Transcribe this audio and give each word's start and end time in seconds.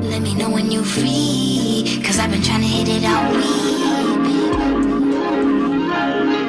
Let 0.00 0.22
me 0.22 0.34
know 0.34 0.50
when 0.50 0.70
you're 0.70 0.84
free, 0.84 2.00
cause 2.04 2.18
I've 2.18 2.30
been 2.30 2.42
trying 2.42 2.60
to 2.62 2.66
hit 2.66 2.88
it 2.88 3.04
out. 3.04 3.32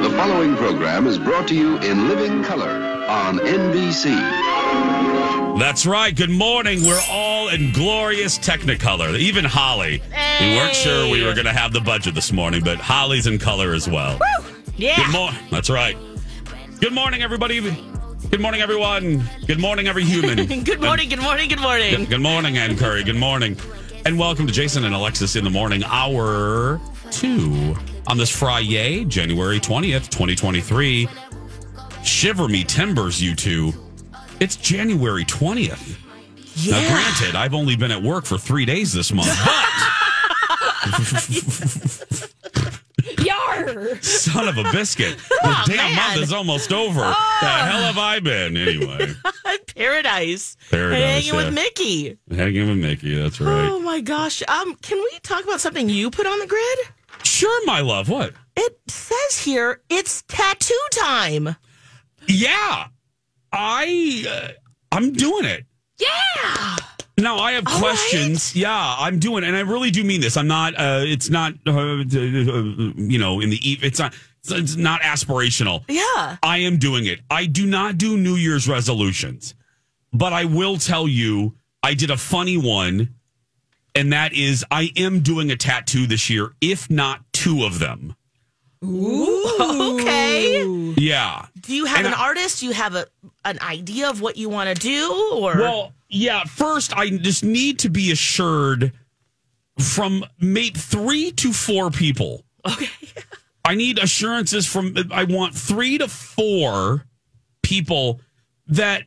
The 0.02 0.10
following 0.16 0.56
program 0.56 1.06
is 1.06 1.18
brought 1.18 1.48
to 1.48 1.54
you 1.54 1.76
in 1.78 2.08
living 2.08 2.42
color 2.44 2.70
on 3.08 3.38
NBC. 3.38 4.16
That's 5.58 5.84
right. 5.84 6.14
Good 6.14 6.30
morning. 6.30 6.82
We're 6.84 7.02
all 7.10 7.48
in 7.48 7.72
glorious 7.72 8.38
Technicolor. 8.38 9.18
Even 9.18 9.44
Holly. 9.44 10.00
We 10.40 10.56
weren't 10.56 10.74
sure 10.74 11.10
we 11.10 11.22
were 11.24 11.34
going 11.34 11.46
to 11.46 11.52
have 11.52 11.72
the 11.72 11.80
budget 11.80 12.14
this 12.14 12.32
morning, 12.32 12.62
but 12.64 12.78
Holly's 12.78 13.26
in 13.26 13.38
color 13.38 13.74
as 13.74 13.88
well. 13.88 14.18
Yeah. 14.76 14.96
Good 14.96 15.12
morning. 15.12 15.40
That's 15.50 15.68
right. 15.68 15.96
Good 16.80 16.94
morning, 16.94 17.22
everybody. 17.22 17.89
Good 18.30 18.40
morning, 18.40 18.60
everyone. 18.60 19.28
Good 19.48 19.58
morning, 19.58 19.88
every 19.88 20.04
human. 20.04 20.46
good 20.64 20.80
morning, 20.80 21.08
good 21.08 21.20
morning, 21.20 21.48
good 21.48 21.60
morning. 21.60 22.04
Good, 22.04 22.20
morning, 22.20 22.58
Ann 22.58 22.76
Curry. 22.76 23.02
Good 23.02 23.16
morning. 23.16 23.56
And 24.06 24.16
welcome 24.16 24.46
to 24.46 24.52
Jason 24.52 24.84
and 24.84 24.94
Alexis 24.94 25.34
in 25.34 25.42
the 25.42 25.50
morning, 25.50 25.82
hour 25.84 26.80
two 27.10 27.74
on 28.06 28.18
this 28.18 28.30
Friday, 28.30 29.04
January 29.04 29.58
20th, 29.58 30.10
2023. 30.10 31.08
Shiver 32.04 32.46
me 32.46 32.62
timbers, 32.62 33.20
you 33.20 33.34
two. 33.34 33.72
It's 34.38 34.54
January 34.54 35.24
20th. 35.24 35.96
Yeah. 36.54 36.80
Now, 36.80 36.88
granted, 36.88 37.34
I've 37.34 37.54
only 37.54 37.74
been 37.74 37.90
at 37.90 38.00
work 38.00 38.26
for 38.26 38.38
three 38.38 38.64
days 38.64 38.92
this 38.92 39.12
month, 39.12 39.36
but 39.44 39.64
Son 44.02 44.48
of 44.48 44.58
a 44.58 44.64
biscuit. 44.72 45.18
The 45.40 45.64
damn 45.66 45.76
man. 45.76 45.96
month 45.96 46.22
is 46.22 46.32
almost 46.32 46.72
over. 46.72 47.00
The 47.00 47.12
hell 47.12 47.82
have 47.82 47.98
I 47.98 48.20
been, 48.20 48.56
anyway? 48.56 49.12
Paradise. 49.74 50.56
Paradise, 50.70 51.00
Hanging 51.02 51.26
yeah. 51.28 51.36
with 51.36 51.54
Mickey. 51.54 52.18
Hanging 52.30 52.68
with 52.68 52.78
Mickey, 52.78 53.14
that's 53.14 53.40
right. 53.40 53.68
Oh 53.68 53.80
my 53.80 54.00
gosh. 54.00 54.42
Um, 54.48 54.74
can 54.76 54.98
we 54.98 55.18
talk 55.22 55.44
about 55.44 55.60
something 55.60 55.88
you 55.88 56.10
put 56.10 56.26
on 56.26 56.38
the 56.38 56.46
grid? 56.46 56.78
Sure, 57.24 57.66
my 57.66 57.80
love. 57.80 58.08
What? 58.08 58.34
It 58.56 58.78
says 58.88 59.38
here 59.44 59.80
it's 59.88 60.22
tattoo 60.28 60.74
time. 60.92 61.56
Yeah, 62.28 62.88
I 63.52 64.24
uh, 64.28 64.48
I'm 64.92 65.12
doing 65.12 65.44
it. 65.46 65.64
Yeah. 65.98 66.76
Now 67.20 67.36
I 67.38 67.52
have 67.52 67.66
All 67.66 67.78
questions. 67.78 68.56
Yeah, 68.56 68.94
I'm 68.98 69.18
doing, 69.18 69.44
and 69.44 69.54
I 69.56 69.60
really 69.60 69.90
do 69.90 70.02
mean 70.04 70.20
this. 70.20 70.36
I'm 70.36 70.46
not. 70.48 70.74
Uh, 70.74 71.02
it's 71.04 71.28
not. 71.30 71.52
Uh, 71.66 72.04
you 72.04 73.18
know, 73.18 73.40
in 73.40 73.50
the 73.50 73.58
e- 73.62 73.78
it's 73.82 73.98
not. 73.98 74.14
It's 74.48 74.74
not 74.76 75.02
aspirational. 75.02 75.84
Yeah. 75.86 76.38
I 76.42 76.58
am 76.58 76.78
doing 76.78 77.04
it. 77.06 77.20
I 77.30 77.44
do 77.46 77.66
not 77.66 77.98
do 77.98 78.16
New 78.16 78.36
Year's 78.36 78.66
resolutions, 78.66 79.54
but 80.14 80.32
I 80.32 80.46
will 80.46 80.78
tell 80.78 81.06
you, 81.06 81.54
I 81.82 81.92
did 81.94 82.10
a 82.10 82.16
funny 82.16 82.56
one, 82.56 83.14
and 83.94 84.12
that 84.14 84.32
is 84.32 84.64
I 84.70 84.90
am 84.96 85.20
doing 85.20 85.50
a 85.50 85.56
tattoo 85.56 86.06
this 86.06 86.30
year, 86.30 86.52
if 86.62 86.88
not 86.90 87.20
two 87.34 87.64
of 87.64 87.78
them. 87.80 88.16
Ooh, 88.82 89.56
okay. 90.00 90.64
Yeah. 90.96 91.46
Do 91.60 91.74
you 91.74 91.84
have 91.84 91.98
And 91.98 92.06
an 92.08 92.14
I- 92.14 92.22
artist? 92.22 92.60
Do 92.60 92.66
you 92.66 92.72
have 92.72 92.94
a 92.94 93.06
an 93.44 93.58
idea 93.60 94.08
of 94.08 94.20
what 94.22 94.36
you 94.38 94.48
want 94.48 94.68
to 94.74 94.74
do? 94.74 95.32
Or 95.34 95.54
Well, 95.58 95.92
yeah. 96.10 96.44
First, 96.44 96.96
I 96.96 97.08
just 97.10 97.44
need 97.44 97.78
to 97.80 97.88
be 97.88 98.10
assured 98.12 98.92
from 99.78 100.24
maybe 100.40 100.78
three 100.78 101.32
to 101.32 101.52
four 101.52 101.90
people. 101.90 102.44
okay. 102.66 102.88
I 103.64 103.74
need 103.74 103.98
assurances 103.98 104.66
from. 104.66 104.94
I 105.12 105.24
want 105.24 105.54
three 105.54 105.98
to 105.98 106.08
four 106.08 107.04
people 107.62 108.20
that 108.66 109.04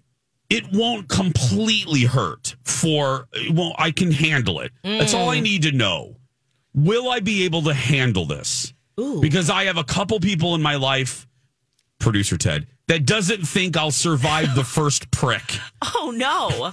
it 0.50 0.72
won't 0.72 1.09
completely 1.09 2.02
hurt. 2.02 2.56
For 2.64 3.28
well, 3.52 3.75
I 3.78 3.91
can 3.91 4.12
handle 4.12 4.59
it. 4.59 4.72
That's 4.84 5.14
all 5.14 5.30
I 5.30 5.38
mm. 5.38 5.44
need 5.44 5.64
to 5.64 5.72
know. 5.72 6.16
Will 6.74 7.09
I 7.09 7.20
be 7.20 7.46
able 7.46 7.64
to 7.64 7.74
handle 7.74 8.25
this? 8.25 8.74
Ooh. 9.00 9.22
Because 9.22 9.50
I 9.50 9.66
have 9.66 9.78
a 9.78 9.84
couple 9.84 10.20
people 10.20 10.56
in 10.56 10.62
my 10.62 10.75
life, 10.75 11.28
producer 12.00 12.38
Ted, 12.38 12.68
that 12.88 13.06
doesn't 13.06 13.48
think 13.48 13.78
I'll 13.78 13.92
survive 13.92 14.56
the 14.56 14.64
first 14.64 15.10
prick. 15.12 15.58
Oh 15.96 16.12
no. 16.16 16.72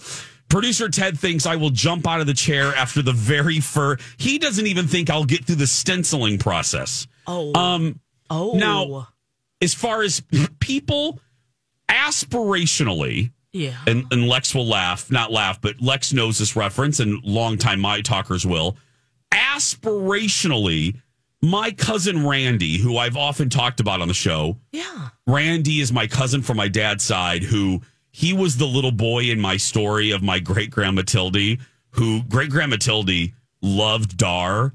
Producer 0.49 0.89
Ted 0.89 1.19
thinks 1.19 1.47
I 1.47 1.55
will 1.57 1.71
jump 1.71 2.07
out 2.09 2.21
of 2.21 2.27
the 2.27 2.35
chair 2.35 2.75
after 2.75 3.03
the 3.03 3.13
very 3.13 3.61
first. 3.61 4.03
He 4.19 4.39
doesn't 4.39 4.67
even 4.67 4.89
think 4.89 5.09
I'll 5.09 5.25
get 5.25 5.45
through 5.45 5.57
the 5.57 5.67
stenciling 5.69 6.39
process. 6.39 7.07
Oh. 7.27 7.55
Um, 7.59 8.01
oh. 8.29 8.55
now- 8.57 9.09
as 9.63 9.75
far 9.75 10.03
as 10.03 10.23
people, 10.59 11.21
aspirationally, 11.89 13.31
Yeah. 13.53 13.77
and, 13.87 14.07
and 14.11 14.27
Lex 14.27 14.55
will 14.55 14.67
laugh, 14.67 15.11
not 15.11 15.31
laugh, 15.31 15.61
but 15.61 15.81
Lex 15.83 16.13
knows 16.15 16.39
this 16.39 16.57
reference, 16.57 16.99
and 16.99 17.23
longtime 17.25 17.79
my 17.79 18.01
talkers 18.01 18.47
will. 18.47 18.77
Aspirationally, 19.33 20.97
my 21.43 21.71
cousin 21.71 22.27
Randy, 22.27 22.79
who 22.79 22.97
I've 22.97 23.17
often 23.17 23.49
talked 23.49 23.81
about 23.81 24.01
on 24.01 24.09
the 24.09 24.15
show, 24.15 24.59
Yeah. 24.73 25.09
Randy 25.27 25.81
is 25.81 25.93
my 25.93 26.07
cousin 26.07 26.43
from 26.43 26.57
my 26.57 26.69
dad's 26.69 27.05
side 27.05 27.43
who 27.43 27.81
he 28.11 28.33
was 28.33 28.57
the 28.57 28.67
little 28.67 28.93
boy 28.93 29.25
in 29.31 29.41
my 29.41 29.57
story 29.57 30.11
of 30.11 30.23
my 30.23 30.39
great 30.41 30.71
grandma 30.71 31.01
Matilde, 31.03 31.59
who 31.91 32.23
great 32.25 32.51
grandma 32.51 32.73
Matilde 32.75 33.33
loved 33.63 34.17
Dar 34.17 34.75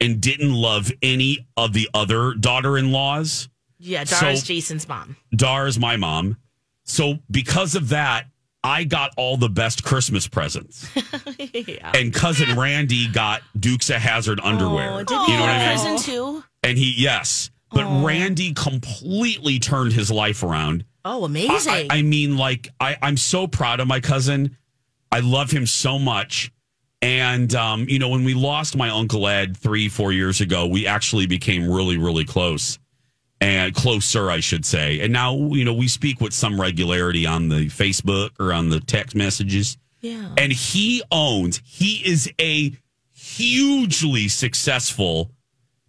and 0.00 0.20
didn't 0.20 0.54
love 0.54 0.90
any 1.02 1.46
of 1.56 1.72
the 1.72 1.88
other 1.92 2.32
daughter 2.34 2.78
in 2.78 2.92
laws. 2.92 3.48
Yeah. 3.78 4.04
Dara's 4.04 4.40
So- 4.40 4.46
Jason's 4.46 4.88
mom. 4.88 5.16
Dar 5.34 5.66
is 5.66 5.78
my 5.78 5.96
mom. 5.96 6.36
So 6.84 7.18
because 7.30 7.74
of 7.74 7.88
that, 7.90 8.26
I 8.62 8.84
got 8.84 9.12
all 9.16 9.36
the 9.36 9.48
best 9.48 9.84
Christmas 9.84 10.28
presents. 10.28 10.88
yeah. 11.38 11.92
And 11.94 12.12
cousin 12.12 12.58
Randy 12.58 13.08
got 13.08 13.42
Dukes 13.58 13.88
of 13.88 13.96
Hazzard 13.96 14.40
underwear. 14.42 15.04
Oh, 15.08 15.26
you 15.26 15.34
know 15.34 15.40
what 15.40 15.50
I 15.50 15.84
mean? 15.84 15.98
too? 15.98 16.44
And 16.62 16.76
he 16.76 16.94
yes. 16.96 17.50
But 17.72 18.04
Randy 18.04 18.52
completely 18.52 19.60
turned 19.60 19.92
his 19.92 20.10
life 20.10 20.42
around. 20.42 20.84
Oh, 21.04 21.22
I, 21.22 21.26
amazing. 21.26 21.72
I, 21.72 21.86
I 21.90 22.02
mean, 22.02 22.36
like, 22.36 22.68
I, 22.80 22.96
I'm 23.00 23.16
so 23.16 23.46
proud 23.46 23.80
of 23.80 23.86
my 23.86 24.00
cousin. 24.00 24.56
I 25.12 25.20
love 25.20 25.50
him 25.50 25.66
so 25.66 25.98
much. 25.98 26.52
And, 27.00 27.54
um, 27.54 27.86
you 27.88 27.98
know, 27.98 28.08
when 28.08 28.24
we 28.24 28.34
lost 28.34 28.76
my 28.76 28.90
Uncle 28.90 29.26
Ed 29.26 29.56
three, 29.56 29.88
four 29.88 30.12
years 30.12 30.40
ago, 30.40 30.66
we 30.66 30.86
actually 30.86 31.26
became 31.26 31.70
really, 31.70 31.96
really 31.96 32.24
close 32.24 32.78
and 33.40 33.74
closer, 33.74 34.30
I 34.30 34.40
should 34.40 34.66
say. 34.66 35.00
And 35.00 35.12
now, 35.12 35.34
you 35.34 35.64
know, 35.64 35.72
we 35.74 35.88
speak 35.88 36.20
with 36.20 36.34
some 36.34 36.60
regularity 36.60 37.26
on 37.26 37.48
the 37.48 37.66
Facebook 37.68 38.30
or 38.38 38.52
on 38.52 38.68
the 38.68 38.80
text 38.80 39.16
messages. 39.16 39.78
yeah. 40.00 40.28
And 40.36 40.52
he 40.52 41.02
owns, 41.10 41.62
he 41.64 42.02
is 42.06 42.30
a 42.40 42.76
hugely 43.12 44.28
successful 44.28 45.30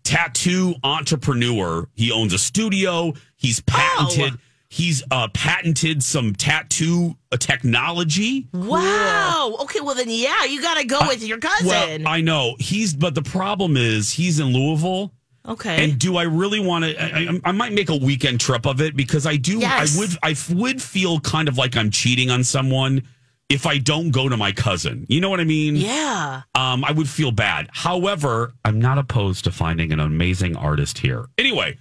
tattoo 0.04 0.76
entrepreneur. 0.84 1.88
He 1.94 2.12
owns 2.12 2.34
a 2.34 2.40
studio. 2.40 3.14
He's 3.36 3.62
patented. 3.62 4.40
He's 4.70 5.04
uh, 5.12 5.28
patented 5.34 6.02
some 6.02 6.34
tattoo 6.34 7.18
uh, 7.32 7.36
technology. 7.38 8.48
Wow. 8.54 9.58
Okay. 9.64 9.82
Well, 9.82 9.96
then, 9.96 10.10
yeah, 10.10 10.46
you 10.46 10.62
got 10.62 10.78
to 10.78 10.86
go 10.86 11.00
with 11.08 11.22
your 11.24 11.40
cousin. 11.40 11.68
Well, 11.68 11.88
cousin. 11.88 12.08
I 12.08 12.22
know 12.22 12.56
he's, 12.58 12.94
but 12.94 13.14
the 13.14 13.22
problem 13.22 13.76
is 13.76 14.12
he's 14.14 14.40
in 14.40 14.48
Louisville. 14.54 15.12
Okay. 15.48 15.84
And 15.84 16.00
do 16.00 16.18
I 16.18 16.24
really 16.24 16.60
want 16.60 16.86
to? 16.86 17.02
I, 17.02 17.20
I, 17.32 17.40
I 17.46 17.52
might 17.52 17.74
make 17.74 17.90
a 17.90 17.96
weekend 17.98 18.40
trip 18.40 18.66
of 18.66 18.82
it 18.82 18.96
because 18.96 19.26
I 19.26 19.36
do. 19.38 19.60
Yes. 19.60 19.96
I 19.96 20.00
would. 20.00 20.10
I 20.24 20.32
f- 20.32 20.50
would 20.50 20.82
feel 20.82 21.20
kind 21.20 21.48
of 21.48 21.58
like 21.58 21.76
I'm 21.78 21.92
cheating 21.92 22.30
on 22.30 22.44
someone 22.44 23.04
if 23.50 23.66
I 23.66 23.80
don't 23.80 24.12
go 24.12 24.30
to 24.30 24.38
my 24.38 24.52
cousin. 24.54 25.06
You 25.10 25.20
know 25.20 25.30
what 25.30 25.40
I 25.42 25.44
mean? 25.44 25.76
yeah. 25.76 26.44
um, 26.56 26.86
I 26.86 26.92
would 26.94 27.10
feel 27.10 27.32
bad. 27.32 27.70
However, 27.74 28.54
I'm 28.64 28.80
not 28.80 28.98
opposed 28.98 29.44
to 29.44 29.52
finding 29.52 29.92
an 29.92 30.00
amazing 30.00 30.56
artist 30.56 31.00
here. 31.00 31.26
Anyway, 31.38 31.78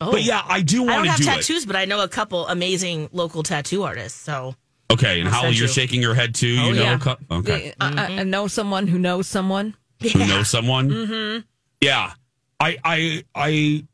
Oh. 0.00 0.12
but 0.12 0.22
yeah, 0.22 0.42
I 0.46 0.60
do 0.62 0.84
I 0.84 0.86
want 0.86 0.96
don't 0.96 1.04
to 1.06 1.10
have 1.10 1.18
do 1.18 1.24
tattoos, 1.24 1.66
but 1.66 1.74
I 1.74 1.84
know 1.86 2.00
a 2.00 2.08
couple 2.08 2.46
amazing 2.46 3.08
local 3.12 3.42
tattoo 3.42 3.82
artists. 3.82 4.20
So. 4.20 4.54
Okay, 4.92 5.18
and 5.18 5.28
I'll 5.28 5.34
Holly, 5.34 5.46
send 5.48 5.58
you're 5.58 5.68
shaking 5.68 6.00
your 6.00 6.14
head 6.14 6.36
too. 6.36 6.56
Oh, 6.60 6.68
you 6.68 6.74
know, 6.76 6.82
yeah. 6.82 6.98
co- 6.98 7.16
okay, 7.32 7.74
I, 7.80 7.88
I- 8.06 8.20
I 8.20 8.22
know 8.22 8.46
someone 8.46 8.86
who 8.86 8.98
knows 8.98 9.26
someone. 9.26 9.74
who 10.00 10.18
knows 10.20 10.48
someone? 10.48 10.88
Mm-hmm. 10.88 11.40
Yeah, 11.80 12.12
I, 12.60 12.76
I, 12.84 13.24
I, 13.34 13.84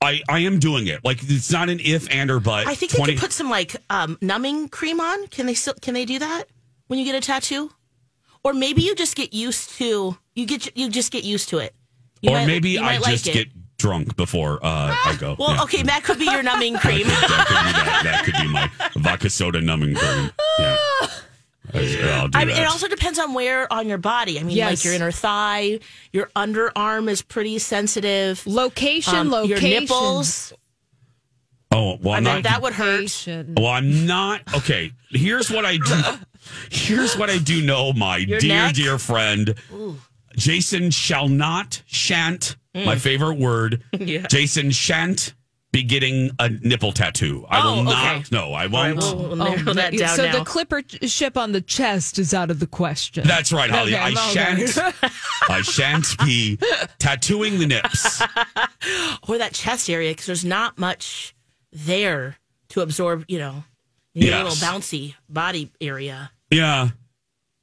I, 0.00 0.22
I 0.28 0.38
am 0.40 0.58
doing 0.58 0.86
it. 0.86 1.04
Like 1.04 1.18
it's 1.22 1.50
not 1.50 1.68
an 1.68 1.80
if 1.82 2.10
and 2.12 2.30
or 2.30 2.40
but. 2.40 2.66
I 2.66 2.74
think 2.74 2.92
they 2.92 3.04
could 3.04 3.18
put 3.18 3.32
some 3.32 3.50
like 3.50 3.76
um, 3.90 4.16
numbing 4.20 4.68
cream 4.68 5.00
on. 5.00 5.26
Can 5.28 5.46
they 5.46 5.54
still 5.54 5.74
can 5.80 5.94
they 5.94 6.04
do 6.04 6.18
that 6.18 6.44
when 6.86 6.98
you 6.98 7.04
get 7.04 7.14
a 7.14 7.20
tattoo? 7.20 7.70
Or 8.44 8.54
maybe 8.54 8.82
you 8.82 8.94
just 8.94 9.16
get 9.16 9.34
used 9.34 9.70
to 9.78 10.16
you 10.34 10.46
get 10.46 10.76
you 10.76 10.88
just 10.88 11.10
get 11.12 11.24
used 11.24 11.48
to 11.50 11.58
it. 11.58 11.74
You 12.22 12.30
or 12.30 12.34
might- 12.34 12.46
maybe 12.46 12.78
I 12.78 12.98
like 12.98 13.10
just 13.10 13.26
it. 13.28 13.34
get 13.34 13.48
drunk 13.78 14.16
before 14.16 14.58
uh, 14.64 14.94
I 15.04 15.16
go. 15.18 15.36
Well, 15.38 15.54
Yeah. 15.54 15.62
okay, 15.64 15.82
that 15.82 16.02
could 16.04 16.18
be 16.18 16.24
your 16.24 16.42
numbing 16.42 16.76
cream. 16.78 17.06
that 17.06 17.44
could 17.48 17.64
be 17.66 17.72
that. 17.72 18.00
That 18.04 18.24
could 18.24 18.34
be 18.34 18.48
my 18.48 18.70
vodka 18.96 19.30
soda 19.30 19.60
numbing 19.60 19.94
cream. 19.96 20.30
Yeah. 20.58 20.76
I, 21.74 21.78
I'll 22.20 22.28
do 22.28 22.38
I 22.38 22.44
mean, 22.44 22.56
it 22.56 22.66
also 22.66 22.88
depends 22.88 23.18
on 23.18 23.34
where 23.34 23.70
on 23.72 23.88
your 23.88 23.98
body. 23.98 24.38
I 24.38 24.42
mean, 24.42 24.56
Yes. 24.56 24.70
like 24.78 24.84
your 24.84 24.94
inner 24.94 25.10
thigh, 25.12 25.80
your 26.12 26.26
underarm 26.36 27.08
is 27.10 27.22
pretty 27.22 27.58
sensitive. 27.58 28.46
Location, 28.46 29.14
Um, 29.16 29.30
location. 29.30 29.66
Your 29.70 29.80
nipples. 29.80 30.52
oh, 31.72 31.98
well, 32.02 32.14
I 32.14 32.16
I'm 32.18 32.24
mean, 32.24 32.34
not. 32.34 32.42
that 32.44 32.62
would 32.62 32.72
hurt. 32.74 32.96
Location. 33.00 33.54
well, 33.56 33.66
I'm 33.68 34.06
not. 34.06 34.42
Okay. 34.54 34.92
Here's 35.10 35.50
what 35.50 35.64
I 35.64 35.76
do. 35.76 36.02
Here's 36.70 37.16
what 37.16 37.28
I 37.30 37.38
do 37.38 37.62
know, 37.62 37.92
my 37.92 38.16
Your 38.18 38.38
dear, 38.40 38.48
neck? 38.66 38.74
dear 38.74 38.98
friend. 38.98 39.54
Jason 40.36 40.90
shall 40.90 41.28
not, 41.28 41.82
shan't, 41.86 42.56
my 42.74 42.94
Mm. 42.94 43.00
favorite 43.00 43.38
word. 43.38 43.82
Jason 44.30 44.70
shan't 44.70 45.34
be 45.70 45.82
getting 45.82 46.30
a 46.38 46.48
nipple 46.48 46.92
tattoo. 46.92 47.44
I 47.50 47.60
Oh, 47.62 47.76
will 47.76 47.82
not. 47.84 48.16
okay. 48.16 48.24
No, 48.32 48.52
I 48.54 48.66
won't. 48.68 48.96
we'll, 48.98 49.16
we'll 49.16 49.36
narrow 49.36 49.74
that 49.74 49.92
down 49.96 50.16
so 50.16 50.24
now. 50.24 50.38
the 50.38 50.44
clipper 50.44 50.82
ship 51.02 51.36
on 51.36 51.52
the 51.52 51.60
chest 51.60 52.18
is 52.18 52.32
out 52.32 52.50
of 52.50 52.58
the 52.58 52.66
question. 52.66 53.26
That's 53.26 53.52
right, 53.52 53.70
Holly. 53.70 53.94
Okay, 53.94 54.02
I 54.02 54.14
shan't. 54.14 54.78
I 55.50 55.60
shan't 55.62 56.16
be 56.24 56.58
tattooing 56.98 57.58
the 57.58 57.66
nips. 57.66 58.22
or 59.28 59.36
that 59.38 59.52
chest 59.52 59.90
area 59.90 60.10
because 60.12 60.26
there's 60.26 60.44
not 60.44 60.78
much 60.78 61.34
there 61.72 62.36
to 62.70 62.80
absorb. 62.80 63.24
You 63.28 63.38
know, 63.38 63.64
you 64.14 64.28
Yes. 64.28 64.42
little 64.44 64.68
bouncy 64.68 65.14
body 65.28 65.70
area. 65.82 66.30
Yeah. 66.50 66.88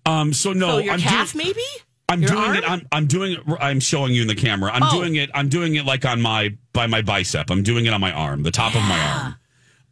Um. 0.06 0.32
So 0.34 0.54
no, 0.54 0.74
oh, 0.74 0.78
your 0.78 0.94
I'm 0.94 1.00
calf 1.00 1.34
doing. 1.34 1.48
maybe. 1.48 1.62
I'm 2.08 2.22
Your 2.22 2.30
doing 2.32 2.44
arm? 2.44 2.56
it. 2.58 2.64
I'm. 2.70 2.88
I'm 2.92 3.08
doing 3.08 3.34
it. 3.34 3.40
I'm 3.60 3.80
showing 3.80 4.14
you 4.14 4.22
in 4.22 4.28
the 4.28 4.36
camera. 4.36 4.72
I'm 4.74 4.84
Oh. 4.84 4.92
doing 4.92 5.16
it. 5.16 5.30
I'm 5.34 5.50
doing 5.50 5.76
it 5.76 5.86
like 5.86 6.06
on 6.06 6.22
my 6.22 6.56
by 6.74 6.88
my 6.88 7.02
bicep. 7.02 7.50
I'm 7.50 7.64
doing 7.64 7.86
it 7.88 7.94
on 7.94 8.02
my 8.02 8.12
arm, 8.12 8.44
the 8.44 8.52
top 8.52 8.76
of 8.76 8.82
my 8.84 9.00
arm. 9.00 9.36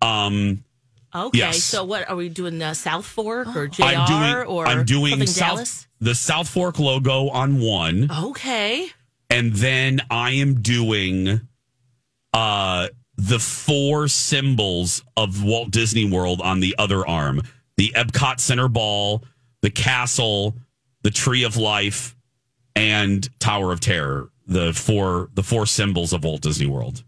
Um. 0.01 0.63
Okay, 1.15 1.37
Yes. 1.37 1.63
so 1.63 1.83
what 1.83 2.09
are 2.09 2.15
we 2.15 2.27
doing? 2.29 2.57
The 2.57 2.73
South 2.73 3.05
Fork 3.05 3.55
or 3.55 3.67
JR 3.67 3.83
I'm 3.85 4.07
doing. 4.07 4.47
or 4.47 4.65
I'm 4.67 4.83
doing 4.85 5.25
South 5.27 5.49
Dallas? 5.57 5.87
the 6.01 6.15
South 6.15 6.49
Fork 6.49 6.79
logo 6.79 7.29
on 7.29 7.59
one, 7.59 8.09
Okay. 8.11 8.89
and 9.29 9.53
then 9.53 10.01
I 10.09 10.31
am 10.31 10.61
doing, 10.63 11.41
uh, 12.33 12.87
the 13.15 13.37
four 13.39 14.07
symbols 14.07 15.03
of 15.15 15.43
Walt 15.43 15.69
Disney 15.69 16.05
World 16.09 16.41
on 16.41 16.59
the 16.61 16.73
other 16.79 17.07
arm: 17.07 17.43
the 17.77 17.91
Epcot 17.95 18.39
Center 18.39 18.67
Ball, 18.67 19.23
the 19.61 19.69
castle, 19.69 20.55
the 21.03 21.11
Tree 21.11 21.43
of 21.43 21.55
Life, 21.57 22.15
and 22.75 23.27
Tower 23.39 23.71
of 23.71 23.79
Terror. 23.79 24.29
The 24.47 24.73
four 24.73 25.29
the 25.33 25.43
four 25.43 25.65
symbols 25.65 26.11
of 26.11 26.23
Walt 26.23 26.41
Disney 26.41 26.65
World. 26.67 27.03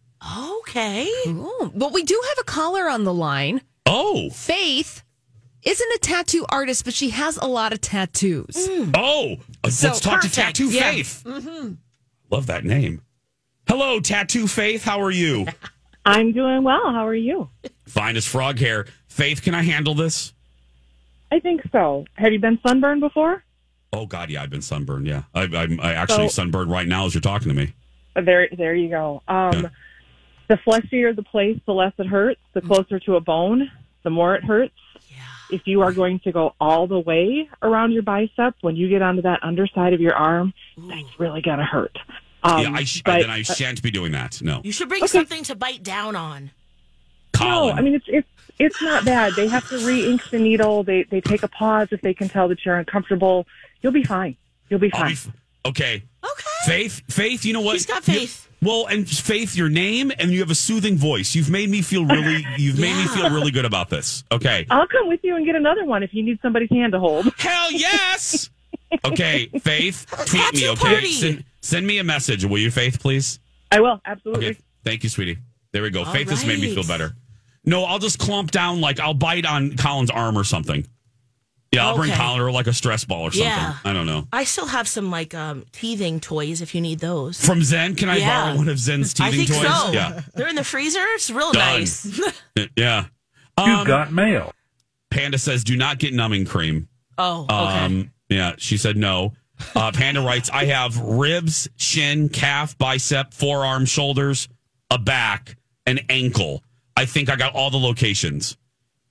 Okay. 0.61 1.07
Oh, 1.27 1.71
but 1.75 1.91
we 1.91 2.03
do 2.03 2.21
have 2.29 2.37
a 2.39 2.43
caller 2.45 2.87
on 2.89 3.03
the 3.03 3.13
line. 3.13 3.61
Oh, 3.85 4.29
Faith 4.29 5.03
isn't 5.63 5.93
a 5.95 5.99
tattoo 5.99 6.45
artist, 6.49 6.85
but 6.85 6.93
she 6.93 7.09
has 7.09 7.37
a 7.37 7.45
lot 7.45 7.73
of 7.73 7.81
tattoos. 7.81 8.67
oh! 8.95 9.37
uh, 9.63 9.69
So, 9.69 9.87
Let's 9.87 9.99
talk 9.99 10.21
to 10.21 10.27
perfect. 10.29 10.35
Tattoo 10.35 10.69
Yeah. 10.69 10.91
Faith. 10.91 11.25
Love 12.31 12.47
that 12.47 12.63
name. 12.63 13.01
Hello, 13.67 13.99
Tattoo 13.99 14.47
Faith. 14.47 14.83
How 14.83 15.01
are 15.01 15.11
you? 15.11 15.45
I'm 16.05 16.31
doing 16.33 16.63
well. 16.63 16.91
How 16.91 17.05
are 17.07 17.15
you? 17.15 17.49
Fine 17.85 18.15
as 18.15 18.25
frog 18.25 18.59
hair. 18.59 18.85
Faith, 19.07 19.41
can 19.41 19.55
I 19.55 19.63
handle 19.63 19.95
this? 19.95 20.33
I 21.31 21.39
think 21.39 21.61
so. 21.71 22.05
Have 22.13 22.31
you 22.31 22.39
been 22.39 22.59
sunburned 22.65 23.01
before? 23.01 23.43
Oh 23.95 24.05
God, 24.05 24.29
yeah, 24.29 24.43
I've 24.43 24.49
been 24.49 24.61
sunburned. 24.61 25.07
Yeah, 25.07 25.23
I, 25.33 25.43
I'm 25.43 25.79
I 25.79 25.93
actually 25.93 26.27
So- 26.29 26.41
sunburned 26.43 26.69
right 26.71 26.87
now 26.87 27.05
as 27.05 27.13
you're 27.13 27.21
talking 27.21 27.47
to 27.49 27.53
me. 27.55 27.73
Uh, 28.15 28.21
There, 28.21 28.47
there 28.55 28.75
you 28.75 28.89
go. 28.89 29.21
Um, 29.27 29.53
Yeah. 29.63 29.69
The 30.47 30.57
fleshier 30.57 31.15
the 31.15 31.23
place, 31.23 31.57
the 31.65 31.73
less 31.73 31.93
it 31.97 32.05
hurts. 32.05 32.39
The 32.53 32.61
closer 32.61 32.99
to 32.99 33.15
a 33.15 33.19
bone, 33.19 33.71
the 34.03 34.11
more 34.11 34.35
it 34.35 34.43
hurts. 34.43 34.73
If 35.51 35.61
you 35.65 35.81
are 35.81 35.91
going 35.91 36.19
to 36.21 36.31
go 36.31 36.55
all 36.59 36.87
the 36.87 36.99
way 36.99 37.47
around 37.61 37.91
your 37.91 38.01
bicep, 38.01 38.55
when 38.61 38.75
you 38.75 38.89
get 38.89 39.01
onto 39.03 39.21
that 39.23 39.39
underside 39.43 39.93
of 39.93 40.01
your 40.01 40.15
arm, 40.15 40.53
that's 40.77 41.19
really 41.19 41.41
gonna 41.41 41.65
hurt. 41.65 41.95
Um, 42.43 42.61
yeah, 42.61 42.71
I, 42.73 42.83
sh- 42.83 43.01
but- 43.05 43.21
then 43.21 43.29
I 43.29 43.41
shan't 43.43 43.81
be 43.83 43.91
doing 43.91 44.11
that. 44.13 44.41
No, 44.41 44.61
You 44.63 44.71
should 44.71 44.89
bring 44.89 45.05
something 45.07 45.43
to 45.43 45.55
bite 45.55 45.83
down 45.83 46.15
on. 46.15 46.49
No, 47.39 47.71
I 47.71 47.81
mean 47.81 47.95
it's 47.95 48.05
it's 48.07 48.27
it's 48.57 48.81
not 48.81 49.03
bad. 49.05 49.33
They 49.35 49.47
have 49.47 49.67
to 49.69 49.77
re-ink 49.85 50.29
the 50.29 50.39
needle. 50.39 50.83
They 50.83 51.03
they 51.03 51.21
take 51.21 51.43
a 51.43 51.47
pause 51.47 51.89
if 51.91 52.01
they 52.01 52.13
can 52.13 52.29
tell 52.29 52.47
that 52.49 52.65
you're 52.65 52.77
uncomfortable. 52.77 53.45
You'll 53.81 53.91
be 53.93 54.03
fine. 54.03 54.37
You'll 54.69 54.79
be 54.79 54.89
fine. 54.89 55.07
be 55.07 55.13
f- 55.13 55.31
okay. 55.65 56.03
Okay. 56.23 56.43
Faith, 56.65 57.01
Faith, 57.09 57.45
you 57.45 57.53
know 57.53 57.61
what? 57.61 57.73
She's 57.73 57.85
got 57.85 58.07
You- 58.07 58.13
faith. 58.21 58.49
well, 58.63 58.87
and 58.87 59.07
Faith, 59.07 59.55
your 59.55 59.69
name, 59.69 60.11
and 60.17 60.31
you 60.31 60.39
have 60.39 60.49
a 60.49 60.55
soothing 60.55 60.97
voice. 60.97 61.35
You've 61.35 61.51
made 61.51 61.69
me 61.69 61.83
feel 61.83 62.03
really. 62.05 62.43
You've 62.57 62.79
made 62.79 62.95
me 62.95 63.05
feel 63.07 63.29
really 63.29 63.51
good 63.51 63.65
about 63.65 63.89
this. 63.89 64.23
Okay. 64.31 64.65
I'll 64.71 64.87
come 64.87 65.07
with 65.07 65.19
you 65.23 65.35
and 65.35 65.45
get 65.45 65.55
another 65.55 65.85
one 65.85 66.01
if 66.01 66.13
you 66.15 66.23
need 66.23 66.39
somebody's 66.41 66.71
hand 66.71 66.93
to 66.93 66.99
hold. 66.99 67.27
Hell 67.37 67.71
yes. 67.71 68.49
Okay, 69.03 69.47
Faith, 69.61 70.05
tweet 70.25 70.53
me. 70.53 70.69
Okay, 70.69 71.05
send, 71.11 71.43
send 71.61 71.85
me 71.85 71.97
a 71.99 72.03
message, 72.03 72.45
will 72.45 72.57
you, 72.57 72.71
Faith, 72.71 72.99
please? 72.99 73.39
I 73.71 73.79
will 73.81 73.99
absolutely. 74.05 74.47
Okay, 74.51 74.59
thank 74.83 75.03
you, 75.03 75.09
sweetie. 75.09 75.37
There 75.73 75.83
we 75.83 75.89
go. 75.91 76.03
All 76.03 76.13
Faith 76.13 76.29
has 76.29 76.45
made 76.45 76.59
me 76.59 76.73
feel 76.73 76.83
better. 76.87 77.13
No, 77.65 77.83
I'll 77.83 77.99
just 77.99 78.19
clump 78.19 78.51
down, 78.51 78.81
like 78.81 78.99
I'll 78.99 79.13
bite 79.13 79.45
on 79.45 79.75
Colin's 79.75 80.09
arm 80.11 80.37
or 80.37 80.43
something. 80.43 80.87
Yeah, 81.71 81.87
I'll 81.87 81.97
bring 81.97 82.13
Colin 82.13 82.39
or 82.39 82.51
like 82.51 82.67
a 82.67 82.73
stress 82.73 83.03
ball 83.03 83.23
or 83.23 83.31
something. 83.31 83.47
Yeah. 83.49 83.75
I 83.83 83.91
don't 83.91 84.05
know. 84.05 84.27
I 84.31 84.45
still 84.45 84.67
have 84.67 84.87
some 84.87 85.11
like 85.11 85.33
um, 85.33 85.65
teething 85.73 86.21
toys 86.21 86.61
if 86.61 86.73
you 86.73 86.79
need 86.79 86.99
those. 86.99 87.43
From 87.43 87.63
Zen, 87.63 87.95
can 87.95 88.07
I 88.07 88.17
Yeah. 88.17 88.45
borrow 88.45 88.55
one 88.57 88.69
of 88.69 88.79
Zen's 88.79 89.13
I 89.19 89.29
teething 89.31 89.47
think 89.47 89.61
toys? 89.61 89.81
so. 89.85 89.91
Yeah, 89.91 90.21
They're 90.35 90.47
in 90.47 90.55
the 90.55 90.63
freezer. 90.63 91.03
It's 91.15 91.29
real 91.29 91.51
Done. 91.51 91.79
nice. 91.79 92.21
yeah. 92.77 93.05
You've 93.59 93.79
Um, 93.79 93.87
got 93.87 94.11
mail. 94.13 94.53
Panda 95.11 95.37
says, 95.37 95.63
"Do 95.63 95.75
not 95.75 95.97
get 95.99 96.13
numbing 96.13 96.45
cream." 96.45 96.87
Oh, 97.17 97.43
okay. 97.43 97.53
Um, 97.53 98.11
yeah, 98.29 98.53
she 98.57 98.77
said 98.77 98.95
no. 98.97 99.33
Uh, 99.75 99.91
Panda 99.93 100.19
writes, 100.21 100.49
I 100.49 100.65
have 100.65 100.97
ribs, 100.97 101.69
shin, 101.77 102.27
calf, 102.27 102.77
bicep, 102.77 103.33
forearm, 103.33 103.85
shoulders, 103.85 104.49
a 104.91 104.97
back, 104.97 105.55
an 105.85 105.99
ankle. 106.09 106.61
I 106.95 107.05
think 107.05 107.29
I 107.29 107.35
got 107.35 107.53
all 107.55 107.69
the 107.69 107.77
locations. 107.79 108.57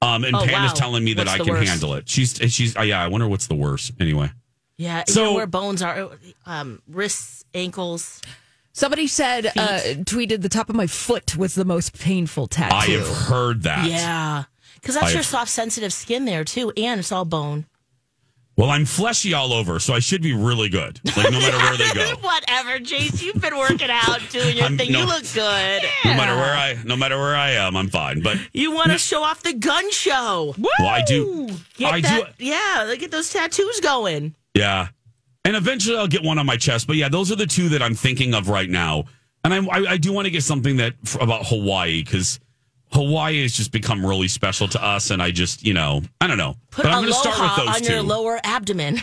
Um, 0.03 0.25
and 0.25 0.35
Oh, 0.37 0.41
Panda's 0.41 0.73
wow. 0.73 0.75
telling 0.75 1.05
me 1.05 1.15
that 1.15 1.27
What's 1.27 1.41
I 1.41 1.45
can 1.45 1.55
worst? 1.55 1.69
handle 1.69 1.95
it. 1.95 2.09
She's, 2.09 2.35
she's, 2.53 2.77
uh, 2.77 2.83
yeah, 2.83 3.03
I 3.03 3.09
wonder 3.09 3.27
what's 3.29 3.47
the 3.47 3.55
worst. 3.55 3.93
Anyway, 4.01 4.31
yeah. 4.77 5.05
so- 5.07 5.21
you 5.21 5.27
know 5.31 5.35
where 5.35 5.47
bones 5.47 5.83
are, 5.83 6.11
um, 6.47 6.83
wrists, 6.89 7.45
ankles. 7.55 8.21
Somebody 8.73 9.07
said, 9.07 9.47
uh, 9.47 9.81
tweeted 10.05 10.43
the 10.43 10.49
top 10.49 10.69
of 10.69 10.75
my 10.77 10.87
foot 10.87 11.37
was 11.37 11.55
the 11.55 11.65
most 11.65 11.99
painful 11.99 12.49
tattoo. 12.49 12.75
I 12.75 12.87
have 12.97 13.07
heard 13.09 13.63
that. 13.63 13.89
Yeah. 13.89 14.45
Because 14.75 14.97
that's 14.97 15.09
I- 15.09 15.13
your 15.15 15.23
soft, 15.23 15.51
sensitive 15.51 15.93
skin 15.93 16.25
there, 16.27 16.45
too. 16.45 16.73
And 16.77 16.99
it's 17.01 17.13
all 17.13 17.25
bone. 17.25 17.67
Well, 18.57 18.71
I'm 18.71 18.85
fleshy 18.85 19.35
all 19.35 19.53
over, 19.53 19.81
so 19.81 19.95
I 19.95 19.99
should 19.99 20.23
be 20.23 20.33
really 20.33 20.69
good. 20.69 21.01
Like 21.17 21.33
no 21.33 21.41
matter 21.41 21.57
where 21.59 21.77
they 21.77 21.93
go. 21.93 22.15
Whatever, 22.21 22.79
Jace. 22.79 23.21
You've 23.21 23.41
been 23.41 23.59
working 23.59 23.91
out, 23.91 24.21
doing 24.31 24.57
your 24.57 24.67
I'm- 24.67 24.79
thing. 24.79 24.93
no. 24.93 25.01
You 25.01 25.07
look 25.07 25.25
good. 25.35 25.83
No 26.05 26.15
matter 26.15 26.37
where 26.37 26.55
I, 26.55 26.79
no 26.85 26.95
matter 26.97 27.19
where 27.19 27.35
I 27.35 27.51
am, 27.53 27.77
I'm 27.77 27.89
fine. 27.89 28.23
But 28.23 28.39
You 28.53 28.71
want 28.73 28.93
to 28.93 28.99
show 28.99 29.25
off 29.25 29.43
the 29.43 29.55
gun 29.55 29.91
show. 29.91 30.55
well, 30.57 30.89
I 30.89 31.03
do, 31.05 31.49
Get 31.77 31.93
I 31.95 32.01
that, 32.03 32.39
do, 32.39 32.45
Yeah, 32.45 32.85
look 32.87 33.03
at 33.03 33.11
those 33.11 33.31
tattoos 33.33 33.81
going. 33.81 34.37
Yeah. 34.55 34.89
And 35.45 35.57
eventually 35.57 35.97
I'll 35.99 36.07
get 36.07 36.23
one 36.23 36.39
on 36.39 36.47
my 36.47 36.57
chest. 36.57 36.87
But 36.87 36.95
yeah, 36.97 37.09
those 37.09 37.33
are 37.33 37.37
the 37.37 37.47
two 37.47 37.71
that 37.71 37.83
I'm 37.83 37.95
thinking 37.95 38.35
of 38.35 38.49
right 38.49 38.71
now. 38.71 39.07
And 39.43 39.53
I, 39.53 39.59
I, 39.67 39.91
I 39.93 39.97
do 39.99 40.13
want 40.13 40.27
to 40.27 40.31
get 40.31 40.43
something 40.45 40.77
that 40.77 40.95
about 41.21 41.47
Hawaii 41.47 42.03
because 42.05 42.39
Hawaii 42.95 43.43
has 43.43 43.53
just 43.53 43.73
become 43.73 44.07
really 44.07 44.29
special 44.29 44.69
to 44.69 44.83
us. 44.83 45.11
And 45.11 45.21
I 45.21 45.33
just, 45.33 45.67
you 45.67 45.75
know, 45.75 46.03
I 46.21 46.29
don't 46.29 46.39
know. 46.39 46.55
Put 46.71 46.85
but 46.85 46.93
I'm 46.93 47.03
going 47.03 47.13
to 47.13 47.19
aloha 47.19 47.35
start 47.35 47.59
with 47.59 47.69
on 47.69 47.81
those 47.83 47.89
your 47.89 48.03
lower 48.03 48.39
abdomen. 48.45 49.01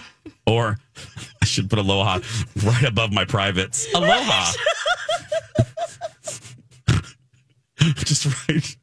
or 0.47 0.77
I 1.41 1.45
should 1.45 1.69
put 1.69 1.77
aloha 1.77 2.19
right 2.63 2.83
above 2.83 3.11
my 3.11 3.25
privates. 3.25 3.93
Aloha. 3.93 4.51
just 7.97 8.25
right, 8.49 8.77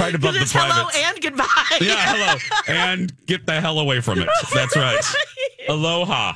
right 0.00 0.14
above 0.14 0.34
the 0.34 0.40
It's 0.42 0.52
hello 0.52 0.88
and 0.94 1.22
goodbye. 1.22 1.46
Yeah, 1.80 1.94
hello. 1.96 2.38
And 2.68 3.12
get 3.26 3.46
the 3.46 3.58
hell 3.60 3.78
away 3.78 4.00
from 4.00 4.18
it. 4.20 4.28
That's 4.52 4.76
right. 4.76 5.00
Aloha. 5.68 6.34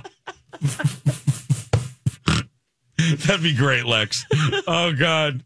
That'd 3.26 3.42
be 3.42 3.54
great, 3.54 3.84
Lex. 3.84 4.24
Oh, 4.66 4.92
God. 4.98 5.42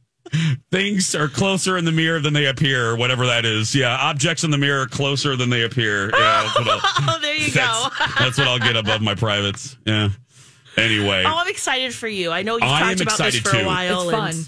Things 0.73 1.15
are 1.15 1.29
closer 1.29 1.77
in 1.77 1.85
the 1.85 1.93
mirror 1.93 2.19
than 2.21 2.33
they 2.33 2.47
appear, 2.47 2.91
or 2.91 2.97
whatever 2.97 3.27
that 3.27 3.45
is. 3.45 3.75
Yeah, 3.75 3.95
objects 3.97 4.43
in 4.45 4.51
the 4.51 4.59
mirror 4.59 4.83
are 4.83 4.87
closer 4.87 5.37
than 5.37 5.51
they 5.51 5.63
appear. 5.63 6.11
Yeah, 6.11 6.43
that's 6.55 6.59
what 6.59 6.69
I'll, 6.69 6.81
Oh, 7.17 7.19
there 7.23 7.37
you 7.37 7.53
go. 7.53 7.89
that's, 7.99 8.19
that's 8.19 8.39
what 8.39 8.49
I'll 8.49 8.59
get 8.59 8.77
above 8.77 9.01
my 9.03 9.15
privates. 9.15 9.77
Yeah. 9.87 10.09
Anyway, 10.77 11.23
Oh, 11.27 11.35
I'm 11.37 11.49
excited 11.49 11.95
for 11.95 12.09
you. 12.09 12.33
I 12.33 12.43
know 12.43 12.55
you've 12.55 12.65
I 12.65 12.81
talked 12.95 13.01
about 13.03 13.19
this 13.19 13.39
for 13.39 13.51
too. 13.53 13.59
a 13.59 13.67
while. 13.67 14.09
It's 14.09 14.13
and- 14.19 14.35
fun. 14.35 14.45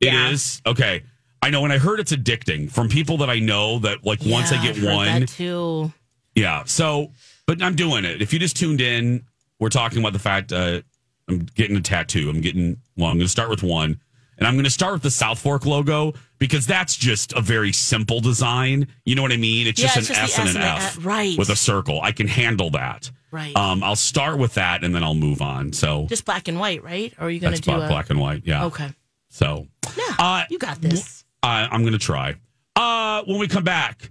it 0.00 0.32
is 0.32 0.60
yeah. 0.66 0.70
okay. 0.72 1.02
I 1.40 1.50
know, 1.50 1.62
and 1.64 1.72
I 1.72 1.78
heard 1.78 2.00
it's 2.00 2.12
addicting 2.12 2.70
from 2.70 2.88
people 2.88 3.18
that 3.18 3.30
I 3.30 3.38
know 3.38 3.78
that 3.78 4.04
like 4.04 4.18
once 4.26 4.52
I 4.52 4.60
get 4.60 4.76
I've 4.76 4.82
heard 4.82 4.94
one, 4.94 5.20
that 5.20 5.28
too. 5.28 5.92
Yeah. 6.34 6.64
So 6.64 7.12
but 7.46 7.62
I'm 7.62 7.76
doing 7.76 8.04
it. 8.04 8.20
If 8.20 8.32
you 8.32 8.38
just 8.38 8.56
tuned 8.56 8.80
in, 8.80 9.24
we're 9.60 9.68
talking 9.70 10.00
about 10.00 10.12
the 10.12 10.18
fact 10.18 10.52
uh, 10.52 10.82
I'm 11.28 11.46
getting 11.54 11.76
a 11.76 11.80
tattoo. 11.80 12.28
I'm 12.28 12.40
getting 12.40 12.78
well. 12.96 13.08
I'm 13.08 13.16
going 13.16 13.24
to 13.26 13.28
start 13.30 13.48
with 13.48 13.62
one, 13.62 14.00
and 14.38 14.46
I'm 14.46 14.54
going 14.54 14.64
to 14.64 14.70
start 14.70 14.94
with 14.94 15.02
the 15.02 15.10
South 15.10 15.38
Fork 15.38 15.66
logo 15.66 16.14
because 16.38 16.66
that's 16.66 16.96
just 16.96 17.32
a 17.34 17.40
very 17.40 17.72
simple 17.72 18.20
design. 18.20 18.86
You 19.04 19.14
know 19.16 19.22
what 19.22 19.32
I 19.32 19.36
mean? 19.36 19.66
It's 19.66 19.80
Yeah, 19.80 19.88
just 19.88 19.98
it's 19.98 20.10
an 20.10 20.14
just 20.26 20.38
S 20.38 20.38
and 20.38 20.48
an 20.50 20.56
S 20.56 20.56
and 20.56 20.64
F, 20.64 20.96
an 20.96 21.00
F, 21.00 21.06
right. 21.06 21.38
with 21.38 21.50
a 21.50 21.56
circle. 21.56 22.00
I 22.02 22.12
can 22.12 22.28
handle 22.28 22.70
that. 22.70 23.10
Right. 23.30 23.54
Um, 23.56 23.82
I'll 23.82 23.94
start 23.96 24.38
with 24.38 24.54
that, 24.54 24.84
and 24.84 24.94
then 24.94 25.04
I'll 25.04 25.14
move 25.14 25.42
on. 25.42 25.72
So 25.74 26.06
Just 26.06 26.24
black 26.24 26.48
and 26.48 26.58
white, 26.58 26.82
right? 26.82 27.12
Or 27.18 27.26
are 27.26 27.30
you 27.30 27.40
going 27.40 27.54
to 27.54 27.60
do 27.60 27.72
black, 27.72 27.90
a 27.90 27.92
black 27.92 28.10
and 28.10 28.18
white. 28.20 28.42
Yeah. 28.46 28.64
Okay. 28.66 28.88
So 29.28 29.66
Yeah, 29.96 30.14
Uh, 30.18 30.44
you 30.48 30.58
got 30.58 30.80
this. 30.80 31.24
I, 31.42 31.68
I'm 31.70 31.82
going 31.82 31.92
to 31.92 31.98
try. 31.98 32.36
Uh, 32.74 33.22
when 33.24 33.38
we 33.38 33.46
come 33.48 33.64
back, 33.64 34.10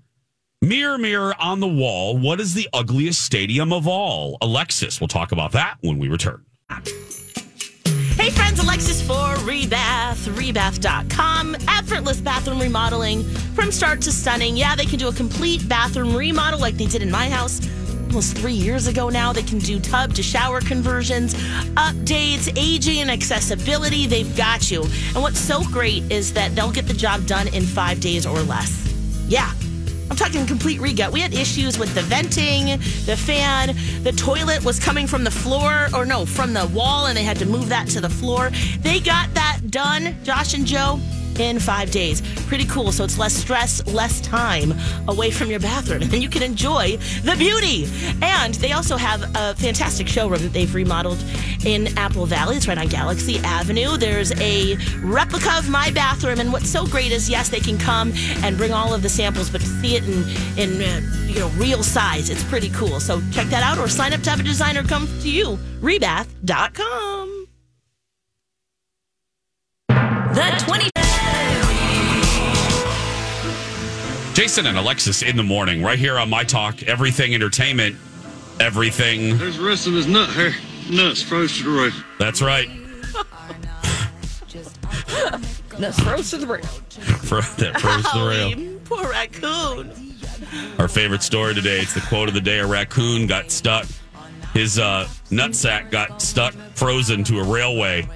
mirror, 0.62 0.98
mirror 0.98 1.34
on 1.39 1.60
the 1.62 1.67
wall, 1.67 2.17
what 2.17 2.39
is 2.39 2.53
the 2.53 2.69
ugliest 2.74 3.22
stadium 3.22 3.74
of 3.74 3.88
all? 3.88 4.38
Alexis, 4.41 5.01
we'll 5.01 5.07
talk 5.07 5.31
about 5.31 5.53
that 5.53 5.77
when 5.81 5.98
we 5.98 6.10
return. 6.10 6.46
Friends, 8.57 8.69
Alexis 8.69 9.01
for 9.01 9.35
Rebath, 9.45 10.27
rebath.com. 10.33 11.55
Effortless 11.67 12.19
bathroom 12.21 12.59
remodeling 12.59 13.23
from 13.53 13.71
start 13.71 14.01
to 14.01 14.11
stunning. 14.11 14.57
Yeah, 14.57 14.75
they 14.75 14.85
can 14.85 14.97
do 14.97 15.09
a 15.09 15.13
complete 15.13 15.67
bathroom 15.69 16.15
remodel 16.15 16.59
like 16.59 16.75
they 16.75 16.87
did 16.87 17.03
in 17.03 17.11
my 17.11 17.29
house 17.29 17.61
almost 18.07 18.35
three 18.37 18.53
years 18.53 18.87
ago 18.87 19.09
now. 19.09 19.31
They 19.31 19.43
can 19.43 19.59
do 19.59 19.79
tub 19.79 20.13
to 20.15 20.23
shower 20.23 20.59
conversions, 20.61 21.35
updates, 21.75 22.51
aging 22.57 23.01
and 23.01 23.11
accessibility. 23.11 24.07
They've 24.07 24.35
got 24.35 24.71
you. 24.71 24.83
And 25.13 25.21
what's 25.21 25.39
so 25.39 25.63
great 25.65 26.11
is 26.11 26.33
that 26.33 26.55
they'll 26.55 26.71
get 26.71 26.87
the 26.87 26.95
job 26.95 27.27
done 27.27 27.47
in 27.49 27.63
five 27.63 27.99
days 27.99 28.25
or 28.25 28.39
less. 28.39 28.91
Yeah. 29.27 29.51
I'm 30.09 30.15
talking 30.15 30.45
complete 30.45 30.79
regut. 30.79 31.11
We 31.11 31.19
had 31.19 31.33
issues 31.33 31.77
with 31.77 31.93
the 31.93 32.01
venting, 32.01 32.79
the 33.05 33.17
fan, 33.17 33.75
the 34.03 34.11
toilet 34.11 34.63
was 34.63 34.79
coming 34.79 35.07
from 35.07 35.23
the 35.23 35.31
floor, 35.31 35.87
or 35.93 36.05
no, 36.05 36.25
from 36.25 36.53
the 36.53 36.67
wall, 36.67 37.07
and 37.07 37.17
they 37.17 37.23
had 37.23 37.37
to 37.39 37.45
move 37.45 37.69
that 37.69 37.87
to 37.89 38.01
the 38.01 38.09
floor. 38.09 38.51
They 38.81 38.99
got 38.99 39.33
that 39.33 39.59
done, 39.69 40.15
Josh 40.23 40.53
and 40.53 40.65
Joe, 40.65 40.99
in 41.39 41.60
five 41.60 41.91
days. 41.91 42.22
Pretty 42.48 42.65
cool. 42.65 42.91
So 42.91 43.03
it's 43.03 43.17
less 43.17 43.34
stress, 43.34 43.86
less 43.88 44.22
time 44.22 44.74
away 45.08 45.32
from 45.32 45.50
your 45.50 45.60
bathroom, 45.60 46.01
and 46.13 46.15
you 46.15 46.29
can 46.29 46.44
enjoy 46.44 46.98
the 47.24 47.36
beauty. 47.38 47.88
And 48.22 48.53
they 48.56 48.72
also 48.72 48.98
have 48.98 49.24
a 49.36 49.56
fantastic 49.56 50.08
showroom 50.08 50.41
that 50.41 50.53
they've 50.53 50.74
remodeled 50.74 51.24
in 51.65 51.98
Apple 51.98 52.25
Valley. 52.25 52.58
It's 52.58 52.67
right 52.67 52.77
on 52.77 52.88
Galaxy 52.88 53.39
Avenue. 53.39 53.98
There's 53.98 54.32
a 54.39 54.75
replica 55.01 55.58
of 55.58 55.70
my 55.70 55.91
bathroom, 55.91 56.39
and 56.39 56.51
what's 56.51 56.70
so 56.70 56.86
great 56.86 57.12
is 57.12 57.29
yes, 57.29 57.50
they 57.50 57.60
can 57.60 57.77
come 57.77 58.12
and 58.44 58.58
bring 58.58 58.72
all 58.72 58.94
of 58.94 59.01
the 59.01 59.10
samples, 59.10 59.50
but 59.50 59.62
to 59.62 59.67
see 59.67 59.96
it 59.96 60.03
in 60.03 60.24
in 60.58 60.82
uh, 60.82 61.01
you 61.27 61.39
know 61.39 61.50
real 61.58 61.84
size, 61.84 62.29
it's 62.29 62.44
pretty 62.44 62.70
cool. 62.70 63.00
So 63.00 63.22
check 63.32 63.48
that 63.48 63.63
out, 63.63 63.77
or 63.77 63.88
sign 63.88 64.13
up 64.13 64.22
to 64.22 64.29
have 64.29 64.39
a 64.39 64.44
designer 64.44 64.84
come 64.84 65.08
to 65.22 65.29
you. 65.29 65.58
Rebath.com. 65.82 67.48
The 70.38 70.63
20. 70.67 70.96
Jason 74.38 74.67
and 74.67 74.77
Alexis 74.77 75.24
in 75.24 75.36
the 75.36 75.41
morning, 75.41 75.82
right 75.82 75.98
here 75.98 76.20
on 76.20 76.29
My 76.29 76.44
Talk, 76.44 76.84
Everything 76.84 77.34
Entertainment, 77.34 77.96
Everything. 78.60 79.36
There's 79.36 79.58
the 79.58 79.65
rest 79.65 79.88
of 79.88 79.94
his 79.94 80.06
nut 80.06 80.29
hair. 80.29 80.51
Nuts 80.91 81.24
froze 81.24 81.58
to 81.58 81.63
the 81.63 81.72
roof. 81.72 82.06
That's 82.20 82.39
right. 82.39 82.70
That's 85.79 86.00
froze 86.00 86.29
to 86.29 86.38
the 86.38 86.46
brain. 86.46 86.62
For 87.24 87.41
that 87.41 87.82
froze 87.82 88.03
the 88.13 88.27
rail. 88.29 88.51
Golly, 88.51 88.79
Poor 88.86 89.10
raccoon. 89.10 90.13
Our 90.77 90.88
favorite 90.88 91.24
story 91.24 91.56
today. 91.56 91.79
It's 91.79 91.96
the 91.96 92.01
quote 92.01 92.27
of 92.27 92.36
the 92.36 92.41
day. 92.41 92.60
A 92.60 92.67
raccoon 92.67 93.25
got 93.25 93.50
stuck. 93.50 93.88
His 94.53 94.77
uh, 94.77 95.08
nutsack 95.32 95.89
got 95.89 96.22
stuck, 96.22 96.53
frozen 96.75 97.24
to 97.24 97.39
a 97.39 97.44
railway. 97.44 98.08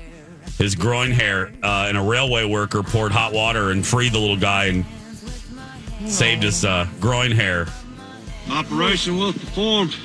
His 0.60 0.75
groin 0.75 1.10
hair, 1.10 1.51
uh, 1.63 1.88
and 1.88 1.98
a 1.98 2.04
railway 2.04 2.46
worker 2.46 2.84
poured 2.84 3.12
hot 3.12 3.34
water 3.34 3.72
and 3.72 3.84
freed 3.84 4.13
the 4.13 4.20
little 4.20 4.38
guy 4.38 4.66
and 4.66 4.86
saved 6.08 6.43
his 6.43 6.63
uh, 6.65 6.88
groin 7.00 7.31
hair. 7.31 7.67
Operation 8.50 9.17
well 9.17 9.34
performed. 9.34 9.96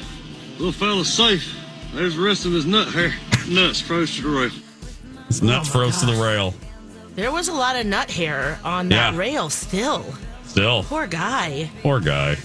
Little 0.58 0.72
fella's 0.72 1.12
safe. 1.12 1.54
There's 1.94 2.16
the 2.16 2.22
rest 2.22 2.44
of 2.46 2.52
his 2.52 2.66
nut 2.66 2.88
hair. 2.88 3.12
Nuts 3.48 3.80
froze 3.80 4.14
to 4.16 4.22
the 4.22 4.28
roof. 4.28 4.62
His 5.28 5.42
nuts 5.42 5.68
froze 5.68 5.98
to 6.00 6.06
the 6.06 6.12
rail. 6.22 6.54
There 7.14 7.32
was 7.32 7.48
a 7.48 7.52
lot 7.52 7.76
of 7.76 7.86
nut 7.86 8.10
hair 8.10 8.58
on 8.64 8.88
that 8.90 9.12
Yeah. 9.14 9.18
rail 9.18 9.50
still. 9.50 10.04
Still, 10.46 10.84
Poor 10.84 11.06
guy. 11.06 11.70
poor 11.82 12.00
guy. 12.00 12.36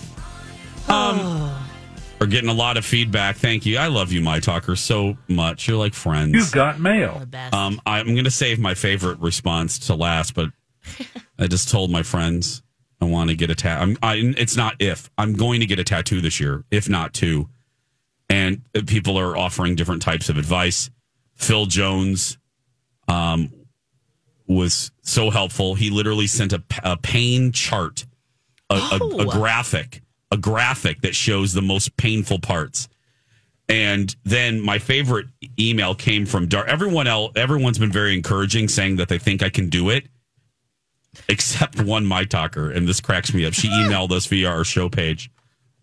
Um, 0.88 1.51
we're 2.20 2.27
getting 2.27 2.50
a 2.50 2.53
lot 2.53 2.77
of 2.77 2.86
feedback. 2.86 3.38
Thank 3.38 3.65
you. 3.65 3.77
I 3.77 3.88
love 3.88 4.12
you, 4.12 4.22
my 4.22 4.39
talker, 4.39 4.75
so 4.75 5.17
much. 5.27 5.67
You're 5.67 5.77
like 5.77 5.93
friends. 5.93 6.34
You've 6.34 6.51
got 6.51 6.79
mail. 6.79 7.20
The 7.20 7.25
best. 7.25 7.53
Um, 7.53 7.79
I'm 7.86 8.08
going 8.08 8.25
to 8.25 8.31
save 8.31 8.60
my 8.60 8.74
favorite 8.74 9.20
response 9.20 9.79
to 9.88 9.96
last, 9.96 10.34
but 10.34 10.50
I 11.39 11.48
just 11.48 11.70
told 11.70 11.91
my 11.91 12.03
friends 12.03 12.62
I 13.01 13.05
want 13.05 13.29
to 13.31 13.36
get 13.36 13.50
a 13.50 13.55
tattoo. 13.55 13.98
It's 14.03 14.55
not 14.55 14.75
if 14.79 15.10
I'm 15.17 15.34
going 15.34 15.60
to 15.62 15.65
get 15.65 15.79
a 15.79 15.84
tattoo 15.84 16.22
this 16.22 16.39
year, 16.39 16.63
if 16.70 16.88
not 16.88 17.13
two. 17.13 17.50
And 18.29 18.62
people 18.88 19.17
are 19.17 19.36
offering 19.36 19.75
different 19.75 20.01
types 20.01 20.29
of 20.29 20.38
advice. 20.38 20.89
Phil 21.36 21.65
Jones 21.65 22.38
um, 23.08 23.51
was 24.48 24.91
so 25.01 25.29
helpful. 25.31 25.75
He 25.75 25.89
literally 25.89 26.27
sent 26.27 26.53
a, 26.53 26.63
a 26.84 26.96
pain 26.96 27.51
chart, 27.51 28.05
a, 28.70 28.75
a, 28.75 28.77
a 28.77 29.00
Oh. 29.01 29.25
graphic, 29.31 30.01
a 30.31 30.38
graphic 30.38 31.01
that 31.01 31.15
shows 31.15 31.53
the 31.53 31.62
most 31.62 31.98
painful 31.98 32.39
parts. 32.39 32.88
And 33.67 34.15
then 34.24 34.62
my 34.62 34.79
favorite 34.79 35.27
email 35.60 35.96
came 35.96 36.25
from 36.25 36.48
Dar. 36.48 36.65
Everyone 36.65 37.08
else, 37.08 37.31
everyone's 37.36 37.79
been 37.79 37.91
very 37.91 38.13
encouraging, 38.13 38.67
saying 38.67 38.98
that 38.98 39.08
they 39.10 39.17
think 39.17 39.41
I 39.41 39.50
can 39.50 39.70
do 39.70 39.89
it, 39.89 40.08
except 41.27 41.82
one 41.82 42.06
my 42.06 42.24
talker, 42.24 42.72
and 42.72 42.88
this 42.88 43.00
cracks 43.00 43.34
me 43.34 43.46
up. 43.46 43.53
She 43.53 43.68
emailed 43.70 44.12
us 44.12 44.25
via 44.25 44.50
our 44.50 44.63
show 44.63 44.89
page. 44.89 45.32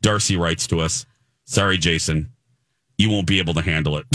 Darcy 0.01 0.37
writes 0.37 0.67
to 0.69 0.81
us, 0.81 1.07
"Sorry, 1.45 1.79
Jason, 1.79 2.31
you 2.97 3.11
won't 3.11 3.27
be 3.27 3.39
able 3.39 3.55
to 3.55 3.63
handle 3.63 3.97
it." 3.97 4.07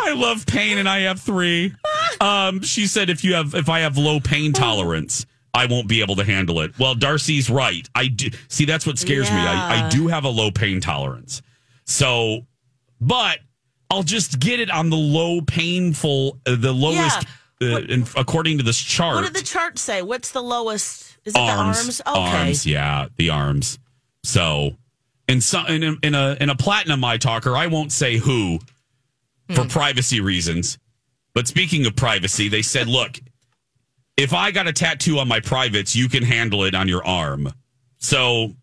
I 0.00 0.14
love 0.14 0.46
pain, 0.46 0.78
and 0.78 0.88
I 0.88 1.00
have 1.00 1.20
three. 1.20 1.74
Um, 2.20 2.62
she 2.62 2.86
said, 2.86 3.10
"If 3.10 3.24
you 3.24 3.34
have, 3.34 3.54
if 3.54 3.68
I 3.68 3.80
have 3.80 3.98
low 3.98 4.20
pain 4.20 4.52
tolerance." 4.52 5.26
I 5.54 5.66
won't 5.66 5.88
be 5.88 6.02
able 6.02 6.14
to 6.16 6.24
handle 6.24 6.60
it. 6.60 6.78
Well, 6.78 6.94
Darcy's 6.94 7.48
right. 7.50 7.88
I 7.94 8.08
do 8.08 8.28
see 8.48 8.64
that's 8.64 8.86
what 8.86 8.98
scares 8.98 9.30
me. 9.30 9.38
I, 9.38 9.86
I 9.86 9.88
do 9.88 10.06
have 10.06 10.24
a 10.24 10.28
low 10.28 10.50
pain 10.50 10.80
tolerance. 10.80 11.42
So, 11.84 12.46
but 13.00 13.38
I'll 13.90 14.02
just 14.02 14.38
get 14.38 14.60
it 14.60 14.70
on 14.70 14.90
the 14.90 14.96
low 14.96 15.40
painful, 15.40 16.38
uh, 16.46 16.56
the 16.56 16.72
lowest, 16.72 17.26
Yeah. 17.60 17.76
uh, 17.76 17.80
in, 17.80 18.06
according 18.16 18.58
to 18.58 18.64
this 18.64 18.78
chart. 18.78 19.14
what 19.16 19.24
did 19.24 19.34
the 19.34 19.46
chart 19.46 19.78
say? 19.78 20.02
What's 20.02 20.30
the 20.32 20.42
lowest? 20.42 21.16
Is 21.24 21.34
it 21.34 21.38
arms, 21.38 21.98
the 21.98 22.08
arms? 22.08 22.28
Okay. 22.28 22.36
arms, 22.38 22.66
yeah, 22.66 23.06
the 23.16 23.30
arms. 23.30 23.78
So, 24.22 24.76
in 25.26 25.40
some 25.40 25.66
in 25.66 25.82
a, 25.84 25.96
in 26.02 26.14
a 26.14 26.36
in 26.40 26.50
a 26.50 26.54
platinum 26.54 27.02
eye 27.04 27.16
talker, 27.18 27.56
I 27.56 27.66
won't 27.66 27.92
say 27.92 28.16
who 28.18 28.58
for 29.54 29.62
Hmm. 29.62 29.68
privacy 29.68 30.20
reasons. 30.20 30.78
But 31.34 31.46
speaking 31.48 31.86
of 31.86 31.96
privacy, 31.96 32.48
they 32.48 32.62
said, 32.62 32.88
look, 32.98 33.18
if 34.16 34.32
I 34.34 34.50
got 34.50 34.66
a 34.66 34.72
tattoo 34.72 35.18
on 35.18 35.28
my 35.28 35.40
privates, 35.40 35.94
you 35.96 36.08
can 36.08 36.22
handle 36.22 36.64
it 36.64 36.74
on 36.74 36.88
your 36.88 37.04
arm. 37.06 37.52
So 37.98 38.54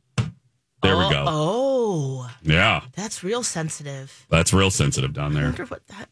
there 0.82 0.98
we 0.98 1.10
go. 1.10 1.26
Oh, 1.28 1.75
Yeah, 2.46 2.82
that's 2.96 3.24
real 3.24 3.44
sensitive. 3.44 4.26
that's 4.30 4.54
real 4.54 4.70
sensitive 4.72 5.14
down 5.14 5.34
there. 5.34 5.44
I 5.44 5.48
wonder 5.48 5.66
what 5.66 5.86
that. 5.88 6.10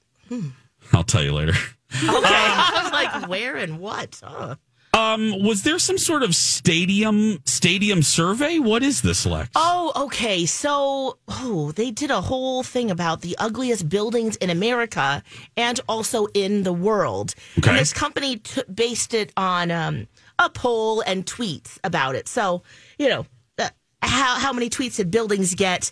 I'll 0.94 1.04
tell 1.04 1.24
you 1.24 1.32
later. 1.34 1.54
Okay. 1.54 2.08
I 2.12 2.82
was 2.84 2.92
like, 2.92 3.30
where 3.30 3.56
and 3.56 3.80
what? 3.80 4.20
Huh. 4.24 4.56
Um, 4.96 5.42
was 5.44 5.64
there 5.64 5.80
some 5.80 5.98
sort 5.98 6.22
of 6.22 6.36
stadium 6.36 7.40
stadium 7.46 8.04
survey? 8.04 8.60
What 8.60 8.84
is 8.84 9.02
this, 9.02 9.26
Lex? 9.26 9.50
Oh, 9.56 9.92
okay. 10.06 10.46
So, 10.46 11.18
oh, 11.28 11.72
they 11.76 11.90
did 11.90 12.12
a 12.12 12.22
whole 12.22 12.62
thing 12.62 12.92
about 12.92 13.22
the 13.22 13.36
ugliest 13.40 13.90
buildings 13.90 14.36
in 14.36 14.50
America 14.52 15.24
and 15.58 15.80
also 15.90 16.28
in 16.36 16.62
the 16.64 16.74
world. 16.74 17.34
Okay. 17.58 17.72
And 17.72 17.80
this 17.80 17.92
company 17.94 18.38
t- 18.38 18.62
based 18.72 19.16
it 19.16 19.32
on 19.36 19.72
um, 19.72 20.08
a 20.38 20.50
poll 20.50 21.02
and 21.02 21.26
tweets 21.26 21.80
about 21.84 22.14
it. 22.14 22.28
So, 22.28 22.62
you 23.00 23.10
know, 23.10 23.26
uh, 23.58 23.70
how 24.04 24.38
how 24.38 24.54
many 24.54 24.70
tweets 24.70 24.98
did 24.98 25.10
buildings 25.10 25.56
get? 25.56 25.92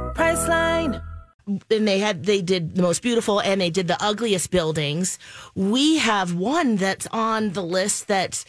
Priceline. 0.13 1.01
and 1.47 1.87
they 1.87 1.99
had 1.99 2.25
they 2.25 2.41
did 2.41 2.75
the 2.75 2.81
most 2.81 3.01
beautiful 3.01 3.39
and 3.39 3.59
they 3.59 3.69
did 3.69 3.87
the 3.87 4.01
ugliest 4.03 4.51
buildings. 4.51 5.17
We 5.55 5.97
have 5.97 6.33
one 6.33 6.75
that's 6.75 7.07
on 7.11 7.51
the 7.51 7.63
list 7.63 8.07
that 8.07 8.43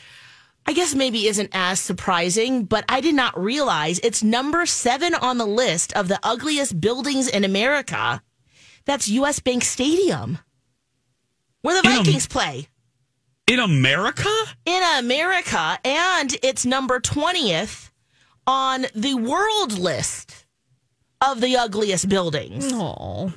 I 0.66 0.72
guess 0.74 0.94
maybe 0.94 1.26
isn't 1.26 1.50
as 1.52 1.80
surprising, 1.80 2.64
but 2.64 2.84
I 2.88 3.00
did 3.00 3.14
not 3.14 3.38
realize 3.38 3.98
it's 4.00 4.22
number 4.22 4.64
seven 4.66 5.14
on 5.14 5.38
the 5.38 5.46
list 5.46 5.92
of 5.94 6.08
the 6.08 6.20
ugliest 6.22 6.80
buildings 6.80 7.28
in 7.28 7.44
America. 7.44 8.22
That's 8.84 9.08
US 9.08 9.40
Bank 9.40 9.64
Stadium. 9.64 10.38
Where 11.62 11.80
the 11.80 11.88
In 11.88 11.96
Vikings 11.96 12.26
play. 12.26 12.68
In 13.46 13.58
America? 13.58 14.28
In 14.64 14.82
America, 14.98 15.78
and 15.84 16.36
it's 16.42 16.64
number 16.64 17.00
20th 17.00 17.90
on 18.46 18.86
the 18.94 19.14
world 19.14 19.78
list 19.78 20.41
of 21.22 21.40
the 21.40 21.56
ugliest 21.56 22.08
buildings. 22.08 22.70
Oh. 22.72 23.32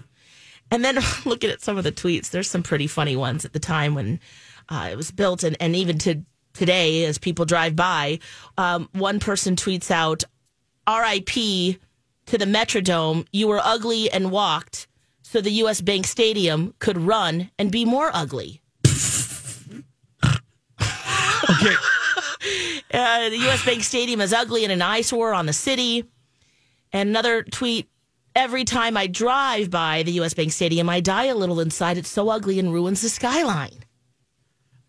And 0.71 0.83
then 0.83 0.97
looking 1.25 1.49
at 1.49 1.61
some 1.61 1.77
of 1.77 1.83
the 1.83 1.91
tweets, 1.91 2.29
there's 2.31 2.49
some 2.49 2.63
pretty 2.63 2.87
funny 2.87 3.15
ones 3.15 3.45
at 3.45 3.53
the 3.53 3.59
time 3.59 3.95
when 3.95 4.19
uh, 4.69 4.89
it 4.91 4.95
was 4.95 5.11
built, 5.11 5.43
and, 5.43 5.55
and 5.59 5.75
even 5.75 5.97
to 5.99 6.23
today, 6.53 7.05
as 7.05 7.17
people 7.17 7.45
drive 7.45 7.75
by, 7.75 8.19
um, 8.57 8.89
one 8.93 9.19
person 9.19 9.55
tweets 9.55 9.91
out, 9.91 10.23
"R.I.P. 10.87 11.77
to 12.25 12.37
the 12.37 12.45
Metrodome. 12.45 13.27
You 13.31 13.47
were 13.47 13.61
ugly 13.63 14.09
and 14.09 14.31
walked, 14.31 14.87
so 15.21 15.39
the 15.39 15.51
U.S. 15.51 15.81
Bank 15.81 16.07
Stadium 16.07 16.73
could 16.79 16.97
run 16.97 17.51
and 17.59 17.71
be 17.71 17.85
more 17.85 18.09
ugly." 18.13 18.61
Okay. 21.49 21.75
Uh, 22.93 23.29
the 23.29 23.37
U.S. 23.37 23.65
Bank 23.65 23.83
Stadium 23.83 24.21
is 24.21 24.31
ugly 24.31 24.63
and 24.63 24.71
an 24.71 24.81
eyesore 24.81 25.33
on 25.33 25.47
the 25.47 25.53
city. 25.53 26.05
And 26.95 27.09
another 27.09 27.43
tweet 27.43 27.89
every 28.35 28.63
time 28.63 28.95
I 28.95 29.07
drive 29.07 29.69
by 29.69 30.03
the 30.03 30.13
U.S. 30.13 30.33
Bank 30.33 30.53
Stadium, 30.53 30.87
I 30.89 31.01
die 31.01 31.25
a 31.25 31.35
little 31.35 31.59
inside. 31.59 31.97
It's 31.97 32.07
so 32.07 32.29
ugly 32.29 32.57
and 32.57 32.71
ruins 32.71 33.01
the 33.01 33.09
skyline. 33.09 33.83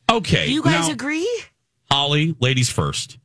Okay. 0.08 0.46
Do 0.46 0.52
you 0.52 0.62
guys 0.62 0.86
now, 0.86 0.92
agree? 0.94 1.28
Holly, 1.90 2.36
ladies 2.38 2.70
first. 2.70 3.18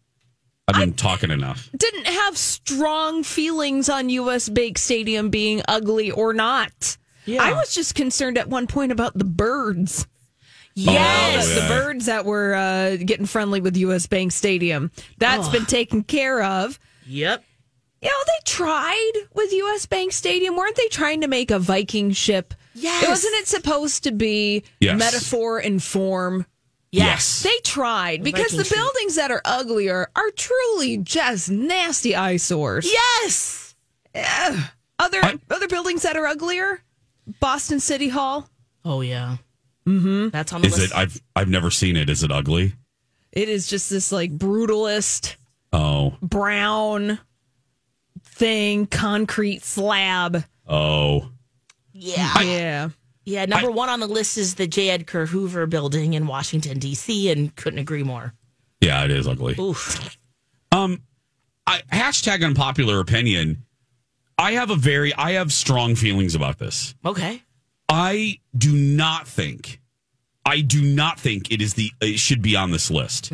I've 0.67 0.79
been 0.79 0.93
talking 0.93 1.29
enough. 1.29 1.69
Didn't 1.77 2.07
have 2.07 2.35
strong 2.37 3.23
feelings 3.23 3.87
on 3.87 4.09
US 4.09 4.49
Bank 4.49 4.79
Stadium 4.79 5.29
being 5.29 5.61
ugly 5.67 6.09
or 6.09 6.33
not. 6.33 6.97
Yeah. 7.25 7.43
I 7.43 7.53
was 7.53 7.75
just 7.75 7.93
concerned 7.93 8.37
at 8.39 8.47
one 8.49 8.65
point 8.65 8.91
about 8.91 9.15
the 9.15 9.25
birds. 9.25 10.07
Yes. 10.73 11.53
The 11.53 11.67
birds 11.67 12.07
that 12.07 12.25
were 12.25 12.55
uh, 12.55 12.95
getting 12.95 13.27
friendly 13.27 13.61
with 13.61 13.77
US 13.77 14.07
Bank 14.07 14.31
Stadium. 14.31 14.89
That's 15.19 15.49
Oh. 15.49 15.51
been 15.51 15.65
taken 15.67 16.01
care 16.03 16.41
of. 16.41 16.79
Yep. 17.05 17.43
You 18.01 18.09
know, 18.09 18.23
they 18.25 18.43
tried 18.45 19.11
with 19.33 19.51
US 19.53 19.85
Bank 19.85 20.11
Stadium. 20.11 20.55
Weren't 20.55 20.75
they 20.75 20.87
trying 20.87 21.21
to 21.21 21.27
make 21.27 21.51
a 21.51 21.59
Viking 21.59 22.11
ship? 22.11 22.53
Yes. 22.73 23.07
Wasn't 23.07 23.33
it 23.35 23.47
supposed 23.47 24.03
to 24.05 24.11
be 24.11 24.63
Yes. 24.79 24.97
metaphor 24.97 25.59
and 25.59 25.81
form? 25.83 26.45
Yes. 26.91 27.43
They 27.43 27.57
tried 27.63 28.23
because 28.23 28.45
Viking 28.45 28.57
the 28.57 28.63
ship. 28.65 28.77
buildings 28.77 29.15
that 29.15 29.29
are 29.31 29.41
uglier 29.45 30.09
are 30.15 30.31
truly 30.31 30.97
just 30.97 31.49
nasty 31.51 32.15
eyesores. 32.15 32.89
Yes. 32.91 33.75
Other 34.99 35.19
I- 35.23 35.39
other 35.49 35.67
buildings 35.67 36.01
that 36.03 36.17
are 36.17 36.25
uglier, 36.27 36.83
Boston 37.39 37.79
City 37.79 38.09
Hall. 38.09 38.49
Oh 38.83 39.01
yeah. 39.01 39.37
Mm-hmm. 39.87 40.29
That's 40.29 40.53
on 40.53 40.61
the 40.61 40.67
Is 40.67 40.77
list. 40.79 40.91
it? 40.91 40.97
I've 40.97 41.21
I've 41.35 41.49
never 41.49 41.71
seen 41.71 41.95
it. 41.95 42.09
Is 42.09 42.23
it 42.23 42.31
ugly? 42.31 42.73
It 43.31 43.47
is 43.47 43.67
just 43.67 43.89
this 43.89 44.11
like 44.11 44.31
brutalist 44.37 45.35
Oh, 45.73 46.17
brown 46.21 47.19
thing, 48.31 48.85
concrete 48.87 49.63
slab. 49.63 50.43
oh. 50.67 51.29
yeah. 51.93 52.41
yeah. 52.41 52.89
yeah. 53.25 53.45
Number 53.45 53.71
one 53.71 53.89
on 53.89 53.99
the 53.99 54.07
list 54.07 54.37
is 54.37 54.55
the 54.55 54.67
J. 54.67 54.89
Edgar 54.89 55.25
Hoover 55.27 55.67
building 55.67 56.13
in 56.13 56.27
Washington 56.27 56.79
D.C. 56.79 57.29
and 57.31 57.55
couldn't 57.55 57.79
agree 57.79 58.03
more. 58.03 58.33
Yeah, 58.79 59.03
it 59.05 59.11
is 59.11 59.27
ugly. 59.27 59.55
Oof. 59.59 60.17
Um, 60.71 61.03
I, 61.67 61.81
hashtag 61.91 62.43
unpopular 62.43 62.99
opinion. 62.99 63.65
I 64.37 64.53
have 64.53 64.71
a 64.71 64.75
very, 64.75 65.13
I 65.13 65.33
have 65.33 65.53
strong 65.53 65.95
feelings 65.95 66.33
about 66.33 66.57
this. 66.57 66.95
Okay. 67.05 67.43
I 67.87 68.39
do 68.57 68.73
not 68.73 69.27
think, 69.27 69.79
I 70.45 70.61
do 70.61 70.81
not 70.81 71.19
think 71.19 71.51
it 71.51 71.61
is 71.61 71.75
the, 71.75 71.91
it 72.01 72.17
should 72.17 72.41
be 72.41 72.55
on 72.55 72.71
this 72.71 72.89
list. 72.89 73.31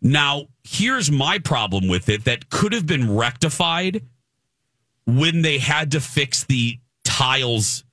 Now, 0.00 0.46
here's 0.64 1.10
my 1.10 1.38
problem 1.38 1.88
with 1.88 2.08
it 2.08 2.24
that 2.24 2.50
could 2.50 2.72
have 2.72 2.86
been 2.86 3.14
rectified 3.16 4.02
when 5.06 5.42
they 5.42 5.58
had 5.58 5.92
to 5.92 6.00
fix 6.00 6.44
the 6.44 6.78
tiles, 7.04 7.84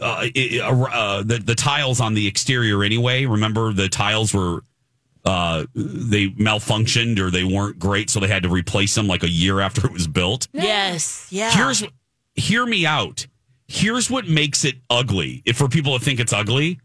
uh, 0.00 0.26
i- 0.34 0.60
uh, 0.62 1.22
the, 1.22 1.38
the 1.38 1.54
tiles 1.54 2.00
on 2.00 2.14
the 2.14 2.26
exterior 2.26 2.82
anyway. 2.82 3.26
Remember, 3.26 3.72
the 3.72 3.88
tiles 3.88 4.34
were, 4.34 4.62
uh, 5.24 5.66
they 5.74 6.28
malfunctioned 6.30 7.18
or 7.18 7.30
they 7.30 7.44
weren't 7.44 7.78
great, 7.78 8.10
so 8.10 8.18
they 8.20 8.28
had 8.28 8.42
to 8.42 8.48
replace 8.48 8.94
them 8.94 9.06
like 9.06 9.22
a 9.22 9.30
year 9.30 9.60
after 9.60 9.86
it 9.86 9.92
was 9.92 10.06
built. 10.08 10.48
Yes. 10.52 11.28
Yeah. 11.30 11.52
Here's 11.52 11.84
hear 12.34 12.66
me 12.66 12.84
out. 12.86 13.26
Here's 13.68 14.10
what 14.10 14.26
makes 14.26 14.64
it 14.64 14.76
ugly. 14.90 15.42
If 15.46 15.56
for 15.56 15.68
people 15.68 15.96
to 15.98 16.04
think 16.04 16.18
it's 16.20 16.32
ugly, 16.32 16.80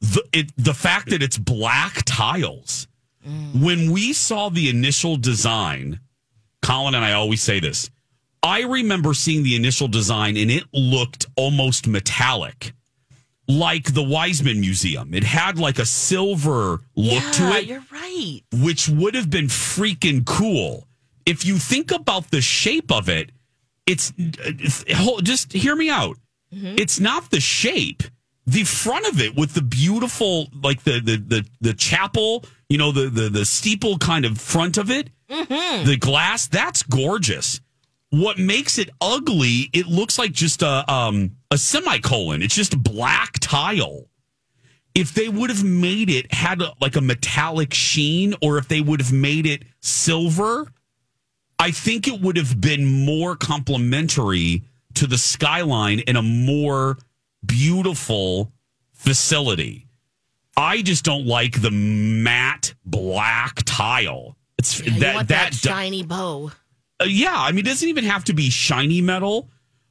the 0.00 0.22
it, 0.32 0.52
the 0.56 0.74
fact 0.74 1.08
that 1.10 1.22
it's 1.22 1.38
black 1.38 2.02
tiles. 2.04 2.86
Mm. 3.26 3.62
When 3.62 3.90
we 3.92 4.12
saw 4.12 4.48
the 4.48 4.68
initial 4.68 5.16
design, 5.16 6.00
Colin 6.62 6.94
and 6.94 7.04
I 7.04 7.12
always 7.12 7.42
say 7.42 7.60
this. 7.60 7.90
I 8.42 8.62
remember 8.62 9.12
seeing 9.14 9.42
the 9.42 9.56
initial 9.56 9.88
design 9.88 10.36
and 10.36 10.50
it 10.50 10.64
looked 10.72 11.26
almost 11.36 11.86
metallic. 11.86 12.72
Like 13.48 13.94
the 13.94 14.02
Weisman 14.02 14.58
Museum. 14.60 15.14
It 15.14 15.22
had 15.24 15.58
like 15.58 15.78
a 15.78 15.86
silver 15.86 16.80
look 16.96 17.22
to 17.34 17.44
it 17.56 17.66
You're 17.66 17.84
right. 17.92 18.40
which 18.52 18.88
would 18.88 19.14
have 19.14 19.30
been 19.30 19.46
freaking 19.46 20.24
cool. 20.24 20.86
If 21.24 21.44
you 21.44 21.56
think 21.58 21.92
about 21.92 22.30
the 22.30 22.40
shape 22.40 22.90
of 22.92 23.08
it, 23.08 23.30
it's, 23.86 24.10
uh, 24.10 24.52
it's 24.58 24.84
just 25.22 25.52
hear 25.52 25.76
me 25.76 25.90
out. 25.90 26.16
Mm-hmm. 26.52 26.74
It's 26.78 26.98
not 26.98 27.30
the 27.30 27.40
shape. 27.40 28.02
The 28.46 28.64
front 28.64 29.06
of 29.08 29.20
it 29.20 29.34
with 29.36 29.54
the 29.54 29.62
beautiful, 29.62 30.48
like 30.62 30.82
the 30.84 31.00
the 31.00 31.16
the, 31.16 31.46
the 31.60 31.74
chapel, 31.74 32.44
you 32.68 32.78
know, 32.78 32.92
the, 32.92 33.08
the 33.08 33.28
the 33.28 33.44
steeple 33.44 33.98
kind 33.98 34.24
of 34.24 34.38
front 34.38 34.78
of 34.78 34.90
it, 34.90 35.10
the 35.28 35.96
glass, 35.98 36.46
that's 36.46 36.82
gorgeous. 36.82 37.60
What 38.10 38.38
makes 38.38 38.78
it 38.78 38.90
ugly? 39.00 39.68
It 39.72 39.86
looks 39.86 40.18
like 40.18 40.32
just 40.32 40.62
a 40.62 40.90
um 40.90 41.32
a 41.50 41.58
semicolon. 41.58 42.42
It's 42.42 42.54
just 42.54 42.80
black 42.82 43.38
tile 43.40 44.06
if 44.96 45.12
they 45.12 45.28
would 45.28 45.50
have 45.50 45.62
made 45.62 46.08
it 46.08 46.32
had 46.32 46.62
a, 46.62 46.72
like 46.80 46.96
a 46.96 47.00
metallic 47.02 47.74
sheen 47.74 48.34
or 48.40 48.56
if 48.56 48.66
they 48.66 48.80
would 48.80 48.98
have 48.98 49.12
made 49.12 49.44
it 49.46 49.62
silver 49.80 50.72
i 51.58 51.70
think 51.70 52.08
it 52.08 52.18
would 52.20 52.36
have 52.38 52.60
been 52.60 53.04
more 53.04 53.36
complementary 53.36 54.62
to 54.94 55.06
the 55.06 55.18
skyline 55.18 56.00
and 56.06 56.16
a 56.16 56.22
more 56.22 56.96
beautiful 57.44 58.52
facility 58.94 59.86
i 60.56 60.82
just 60.82 61.04
don't 61.04 61.26
like 61.26 61.60
the 61.60 61.70
matte 61.70 62.74
black 62.84 63.62
tile 63.64 64.36
it's 64.58 64.80
Yeah, 64.80 64.98
that 64.98 65.28
that, 65.28 65.52
that, 65.52 65.54
shiny 65.54 66.02
bow. 66.02 66.50
uh, 67.00 67.04
yeah, 67.04 67.34
I 67.36 67.52
mean, 67.52 67.66
it 67.66 67.68
doesn't 67.68 67.88
even 67.90 68.04
have 68.04 68.24
to 68.24 68.32
be 68.32 68.48
shiny 68.48 69.02
metal, 69.02 69.50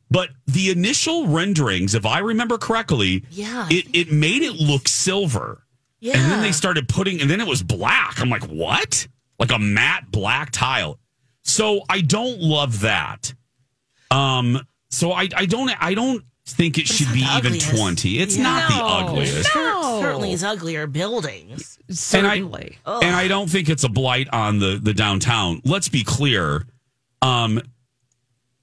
but 0.10 0.30
the 0.48 0.72
initial 0.72 1.28
renderings, 1.28 1.94
if 1.94 2.04
I 2.04 2.18
remember 2.18 2.58
correctly, 2.58 3.26
Yeah. 3.30 3.68
it, 3.70 3.86
it 3.94 4.12
made 4.12 4.42
it 4.42 4.54
look 4.54 4.88
silver. 4.88 5.62
Yeah. 6.00 6.14
And 6.18 6.32
then 6.32 6.42
they 6.42 6.52
started 6.52 6.90
putting, 6.90 7.22
and 7.22 7.30
then 7.30 7.42
it 7.42 7.48
was 7.48 7.62
black. 7.62 8.20
I'm 8.20 8.30
like, 8.32 8.46
what? 8.46 9.08
Like 9.38 9.52
a 9.52 9.60
matte 9.60 10.10
black 10.10 10.50
tile. 10.50 11.00
So 11.44 11.82
I 11.88 12.02
don't 12.02 12.40
love 12.42 12.80
that. 12.82 13.36
Um, 14.10 14.60
so 14.90 15.12
I, 15.12 15.30
I 15.38 15.46
don't, 15.46 15.70
I 15.80 15.94
don't 15.94 16.24
think 16.48 16.78
it 16.78 16.82
it's 16.82 16.94
should 16.96 17.12
be 17.12 17.22
the 17.22 17.38
even 17.48 17.60
20. 17.60 18.20
It's 18.20 18.38
Yeah. 18.38 18.44
not 18.44 18.70
the 18.70 18.76
No. 18.78 18.86
ugliest. 18.88 19.50
No. 19.56 20.00
Certainly 20.02 20.32
is 20.34 20.44
uglier 20.44 20.88
buildings. 20.88 21.80
Certainly. 21.90 22.78
And 22.86 23.16
I 23.16 23.28
don't 23.28 23.50
think 23.50 23.68
it's 23.70 23.84
a 23.84 23.90
blight 23.90 24.28
on 24.32 24.60
the, 24.60 24.80
the 24.82 24.94
downtown. 24.94 25.62
Let's 25.66 25.90
be 25.90 26.04
clear. 26.04 26.66
Um, 27.22 27.62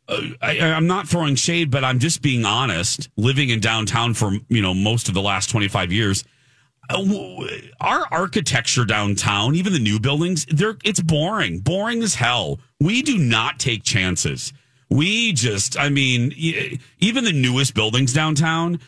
uh, 0.08 0.20
I, 0.40 0.60
I'm 0.60 0.86
not 0.86 1.08
throwing 1.08 1.34
shade, 1.34 1.70
but 1.70 1.84
I'm 1.84 1.98
just 1.98 2.22
being 2.22 2.44
honest. 2.44 3.08
Living 3.16 3.48
in 3.50 3.60
downtown 3.60 4.14
for 4.14 4.32
you 4.48 4.62
know 4.62 4.74
most 4.74 5.08
of 5.08 5.14
the 5.14 5.22
last 5.22 5.48
25 5.50 5.92
years, 5.92 6.24
uh, 6.90 6.96
w- 7.02 7.48
our 7.80 8.06
architecture 8.10 8.84
downtown, 8.84 9.54
even 9.54 9.72
the 9.72 9.78
new 9.78 9.98
buildings, 10.00 10.44
they're 10.46 10.76
it's 10.84 11.00
boring, 11.00 11.60
boring 11.60 12.02
as 12.02 12.14
hell. 12.16 12.60
We 12.80 13.02
do 13.02 13.16
not 13.18 13.58
take 13.60 13.84
chances. 13.84 14.52
We 14.92 15.32
just, 15.32 15.78
I 15.78 15.88
mean, 15.88 16.32
even 16.98 17.24
the 17.24 17.32
newest 17.32 17.74
buildings 17.74 18.12
downtown, 18.12 18.78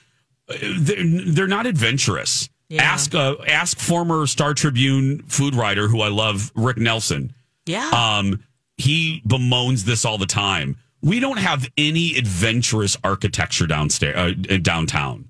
uh, 0.48 0.54
they're, 0.78 1.04
they're 1.26 1.46
not 1.46 1.66
adventurous. 1.66 2.50
Ask 2.78 3.14
uh, 3.14 3.36
ask 3.46 3.78
former 3.78 4.26
Star 4.26 4.52
Tribune 4.52 5.22
food 5.28 5.54
writer 5.54 5.86
who 5.88 6.00
I 6.00 6.08
love, 6.08 6.50
Rick 6.54 6.76
Nelson. 6.78 7.32
Yeah. 7.66 7.88
Um, 7.90 8.42
he 8.76 9.22
bemoans 9.26 9.84
this 9.84 10.04
all 10.04 10.18
the 10.18 10.26
time. 10.26 10.76
We 11.00 11.20
don't 11.20 11.38
have 11.38 11.68
any 11.76 12.16
adventurous 12.16 12.96
architecture 13.04 13.66
downstairs 13.66 14.36
uh, 14.50 14.56
downtown. 14.58 15.28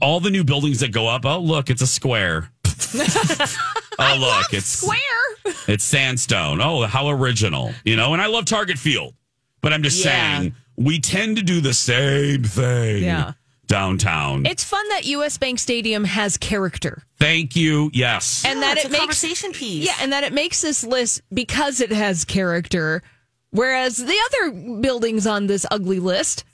All 0.00 0.20
the 0.20 0.30
new 0.30 0.44
buildings 0.44 0.80
that 0.80 0.92
go 0.92 1.06
up, 1.06 1.24
oh 1.24 1.38
look, 1.38 1.70
it's 1.70 1.82
a 1.82 1.86
square. 1.86 2.50
oh 2.64 4.16
look, 4.18 4.52
it's 4.52 4.66
Square. 4.66 5.54
it's 5.68 5.84
sandstone. 5.84 6.60
Oh, 6.60 6.86
how 6.86 7.08
original. 7.08 7.72
You 7.84 7.96
know, 7.96 8.12
and 8.12 8.22
I 8.22 8.26
love 8.26 8.46
Target 8.46 8.78
Field. 8.78 9.14
But 9.60 9.72
I'm 9.72 9.82
just 9.82 10.04
Yeah. 10.04 10.38
saying 10.40 10.54
we 10.76 10.98
tend 11.00 11.36
to 11.36 11.42
do 11.42 11.60
the 11.60 11.74
same 11.74 12.44
thing 12.44 13.02
Yeah. 13.04 13.32
downtown. 13.66 14.46
It's 14.46 14.64
fun 14.64 14.88
that 14.90 15.04
US 15.06 15.38
Bank 15.38 15.58
Stadium 15.58 16.04
has 16.04 16.36
character. 16.36 17.02
Thank 17.18 17.54
you. 17.56 17.90
Yes. 17.92 18.42
And 18.44 18.60
Yeah, 18.60 18.66
that 18.66 18.76
it's 18.78 18.84
it 18.86 18.88
a 18.88 18.92
makes 18.92 19.00
conversation 19.00 19.52
piece. 19.52 19.86
Yeah, 19.86 19.94
and 20.00 20.12
that 20.12 20.24
it 20.24 20.32
makes 20.32 20.60
this 20.62 20.82
list 20.84 21.22
because 21.32 21.80
it 21.80 21.92
has 21.92 22.24
character, 22.24 23.02
whereas 23.50 23.96
the 23.98 24.16
other 24.26 24.50
buildings 24.80 25.26
on 25.26 25.46
this 25.46 25.66
ugly 25.70 25.98
list 26.00 26.44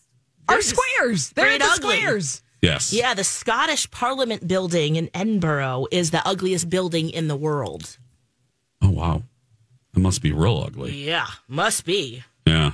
are 0.49 0.61
squares. 0.63 1.31
They're 1.31 1.47
straight 1.47 1.61
the 1.61 1.67
ugly. 1.67 1.97
squares. 1.97 2.43
yes. 2.63 2.93
Yeah, 2.93 3.15
the 3.15 3.25
Scottish 3.25 3.89
Parliament 3.91 4.47
building 4.49 4.97
in 4.97 5.09
Edinburgh 5.15 5.87
is 5.93 6.11
the 6.11 6.27
ugliest 6.27 6.69
building 6.69 7.11
in 7.11 7.29
the 7.29 7.37
world. 7.37 7.97
Oh 8.83 8.91
wow. 8.91 9.23
It 9.95 10.01
must 10.01 10.21
be 10.21 10.33
real 10.33 10.63
ugly. 10.67 11.05
Yeah, 11.07 11.27
must 11.49 11.85
be. 11.87 12.23
Yeah. 12.47 12.73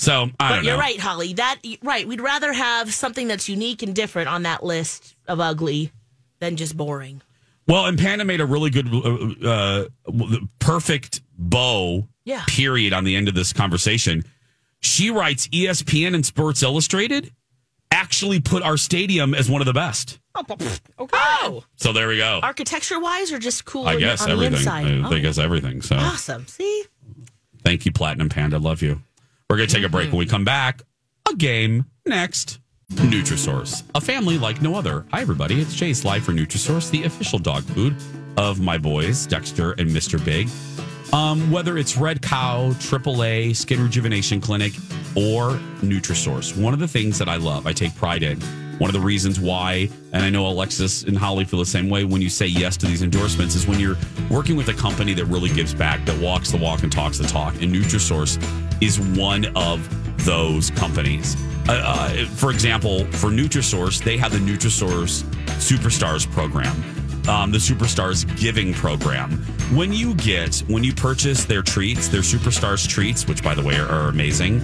So 0.00 0.30
I 0.40 0.48
But 0.48 0.54
don't 0.56 0.64
you're 0.64 0.74
know. 0.74 0.80
right, 0.80 0.98
Holly. 0.98 1.34
That 1.34 1.58
right. 1.82 2.08
We'd 2.08 2.22
rather 2.22 2.54
have 2.54 2.94
something 2.94 3.28
that's 3.28 3.50
unique 3.50 3.82
and 3.82 3.94
different 3.94 4.28
on 4.30 4.44
that 4.44 4.64
list 4.64 5.14
of 5.28 5.40
ugly 5.40 5.92
than 6.38 6.56
just 6.56 6.74
boring. 6.74 7.20
Well, 7.68 7.84
and 7.84 7.98
Panda 7.98 8.24
made 8.24 8.40
a 8.40 8.46
really 8.46 8.70
good, 8.70 8.88
uh, 8.92 9.46
uh, 9.46 9.84
perfect 10.58 11.20
bow. 11.36 12.08
Yeah. 12.24 12.42
Period 12.46 12.94
on 12.94 13.04
the 13.04 13.14
end 13.14 13.28
of 13.28 13.34
this 13.34 13.52
conversation. 13.52 14.24
She 14.80 15.10
writes 15.10 15.48
ESPN 15.48 16.14
and 16.14 16.24
Sports 16.24 16.62
Illustrated 16.62 17.30
actually 17.90 18.40
put 18.40 18.62
our 18.62 18.78
stadium 18.78 19.34
as 19.34 19.50
one 19.50 19.60
of 19.60 19.66
the 19.66 19.74
best. 19.74 20.18
Okay. 20.48 20.78
Oh, 21.12 21.64
So 21.76 21.92
there 21.92 22.08
we 22.08 22.16
go. 22.16 22.40
architecture 22.42 22.98
wise, 23.00 23.32
or 23.32 23.38
just 23.38 23.64
cool 23.66 23.86
I 23.86 23.96
guess 23.96 24.22
on 24.22 24.30
everything. 24.30 24.52
the 24.52 24.58
inside. 24.58 24.86
I 24.86 25.06
Oh, 25.06 25.10
think 25.10 25.24
it's 25.26 25.38
everything. 25.38 25.82
So 25.82 25.96
awesome. 25.96 26.46
See, 26.46 26.84
thank 27.64 27.84
you, 27.84 27.92
Platinum 27.92 28.28
Panda. 28.30 28.58
Love 28.58 28.80
you. 28.80 29.02
We're 29.50 29.56
gonna 29.56 29.66
take 29.66 29.82
a 29.82 29.88
break. 29.88 30.12
When 30.12 30.18
we 30.18 30.26
come 30.26 30.44
back, 30.44 30.82
a 31.28 31.34
game 31.34 31.86
next. 32.06 32.60
Nutrisource, 32.92 33.82
a 33.96 34.00
family 34.00 34.38
like 34.38 34.62
no 34.62 34.76
other. 34.76 35.04
Hi, 35.12 35.22
everybody. 35.22 35.60
It's 35.60 35.74
Chase 35.74 36.04
live 36.04 36.22
for 36.22 36.30
Nutrisource, 36.30 36.88
the 36.88 37.02
official 37.02 37.40
dog 37.40 37.64
food 37.64 37.96
of 38.36 38.60
my 38.60 38.78
boys, 38.78 39.26
Dexter 39.26 39.72
and 39.72 39.90
Mr. 39.90 40.24
Big. 40.24 40.48
Um, 41.12 41.50
whether 41.50 41.78
it's 41.78 41.96
Red 41.96 42.22
Cow, 42.22 42.70
AAA, 42.74 43.56
Skin 43.56 43.82
Rejuvenation 43.82 44.40
Clinic, 44.40 44.72
or 45.16 45.58
Nutrisource, 45.80 46.56
one 46.56 46.72
of 46.72 46.78
the 46.78 46.86
things 46.86 47.18
that 47.18 47.28
I 47.28 47.34
love, 47.34 47.66
I 47.66 47.72
take 47.72 47.92
pride 47.96 48.22
in. 48.22 48.40
One 48.78 48.88
of 48.88 48.94
the 48.94 49.00
reasons 49.00 49.40
why, 49.40 49.90
and 50.12 50.24
I 50.24 50.30
know 50.30 50.46
Alexis 50.46 51.02
and 51.02 51.18
Holly 51.18 51.44
feel 51.44 51.58
the 51.58 51.66
same 51.66 51.90
way 51.90 52.04
when 52.04 52.22
you 52.22 52.30
say 52.30 52.46
yes 52.46 52.76
to 52.76 52.86
these 52.86 53.02
endorsements, 53.02 53.56
is 53.56 53.66
when 53.66 53.80
you're 53.80 53.96
working 54.30 54.54
with 54.54 54.68
a 54.68 54.74
company 54.74 55.12
that 55.14 55.24
really 55.24 55.50
gives 55.50 55.74
back, 55.74 56.06
that 56.06 56.20
walks 56.20 56.52
the 56.52 56.56
walk 56.56 56.84
and 56.84 56.92
talks 56.92 57.18
the 57.18 57.26
talk. 57.26 57.54
And 57.60 57.74
Nutrisource 57.74 58.38
is 58.80 59.00
one 59.00 59.46
of 59.56 59.86
those 60.24 60.70
companies. 60.70 61.36
Uh, 61.68 61.72
uh, 61.84 62.26
for 62.26 62.50
example, 62.50 63.04
for 63.12 63.30
Nutrisource, 63.30 64.02
they 64.02 64.16
have 64.16 64.32
the 64.32 64.38
Nutrisource 64.38 65.22
Superstars 65.58 66.30
program 66.30 66.82
um, 67.28 67.50
the 67.50 67.58
Superstars 67.58 68.24
Giving 68.38 68.72
Program. 68.74 69.30
When 69.74 69.92
you 69.92 70.14
get, 70.14 70.58
when 70.66 70.82
you 70.82 70.92
purchase 70.92 71.44
their 71.44 71.62
treats, 71.62 72.08
their 72.08 72.22
Superstars 72.22 72.88
treats, 72.88 73.26
which 73.26 73.42
by 73.42 73.54
the 73.54 73.62
way 73.62 73.76
are, 73.76 73.86
are 73.86 74.08
amazing, 74.08 74.60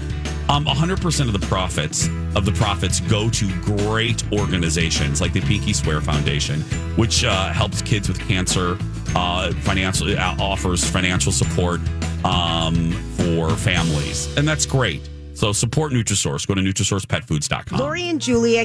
um, 0.49 0.65
100% 0.65 1.27
of 1.27 1.33
the 1.33 1.47
profits 1.47 2.09
of 2.35 2.45
the 2.45 2.53
profits 2.53 3.01
go 3.01 3.29
to 3.31 3.61
great 3.63 4.23
organizations 4.33 5.21
like 5.21 5.33
the 5.33 5.41
Pinky 5.41 5.73
Swear 5.73 6.01
Foundation, 6.01 6.61
which 6.97 7.25
uh, 7.25 7.53
helps 7.53 7.83
kids 7.83 8.09
with 8.09 8.19
cancer, 8.21 8.79
uh, 9.15 9.53
financial 9.63 10.11
uh, 10.17 10.37
offers 10.39 10.85
financial 10.85 11.33
support 11.33 11.81
um, 12.25 12.93
for 13.17 13.51
families, 13.57 14.35
and 14.37 14.47
that's 14.47 14.67
great. 14.67 15.09
So 15.35 15.53
support 15.53 15.93
Nutrisource. 15.93 16.47
Go 16.47 16.55
to 16.55 16.61
NutrisourcePetFoods.com. 16.63 17.79
Lori 17.79 18.09
and 18.09 18.21
Julia. 18.21 18.65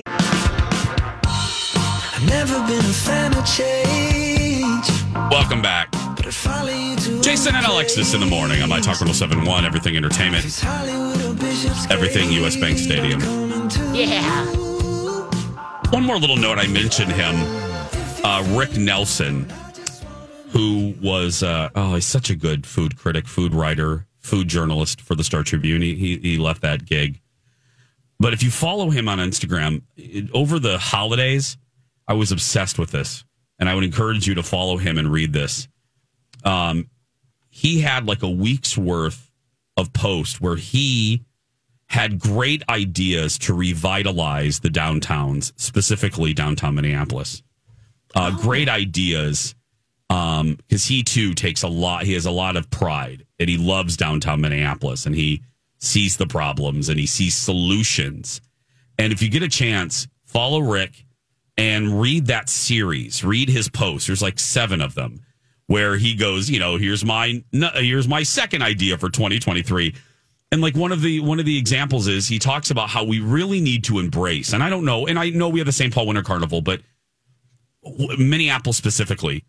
Never 2.28 2.60
been 2.68 2.80
a 2.86 2.94
fan 2.94 3.36
of 3.36 3.46
change. 3.46 4.88
Welcome 5.32 5.62
back. 5.62 5.92
But 6.16 6.28
I 6.28 6.32
follow 6.32 6.70
you 6.72 6.96
to 6.98 7.22
Jason 7.22 7.56
and 7.56 7.66
Alexis 7.66 8.14
in 8.14 8.20
the 8.20 8.26
morning 8.28 8.62
on 8.62 8.70
My 8.70 8.78
Talk 8.80 9.02
1071, 9.02 9.66
Everything 9.66 9.98
Entertainment, 9.98 10.46
Hollywood 10.62 11.22
or 11.24 11.34
Bishop's 11.34 11.90
Everything 11.90 12.32
US 12.44 12.56
Bank 12.56 12.78
Stadium. 12.78 13.20
yeah. 13.94 14.46
One 15.92 16.04
more 16.06 16.18
little 16.18 16.38
note 16.38 16.58
I 16.60 16.68
mentioned 16.68 17.12
him, 17.12 17.36
uh, 18.24 18.44
Rick 18.58 18.78
Nelson, 18.78 19.52
who 20.52 20.96
was, 21.02 21.44
uh, 21.44 21.70
oh, 21.76 21.96
he's 21.96 22.06
such 22.06 22.30
a 22.30 22.36
good 22.36 22.66
food 22.66 22.98
critic, 22.98 23.28
food 23.28 23.54
writer, 23.54 24.06
food 24.20 24.48
journalist 24.48 25.02
for 25.02 25.16
the 25.16 25.24
Star 25.24 25.44
Tribune. 25.44 25.82
He, 25.82 25.96
he, 25.96 26.18
he 26.18 26.38
left 26.38 26.62
that 26.62 26.86
gig. 26.86 27.22
But 28.20 28.34
if 28.34 28.44
you 28.44 28.52
follow 28.52 28.90
him 28.90 29.08
on 29.08 29.18
Instagram, 29.20 29.84
it, 29.96 30.30
over 30.34 30.60
the 30.60 30.78
holidays, 30.78 31.58
I 32.08 32.14
was 32.14 32.32
obsessed 32.32 32.78
with 32.78 32.92
this. 32.92 33.24
And 33.60 33.70
I 33.70 33.76
would 33.76 33.84
encourage 33.84 34.28
you 34.28 34.36
to 34.36 34.44
follow 34.44 34.78
him 34.78 34.98
and 34.98 35.12
read 35.12 35.34
this. 35.34 35.68
Um, 36.44 36.90
he 37.50 37.82
had 37.82 38.06
like 38.06 38.24
a 38.24 38.30
week's 38.30 38.78
worth 38.78 39.32
of 39.78 39.94
posts 39.94 40.42
where 40.42 40.56
he 40.56 41.24
had 41.88 42.20
great 42.20 42.64
ideas 42.70 43.38
to 43.38 43.54
revitalize 43.54 44.60
the 44.60 44.70
downtowns, 44.70 45.54
specifically 45.58 46.34
downtown 46.34 46.76
Minneapolis. 46.76 47.44
Uh, 48.16 48.32
Great 48.32 48.68
ideas 48.68 49.56
Um, 50.12 50.58
because 50.68 50.84
he 50.86 51.04
too 51.04 51.34
takes 51.34 51.64
a 51.64 51.70
lot. 51.70 52.04
He 52.04 52.14
has 52.14 52.26
a 52.26 52.32
lot 52.32 52.58
of 52.58 52.70
pride 52.70 53.26
and 53.40 53.50
he 53.50 53.56
loves 53.56 53.96
downtown 53.96 54.42
Minneapolis 54.42 55.06
and 55.06 55.16
he 55.16 55.42
sees 55.78 56.18
the 56.18 56.28
problems 56.28 56.90
and 56.90 57.00
he 57.00 57.06
sees 57.06 57.34
solutions. 57.34 58.42
And 59.00 59.14
if 59.14 59.22
you 59.22 59.30
get 59.30 59.42
a 59.42 59.48
chance, 59.48 60.10
follow 60.26 60.60
Rick 60.60 61.06
and 61.58 62.02
read 62.02 62.28
that 62.28 62.50
series. 62.50 63.24
Read 63.24 63.48
his 63.48 63.70
posts. 63.70 64.08
There's 64.08 64.22
like 64.22 64.38
seven 64.38 64.82
of 64.82 64.96
them 64.96 65.22
where 65.68 65.96
he 65.96 66.14
goes, 66.14 66.50
you 66.50 66.60
know, 66.60 66.76
here's 66.76 67.06
my 67.06 67.42
here's 67.52 68.08
my 68.08 68.24
second 68.24 68.64
idea 68.64 68.98
for 68.98 69.10
2023. 69.10 69.96
And 70.52 70.62
like 70.62 70.76
one 70.76 70.92
of 70.92 71.02
the 71.02 71.22
one 71.22 71.40
of 71.40 71.46
the 71.46 71.58
examples 71.58 72.10
is 72.10 72.28
he 72.28 72.38
talks 72.38 72.70
about 72.70 72.90
how 72.90 73.06
we 73.06 73.22
really 73.22 73.62
need 73.62 73.86
to 73.86 74.00
embrace. 74.00 74.52
And 74.52 74.62
I 74.62 74.70
don't 74.70 74.84
know, 74.84 75.08
and 75.08 75.18
I 75.18 75.30
know 75.30 75.48
we 75.48 75.62
have 75.62 75.68
the 75.68 75.72
St. 75.72 75.94
Paul 75.94 76.08
Winter 76.08 76.24
Carnival, 76.24 76.62
but 76.62 76.82
Minneapolis 78.18 78.76
specifically, 78.76 79.46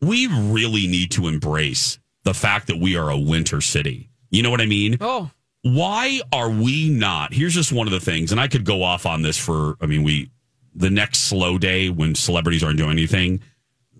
we 0.00 0.26
really 0.26 0.86
need 0.86 1.10
to 1.12 1.26
embrace 1.28 1.98
the 2.24 2.34
fact 2.34 2.66
that 2.68 2.78
we 2.78 2.96
are 2.96 3.10
a 3.10 3.18
winter 3.18 3.60
city. 3.60 4.10
You 4.30 4.42
know 4.42 4.50
what 4.50 4.60
I 4.60 4.66
mean? 4.66 4.98
Oh. 5.00 5.30
Why 5.62 6.20
are 6.32 6.50
we 6.50 6.88
not? 6.88 7.32
Here's 7.32 7.54
just 7.54 7.72
one 7.72 7.86
of 7.86 7.92
the 7.92 8.00
things, 8.00 8.30
and 8.30 8.40
I 8.40 8.48
could 8.48 8.64
go 8.64 8.82
off 8.82 9.06
on 9.06 9.22
this 9.22 9.36
for. 9.36 9.76
I 9.80 9.86
mean, 9.86 10.02
we 10.02 10.30
the 10.74 10.90
next 10.90 11.20
slow 11.20 11.58
day 11.58 11.90
when 11.90 12.14
celebrities 12.14 12.62
aren't 12.62 12.78
doing 12.78 12.92
anything. 12.92 13.40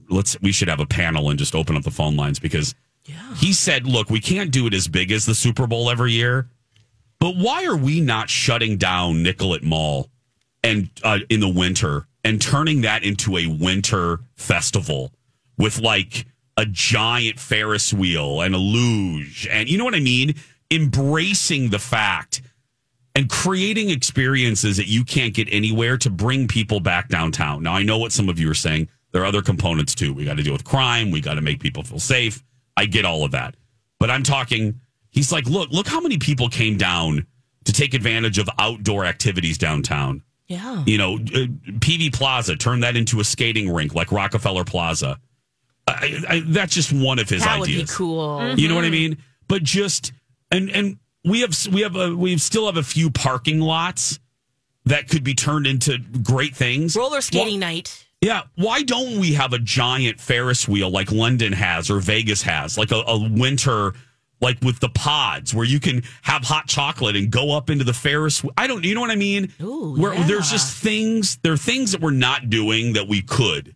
Let's 0.08 0.40
we 0.40 0.52
should 0.52 0.68
have 0.68 0.80
a 0.80 0.86
panel 0.86 1.30
and 1.30 1.38
just 1.38 1.54
open 1.54 1.76
up 1.76 1.82
the 1.82 1.90
phone 1.90 2.16
lines 2.16 2.38
because 2.38 2.74
yeah. 3.06 3.34
he 3.36 3.52
said, 3.52 3.86
"Look, 3.86 4.08
we 4.08 4.20
can't 4.20 4.52
do 4.52 4.66
it 4.66 4.74
as 4.74 4.86
big 4.86 5.10
as 5.10 5.26
the 5.26 5.34
Super 5.34 5.66
Bowl 5.66 5.90
every 5.90 6.12
year, 6.12 6.48
but 7.18 7.34
why 7.36 7.64
are 7.64 7.76
we 7.76 8.00
not 8.00 8.30
shutting 8.30 8.76
down 8.76 9.22
Nicollet 9.22 9.64
Mall 9.64 10.08
and 10.62 10.88
uh, 11.02 11.18
in 11.28 11.40
the 11.40 11.48
winter 11.48 12.06
and 12.24 12.40
turning 12.40 12.82
that 12.82 13.02
into 13.02 13.36
a 13.36 13.46
winter 13.46 14.20
festival 14.36 15.12
with 15.58 15.80
like 15.80 16.26
a 16.56 16.66
giant 16.66 17.38
Ferris 17.38 17.92
wheel 17.92 18.40
and 18.40 18.54
a 18.54 18.58
luge 18.58 19.46
and 19.50 19.68
you 19.68 19.78
know 19.78 19.84
what 19.84 19.94
I 19.94 20.00
mean? 20.00 20.34
Embracing 20.70 21.70
the 21.70 21.78
fact 21.78 22.42
and 23.14 23.28
creating 23.28 23.90
experiences 23.90 24.76
that 24.76 24.86
you 24.86 25.04
can't 25.04 25.34
get 25.34 25.48
anywhere 25.50 25.96
to 25.98 26.10
bring 26.10 26.46
people 26.46 26.78
back 26.78 27.08
downtown. 27.08 27.62
Now, 27.62 27.74
I 27.74 27.82
know 27.82 27.98
what 27.98 28.12
some 28.12 28.28
of 28.28 28.38
you 28.38 28.50
are 28.50 28.54
saying. 28.54 28.88
There 29.12 29.22
are 29.22 29.26
other 29.26 29.42
components 29.42 29.94
too. 29.94 30.12
We 30.14 30.24
got 30.24 30.36
to 30.36 30.42
deal 30.42 30.52
with 30.52 30.64
crime. 30.64 31.10
We 31.10 31.20
got 31.20 31.34
to 31.34 31.40
make 31.40 31.60
people 31.60 31.82
feel 31.82 31.98
safe. 31.98 32.44
I 32.76 32.86
get 32.86 33.04
all 33.04 33.24
of 33.24 33.32
that. 33.32 33.56
But 33.98 34.10
I'm 34.10 34.22
talking, 34.22 34.80
he's 35.10 35.32
like, 35.32 35.46
look, 35.46 35.70
look 35.70 35.88
how 35.88 36.00
many 36.00 36.18
people 36.18 36.48
came 36.48 36.76
down 36.76 37.26
to 37.64 37.72
take 37.72 37.94
advantage 37.94 38.38
of 38.38 38.48
outdoor 38.58 39.04
activities 39.04 39.58
downtown. 39.58 40.22
Yeah. 40.46 40.84
You 40.86 40.98
know, 40.98 41.14
uh, 41.16 41.46
Peavey 41.80 42.12
Plaza, 42.12 42.56
turn 42.56 42.80
that 42.80 42.96
into 42.96 43.20
a 43.20 43.24
skating 43.24 43.70
rink 43.70 43.94
like 43.94 44.12
Rockefeller 44.12 44.64
Plaza. 44.64 45.18
I, 45.88 46.24
I, 46.28 46.42
that's 46.46 46.74
just 46.74 46.92
one 46.92 47.18
of 47.18 47.28
his 47.28 47.42
that 47.42 47.58
would 47.58 47.68
ideas. 47.68 47.90
be 47.90 47.94
cool. 47.94 48.54
You 48.56 48.68
know 48.68 48.74
what 48.74 48.84
I 48.84 48.90
mean? 48.90 49.18
But 49.46 49.62
just 49.62 50.12
and 50.50 50.70
and 50.70 50.98
we 51.24 51.40
have 51.40 51.54
we 51.72 51.82
have 51.82 51.96
a, 51.96 52.14
we 52.14 52.36
still 52.38 52.66
have 52.66 52.76
a 52.76 52.82
few 52.82 53.10
parking 53.10 53.60
lots 53.60 54.18
that 54.84 55.08
could 55.08 55.24
be 55.24 55.34
turned 55.34 55.66
into 55.66 55.98
great 56.22 56.54
things. 56.54 56.96
Roller 56.96 57.20
skating 57.20 57.60
night. 57.60 58.06
Yeah, 58.20 58.42
why 58.56 58.82
don't 58.82 59.20
we 59.20 59.34
have 59.34 59.52
a 59.52 59.58
giant 59.58 60.20
Ferris 60.20 60.66
wheel 60.66 60.90
like 60.90 61.12
London 61.12 61.52
has 61.52 61.88
or 61.88 62.00
Vegas 62.00 62.42
has, 62.42 62.76
like 62.76 62.90
a, 62.90 63.02
a 63.06 63.28
winter 63.30 63.94
like 64.40 64.60
with 64.62 64.80
the 64.80 64.88
pods 64.88 65.54
where 65.54 65.64
you 65.64 65.80
can 65.80 66.02
have 66.22 66.42
hot 66.42 66.66
chocolate 66.66 67.16
and 67.16 67.30
go 67.30 67.56
up 67.56 67.70
into 67.70 67.84
the 67.84 67.92
Ferris. 67.92 68.44
I 68.56 68.66
don't, 68.66 68.84
you 68.84 68.94
know 68.94 69.00
what 69.00 69.10
I 69.10 69.16
mean? 69.16 69.52
Ooh, 69.60 69.94
where 69.96 70.14
yeah. 70.14 70.26
there's 70.26 70.50
just 70.50 70.76
things, 70.76 71.38
there 71.38 71.52
are 71.52 71.56
things 71.58 71.92
that 71.92 72.00
we're 72.00 72.10
not 72.10 72.48
doing 72.50 72.92
that 72.94 73.08
we 73.08 73.22
could. 73.22 73.74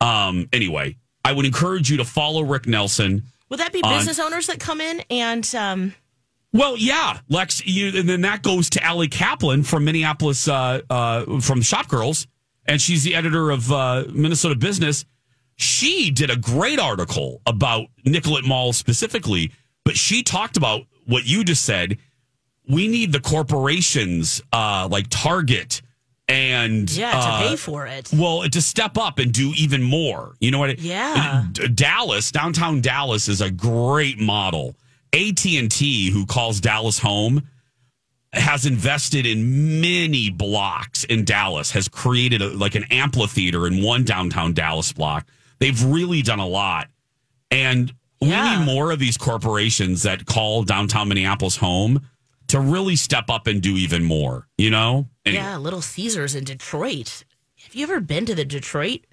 Um, 0.00 0.48
anyway, 0.52 0.96
I 1.24 1.32
would 1.32 1.46
encourage 1.46 1.90
you 1.90 1.96
to 1.98 2.04
follow 2.04 2.42
Rick 2.42 2.66
Nelson. 2.66 3.22
Would 3.48 3.60
that 3.60 3.72
be 3.72 3.82
on- 3.82 3.96
business 3.98 4.18
owners 4.18 4.46
that 4.46 4.58
come 4.58 4.80
in 4.80 5.02
and 5.10 5.54
um, 5.54 5.94
Well, 6.52 6.76
yeah, 6.76 7.20
Lex, 7.28 7.64
you, 7.66 7.98
and 7.98 8.08
then 8.08 8.22
that 8.22 8.42
goes 8.42 8.70
to 8.70 8.82
Allie 8.84 9.08
Kaplan 9.08 9.62
from 9.62 9.84
Minneapolis, 9.84 10.48
uh, 10.48 10.80
uh, 10.90 11.40
from 11.40 11.62
Shop 11.62 11.88
Girls, 11.88 12.26
and 12.66 12.80
she's 12.80 13.04
the 13.04 13.14
editor 13.14 13.50
of 13.50 13.70
uh, 13.70 14.04
Minnesota 14.10 14.56
Business. 14.56 15.04
She 15.56 16.10
did 16.10 16.30
a 16.30 16.36
great 16.36 16.78
article 16.78 17.40
about 17.46 17.86
Nicollet 18.04 18.44
Mall 18.44 18.72
specifically, 18.72 19.52
but 19.84 19.96
she 19.96 20.22
talked 20.22 20.56
about 20.56 20.82
what 21.06 21.24
you 21.26 21.44
just 21.44 21.64
said. 21.64 21.98
We 22.68 22.88
need 22.88 23.12
the 23.12 23.20
corporations 23.20 24.40
uh, 24.52 24.88
like 24.90 25.06
Target 25.10 25.82
and 26.32 26.90
yeah 26.90 27.10
to 27.12 27.16
uh, 27.18 27.48
pay 27.48 27.56
for 27.56 27.86
it? 27.86 28.10
well, 28.12 28.42
to 28.48 28.62
step 28.62 28.96
up 28.96 29.18
and 29.18 29.32
do 29.32 29.52
even 29.56 29.82
more. 29.82 30.34
You 30.40 30.50
know 30.50 30.58
what? 30.58 30.78
Yeah. 30.78 31.46
D- 31.52 31.68
Dallas, 31.68 32.30
downtown 32.30 32.80
Dallas 32.80 33.28
is 33.28 33.40
a 33.40 33.50
great 33.50 34.18
model. 34.18 34.74
AT&T, 35.12 36.10
who 36.10 36.24
calls 36.24 36.60
Dallas 36.60 36.98
home, 36.98 37.46
has 38.32 38.64
invested 38.64 39.26
in 39.26 39.80
many 39.82 40.30
blocks 40.30 41.04
in 41.04 41.24
Dallas, 41.24 41.70
has 41.72 41.86
created 41.88 42.40
a, 42.40 42.48
like 42.48 42.74
an 42.74 42.84
amphitheater 42.90 43.66
in 43.66 43.82
one 43.82 44.04
downtown 44.04 44.54
Dallas 44.54 44.90
block. 44.92 45.26
They've 45.58 45.84
really 45.84 46.22
done 46.22 46.38
a 46.38 46.46
lot. 46.46 46.88
And 47.50 47.92
we 48.22 48.28
Yeah. 48.28 48.58
need 48.58 48.64
more 48.64 48.90
of 48.90 48.98
these 48.98 49.18
corporations 49.18 50.04
that 50.04 50.24
call 50.24 50.62
downtown 50.62 51.08
Minneapolis 51.08 51.56
home 51.56 52.08
to 52.52 52.60
really 52.60 52.96
step 52.96 53.30
up 53.30 53.46
and 53.46 53.62
do 53.62 53.76
even 53.76 54.04
more, 54.04 54.46
you 54.58 54.68
know? 54.68 55.08
Anyway. 55.24 55.42
Yeah, 55.42 55.56
Little 55.56 55.80
Caesars 55.80 56.34
in 56.34 56.44
Detroit. 56.44 57.24
Have 57.62 57.74
you 57.74 57.82
ever 57.82 57.98
been 57.98 58.26
to 58.26 58.34
the 58.34 58.44
Detroit 58.44 59.06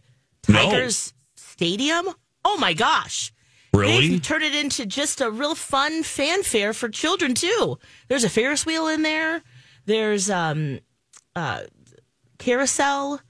No. 0.49 0.55
Tigers 0.65 1.13
Stadium? 1.35 2.09
Oh 2.43 2.57
my 2.57 2.73
gosh. 2.73 3.31
Really? 3.73 4.09
They've 4.09 4.21
turned 4.21 4.43
it 4.43 4.53
into 4.55 4.85
just 4.85 5.21
a 5.21 5.31
real 5.31 5.55
fun 5.55 6.03
fanfare 6.03 6.73
for 6.73 6.89
children 6.89 7.33
too. 7.33 7.79
There's 8.09 8.25
a 8.25 8.29
Ferris 8.29 8.65
wheel 8.65 8.87
in 8.89 9.03
there. 9.03 9.41
There's 9.85 10.29
um 10.29 10.79
uh 11.33 11.61
carousel 12.39 13.21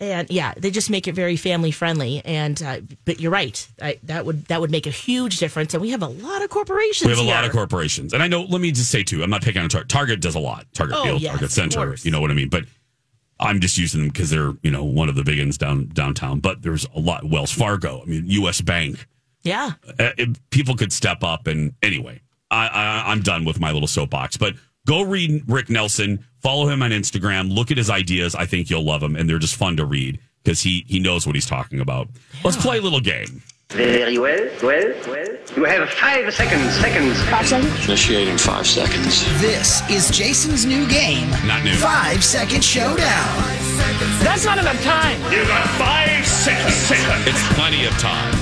and 0.00 0.30
yeah, 0.30 0.54
they 0.56 0.70
just 0.70 0.90
make 0.90 1.06
it 1.06 1.14
very 1.14 1.36
family 1.36 1.70
friendly 1.70 2.22
and 2.24 2.60
uh, 2.62 2.80
but 3.04 3.20
you're 3.20 3.30
right. 3.30 3.68
I, 3.80 3.98
that 4.04 4.24
would 4.26 4.46
that 4.46 4.60
would 4.60 4.70
make 4.70 4.86
a 4.86 4.90
huge 4.90 5.38
difference 5.38 5.74
and 5.74 5.80
we 5.80 5.90
have 5.90 6.02
a 6.02 6.08
lot 6.08 6.42
of 6.42 6.50
corporations 6.50 7.06
We 7.06 7.16
have 7.16 7.24
a 7.24 7.28
lot 7.28 7.44
of 7.44 7.52
corporations, 7.52 8.12
and 8.12 8.22
I 8.22 8.28
know. 8.28 8.42
Let 8.42 8.60
me 8.60 8.72
just 8.72 8.90
say 8.90 9.02
too, 9.02 9.22
I'm 9.22 9.30
not 9.30 9.42
picking 9.42 9.62
on 9.62 9.68
Target. 9.68 9.88
Target 9.90 10.20
does 10.20 10.34
a 10.34 10.40
lot. 10.40 10.66
Target 10.74 10.96
Oh, 10.98 11.04
Field, 11.04 11.20
yes, 11.20 11.32
Target 11.32 11.50
Center. 11.50 11.94
You 12.02 12.10
know 12.10 12.20
what 12.20 12.30
I 12.30 12.34
mean? 12.34 12.48
But 12.48 12.64
I'm 13.38 13.60
just 13.60 13.78
using 13.78 14.00
them 14.02 14.08
because 14.10 14.30
they're 14.30 14.52
you 14.62 14.70
know 14.70 14.84
one 14.84 15.08
of 15.08 15.14
the 15.14 15.24
big 15.24 15.38
ones 15.38 15.56
down 15.58 15.86
downtown. 15.92 16.40
But 16.40 16.62
there's 16.62 16.86
a 16.94 17.00
lot. 17.00 17.24
Wells 17.24 17.52
Fargo. 17.52 18.02
I 18.02 18.04
mean, 18.06 18.24
U.S. 18.26 18.60
Bank. 18.60 19.06
Yeah. 19.42 19.72
Uh, 19.98 20.10
if 20.18 20.38
people 20.50 20.76
could 20.76 20.92
step 20.92 21.24
up. 21.24 21.46
And 21.46 21.72
anyway, 21.82 22.20
I, 22.50 22.68
I 22.68 23.10
I'm 23.12 23.20
done 23.22 23.44
with 23.44 23.58
my 23.60 23.72
little 23.72 23.88
soapbox. 23.88 24.36
But 24.36 24.54
go 24.86 25.02
read 25.02 25.42
Rick 25.46 25.70
Nelson. 25.70 26.24
Follow 26.40 26.68
him 26.68 26.82
on 26.82 26.90
Instagram. 26.90 27.54
Look 27.54 27.70
at 27.70 27.76
his 27.76 27.90
ideas. 27.90 28.34
I 28.34 28.46
think 28.46 28.70
you'll 28.70 28.84
love 28.84 29.00
them, 29.00 29.16
and 29.16 29.28
they're 29.28 29.38
just 29.38 29.56
fun 29.56 29.76
to 29.76 29.84
read 29.84 30.18
because 30.42 30.62
he 30.62 30.84
he 30.88 30.98
knows 30.98 31.26
what 31.26 31.34
he's 31.34 31.46
talking 31.46 31.80
about. 31.80 32.08
Let's 32.44 32.56
play 32.56 32.78
a 32.78 32.82
little 32.82 33.00
game. 33.00 33.42
Very 33.70 34.18
well, 34.18 34.50
well, 34.62 34.94
well. 35.06 35.26
You 35.56 35.64
have 35.64 35.88
five 35.90 36.32
seconds, 36.34 36.74
seconds. 36.74 37.22
Five 37.30 37.46
seconds? 37.46 37.84
Initiating 37.84 38.36
five 38.38 38.66
seconds. 38.66 39.24
This 39.40 39.88
is 39.88 40.10
Jason's 40.10 40.64
new 40.66 40.88
game. 40.88 41.30
Not 41.46 41.62
new. 41.62 41.74
Five 41.74 42.24
Second 42.24 42.64
Showdown. 42.64 43.36
That's 44.24 44.44
not 44.44 44.58
enough 44.58 44.82
time. 44.82 45.20
You 45.32 45.44
got 45.46 45.68
five 45.78 46.26
seconds. 46.26 46.90
It's 47.28 47.54
plenty 47.54 47.84
of 47.84 47.92
time. 47.98 48.34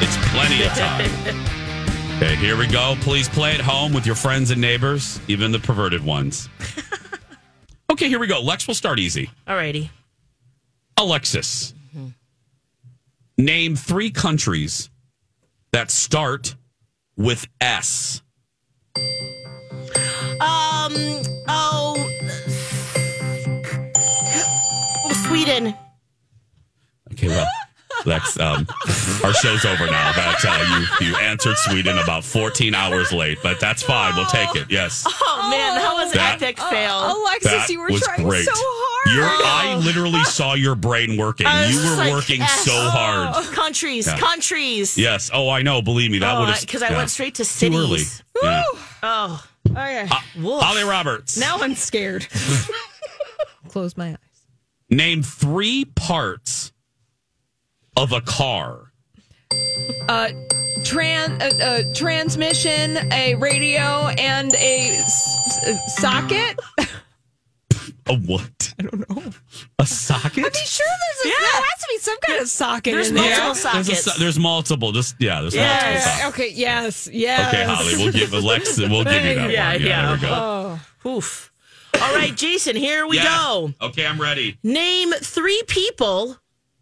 It's 0.00 0.16
plenty 0.30 0.62
of 0.64 0.72
time. 0.74 1.44
Okay, 2.18 2.34
here 2.34 2.56
we 2.56 2.66
go. 2.66 2.96
Please 3.02 3.28
play 3.28 3.52
at 3.54 3.60
home 3.60 3.92
with 3.92 4.04
your 4.04 4.16
friends 4.16 4.50
and 4.50 4.60
neighbors, 4.60 5.20
even 5.28 5.52
the 5.52 5.60
perverted 5.60 6.04
ones. 6.04 6.48
Okay, 7.98 8.08
here 8.08 8.20
we 8.20 8.28
go. 8.28 8.40
Lex 8.40 8.68
we'll 8.68 8.76
start 8.76 9.00
easy. 9.00 9.28
Alrighty. 9.44 9.88
Alexis, 10.96 11.74
name 13.36 13.74
three 13.74 14.12
countries 14.12 14.88
that 15.72 15.90
start 15.90 16.54
with 17.16 17.48
S. 17.60 18.22
Um. 18.94 19.02
Oh. 21.48 21.96
oh 25.04 25.24
Sweden. 25.26 25.74
Okay, 27.10 27.26
well, 27.26 27.48
Lex, 28.04 28.38
um, 28.38 28.66
our 29.24 29.32
show's 29.34 29.64
over 29.64 29.86
now. 29.86 30.12
That 30.12 30.36
uh, 30.46 30.98
you 31.00 31.08
you 31.08 31.16
answered 31.16 31.56
Sweden 31.56 31.98
about 31.98 32.24
14 32.24 32.74
hours 32.74 33.12
late, 33.12 33.38
but 33.42 33.58
that's 33.60 33.82
fine. 33.82 34.14
We'll 34.16 34.26
take 34.26 34.54
it. 34.56 34.70
Yes. 34.70 35.04
Oh, 35.06 35.48
man, 35.50 35.74
that 35.76 35.92
was 35.94 36.12
That- 36.12 36.40
epic 36.42 36.58
fail. 36.60 37.16
Alexis, 37.16 37.50
That 37.52 37.68
you 37.68 37.80
were 37.80 37.88
was 37.90 38.00
trying 38.02 38.22
great. 38.26 38.44
so 38.44 38.52
hard. 38.54 39.14
Your, 39.16 39.24
I 39.24 39.76
literally 39.84 40.22
saw 40.24 40.54
your 40.54 40.74
brain 40.74 41.16
working. 41.16 41.46
You 41.46 41.78
were 41.90 41.96
like, 41.96 42.12
working 42.12 42.40
yes. 42.40 42.64
so 42.64 42.72
hard. 42.72 43.44
Countries, 43.54 44.06
Yeah. 44.06 44.18
countries. 44.18 44.96
Yes. 44.98 45.30
Oh, 45.32 45.48
I 45.48 45.62
know. 45.62 45.82
Believe 45.82 46.10
me, 46.10 46.18
that 46.20 46.36
Oh, 46.36 46.40
would 46.40 46.48
have 46.50 46.60
because 46.60 46.82
I 46.82 46.92
went 46.96 47.10
straight 47.10 47.34
to 47.36 47.44
cities. 47.44 47.76
Too 47.76 47.78
early. 47.78 48.02
Yeah. 48.42 48.62
Oh, 49.02 49.44
Okay. 49.70 50.08
Woof. 50.38 50.62
Holly 50.62 50.82
Roberts. 50.84 51.36
Now 51.36 51.58
I'm 51.60 51.74
scared. 51.74 52.26
Close 53.68 53.96
my 53.96 54.10
eyes. 54.10 54.16
Name 54.90 55.22
three 55.22 55.84
parts 55.84 56.57
of 57.98 58.12
a 58.12 58.20
car. 58.20 58.92
Uh, 60.08 60.28
tran- 60.84 61.40
uh, 61.42 61.64
uh, 61.64 61.82
transmission, 61.94 62.96
a 63.12 63.34
radio, 63.36 64.08
and 64.18 64.54
a 64.54 64.88
s- 64.90 65.64
s- 65.66 65.96
socket. 66.00 66.58
A 68.06 68.16
what? 68.16 68.74
I 68.78 68.82
don't 68.84 69.10
know. 69.10 69.22
A 69.78 69.84
socket? 69.86 70.44
I'm 70.46 70.52
sure 70.52 70.86
there's 70.86 71.26
a, 71.26 71.28
there 71.28 71.36
has 71.40 71.80
to 71.80 71.86
be 71.90 71.98
some 71.98 72.18
kind 72.20 72.40
of 72.40 72.48
socket 72.48 72.94
There's 72.94 73.08
in 73.10 73.16
there. 73.16 73.38
multiple 73.38 73.72
There's, 73.74 73.88
a 73.90 73.94
sockets. 73.96 74.18
there's 74.18 74.38
multiple. 74.38 74.92
Just 74.92 75.16
yeah. 75.18 75.40
There's 75.42 75.54
Yeah, 75.54 75.66
multiple. 75.66 75.92
yeah, 75.92 76.00
sockets. 76.00 76.28
okay. 76.38 76.52
Yes. 76.54 77.08
Yes. 77.12 77.48
Okay, 77.54 77.64
Holly. 77.64 77.96
We'll 78.02 78.12
give 78.12 78.32
Alexa. 78.32 78.88
We'll 78.88 79.04
give 79.04 79.12
you 79.24 79.34
that 79.34 79.50
Yeah, 79.50 79.72
one. 79.72 79.82
yeah. 79.82 80.06
There 80.06 80.14
we 80.14 80.20
go. 80.20 80.78
Oh. 81.04 81.10
Oof. 81.16 81.52
All 82.00 82.14
right, 82.14 82.34
Jason, 82.34 82.76
here 82.76 83.06
we 83.06 83.16
Yeah. 83.16 83.24
go. 83.24 83.72
Okay, 83.82 84.06
I'm 84.06 84.20
ready. 84.20 84.56
Name 84.62 85.12
three 85.12 85.62
people 85.66 86.38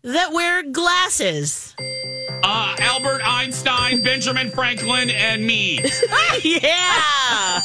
that 0.06 0.32
wear 0.32 0.62
glasses. 0.70 1.74
Uh, 1.78 2.76
Albert 2.78 3.22
Einstein, 3.24 4.02
Benjamin 4.02 4.50
Franklin, 4.50 5.10
and 5.10 5.44
me. 5.44 5.80
yeah. 6.44 7.60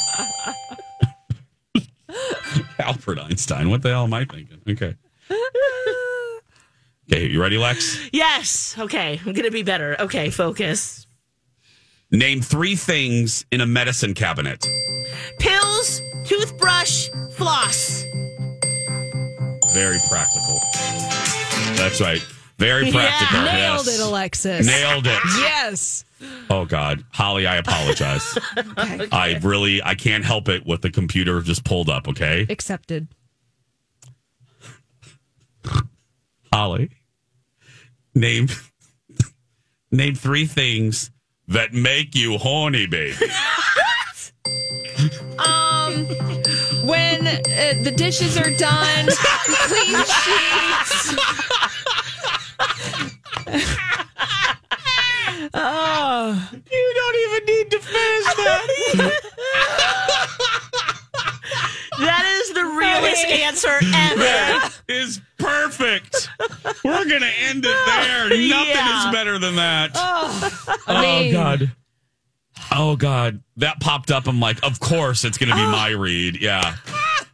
Albert 2.78 3.18
Einstein. 3.20 3.70
What 3.70 3.82
the 3.82 3.90
hell 3.90 4.04
am 4.04 4.14
I 4.14 4.24
thinking? 4.24 4.60
Okay. 4.68 4.96
Okay, 7.10 7.28
you 7.28 7.40
ready, 7.40 7.58
Lex? 7.58 7.98
Yes. 8.12 8.74
Okay, 8.78 9.18
I'm 9.18 9.32
going 9.32 9.44
to 9.44 9.50
be 9.50 9.62
better. 9.62 9.96
Okay, 10.00 10.30
focus. 10.30 11.06
Name 12.10 12.40
three 12.40 12.74
things 12.74 13.44
in 13.52 13.60
a 13.60 13.66
medicine 13.66 14.14
cabinet. 14.14 14.66
Pills, 15.38 16.00
toothbrush, 16.24 17.08
floss. 17.36 18.04
Very 19.74 19.98
practical. 20.08 20.60
That's 21.76 22.00
right. 22.00 22.24
Very 22.62 22.86
Yeah. 22.90 22.92
practical. 22.92 23.42
Nailed 23.42 23.86
yes. 23.86 23.98
it, 23.98 24.02
Alexis. 24.04 24.66
Nailed 24.66 25.06
it. 25.08 25.20
Yes. 25.38 26.04
Oh 26.48 26.64
God, 26.64 27.04
Holly, 27.12 27.46
I 27.46 27.56
apologize. 27.56 28.38
Okay. 28.78 29.08
I 29.10 29.38
really, 29.42 29.82
I 29.82 29.94
can't 29.96 30.24
help 30.24 30.48
it. 30.48 30.64
What 30.64 30.82
the 30.82 30.90
computer 30.90 31.40
just 31.42 31.64
pulled 31.64 31.88
up. 31.90 32.06
Okay, 32.08 32.46
Accepted. 32.48 33.08
Holly, 36.52 36.90
name 38.14 38.48
name 39.90 40.14
three 40.14 40.46
things 40.46 41.10
that 41.48 41.72
make 41.72 42.14
you 42.14 42.38
horny, 42.38 42.86
baby. 42.86 43.16
Um, 45.38 46.04
when 46.86 47.26
uh, 47.26 47.82
the 47.82 47.92
dishes 47.96 48.36
are 48.38 48.50
done, 48.56 49.08
clean 49.08 49.96
sheets. 50.04 51.41
Oh, 55.54 56.50
You 56.70 56.94
don't 56.94 57.16
even 57.16 57.44
need 57.54 57.70
to 57.70 57.78
finish 57.78 58.26
that. 58.36 58.68
That 61.98 62.24
is 62.40 62.54
the 62.54 62.64
realest 62.64 63.26
answer 63.26 63.68
ever. 63.68 64.18
That 64.18 64.72
is 64.88 65.20
perfect. 65.38 66.30
We're 66.82 67.04
gonna 67.04 67.30
end 67.48 67.64
it 67.66 67.86
there. 67.86 68.28
Nothing 68.30 68.48
Yeah. 68.48 69.08
is 69.08 69.12
better 69.12 69.38
than 69.38 69.56
that. 69.56 69.90
I 69.94 70.72
oh 70.88 71.02
mean, 71.02 71.32
God. 71.32 71.70
Oh 72.72 72.96
God, 72.96 73.42
that 73.58 73.78
popped 73.80 74.10
up. 74.10 74.26
I'm 74.26 74.40
like, 74.40 74.62
of 74.64 74.80
course 74.80 75.24
it's 75.24 75.36
going 75.36 75.50
to 75.50 75.54
be 75.54 75.62
oh. 75.62 75.70
my 75.70 75.90
read. 75.90 76.40
Yeah. 76.40 76.76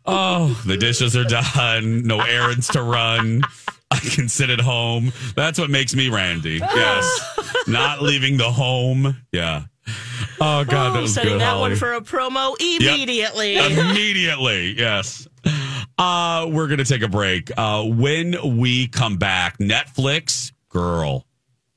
Oh, 0.04 0.60
the 0.66 0.76
dishes 0.76 1.16
are 1.16 1.24
done. 1.24 2.02
No 2.02 2.20
errands 2.20 2.68
to 2.68 2.82
run. 2.82 3.42
I 3.90 3.98
can 3.98 4.28
sit 4.28 4.50
at 4.50 4.60
home. 4.60 5.12
That's 5.34 5.58
what 5.58 5.70
makes 5.70 5.94
me 5.94 6.08
Randy. 6.08 6.58
Yes, 6.74 7.64
not 7.66 8.02
leaving 8.02 8.36
the 8.36 8.50
home. 8.50 9.16
Yeah. 9.32 9.64
Oh 10.40 10.64
God, 10.64 10.92
that 10.94 10.98
Oh, 10.98 11.02
was 11.02 11.14
setting 11.14 11.32
good. 11.32 11.40
that 11.40 11.46
Holly. 11.54 11.70
one 11.70 11.76
for 11.76 11.94
a 11.94 12.00
promo 12.00 12.54
Yep. 12.60 12.80
immediately. 12.82 13.56
Immediately, 13.90 14.78
yes. 14.78 15.26
Uh, 15.98 16.46
we're 16.50 16.66
going 16.68 16.78
to 16.78 16.84
take 16.84 17.02
a 17.02 17.08
break. 17.08 17.50
Uh, 17.56 17.84
when 17.84 18.58
we 18.58 18.86
come 18.88 19.16
back, 19.16 19.58
Netflix, 19.58 20.52
girl, 20.68 21.26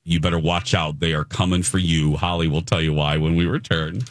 you 0.04 0.20
better 0.20 0.38
watch 0.40 0.74
out. 0.74 1.00
They 1.00 1.14
are 1.14 1.24
coming 1.24 1.64
for 1.64 1.78
you. 1.78 2.18
Holly 2.18 2.48
will 2.48 2.62
tell 2.62 2.82
you 2.82 2.94
why 2.94 3.18
when 3.18 3.36
we 3.38 3.46
return. 3.46 4.02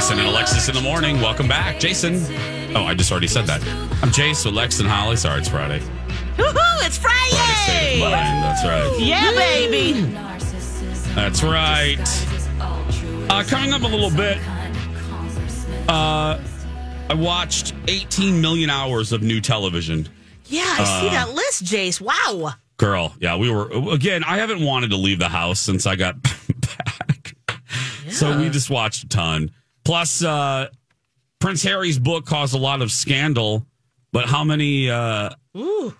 Jason 0.00 0.18
and 0.18 0.28
Alexis 0.28 0.66
in 0.66 0.74
the 0.74 0.80
morning. 0.80 1.20
Welcome 1.20 1.46
back. 1.46 1.78
Jason. 1.78 2.14
Oh, 2.74 2.84
I 2.84 2.94
just 2.94 3.10
already 3.12 3.26
said 3.26 3.44
that. 3.48 3.60
I'm 4.02 4.08
Jace 4.08 4.46
with 4.46 4.54
Lex 4.54 4.80
and 4.80 4.88
Holly. 4.88 5.14
Sorry, 5.14 5.40
it's 5.40 5.48
Friday. 5.50 5.78
Woohoo! 6.38 6.86
It's 6.86 6.96
Friday 6.96 7.28
Friday. 8.00 8.00
That's 8.00 8.64
right. 8.64 8.96
Yeah, 8.98 9.30
baby. 9.32 10.00
That's 11.14 11.42
right. 11.42 11.98
Uh, 13.28 13.44
coming 13.46 13.74
up 13.74 13.82
a 13.82 13.86
little 13.86 14.08
bit, 14.10 14.38
uh, 15.86 16.40
I 17.10 17.14
watched 17.14 17.74
18 17.86 18.40
million 18.40 18.70
hours 18.70 19.12
of 19.12 19.22
new 19.22 19.42
television. 19.42 20.08
Yeah, 20.46 20.62
I 20.66 20.84
see 21.02 21.08
Uh, 21.08 21.10
that 21.10 21.34
list, 21.34 21.64
Jace. 21.64 22.00
Wow. 22.00 22.54
Girl, 22.78 23.14
yeah, 23.20 23.36
we 23.36 23.50
were 23.50 23.68
again. 23.92 24.24
I 24.24 24.38
haven't 24.38 24.64
wanted 24.64 24.88
to 24.92 24.96
leave 24.96 25.18
the 25.18 25.28
house 25.28 25.60
since 25.60 25.84
I 25.84 25.94
got 25.96 26.22
back, 26.22 27.34
so 28.08 28.38
we 28.38 28.48
just 28.48 28.70
watched 28.70 29.04
a 29.04 29.08
ton. 29.08 29.50
Plus, 29.90 30.22
uh, 30.22 30.68
Prince 31.40 31.64
Harry's 31.64 31.98
book 31.98 32.24
caused 32.24 32.54
a 32.54 32.58
lot 32.58 32.80
of 32.80 32.92
scandal, 32.92 33.66
but 34.12 34.26
how 34.26 34.44
many? 34.44 34.88
Uh, 34.88 35.30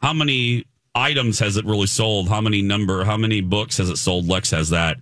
how 0.01 0.13
many 0.13 0.65
items 0.95 1.41
has 1.41 1.57
it 1.57 1.65
really 1.65 1.89
sold? 1.89 2.29
How 2.29 2.41
many 2.41 2.63
number? 2.63 3.03
How 3.05 3.17
many 3.17 3.41
books 3.41 3.79
has 3.79 3.91
it 3.91 3.97
sold? 3.97 4.29
Lex 4.29 4.53
has 4.53 4.71
that. 4.71 4.99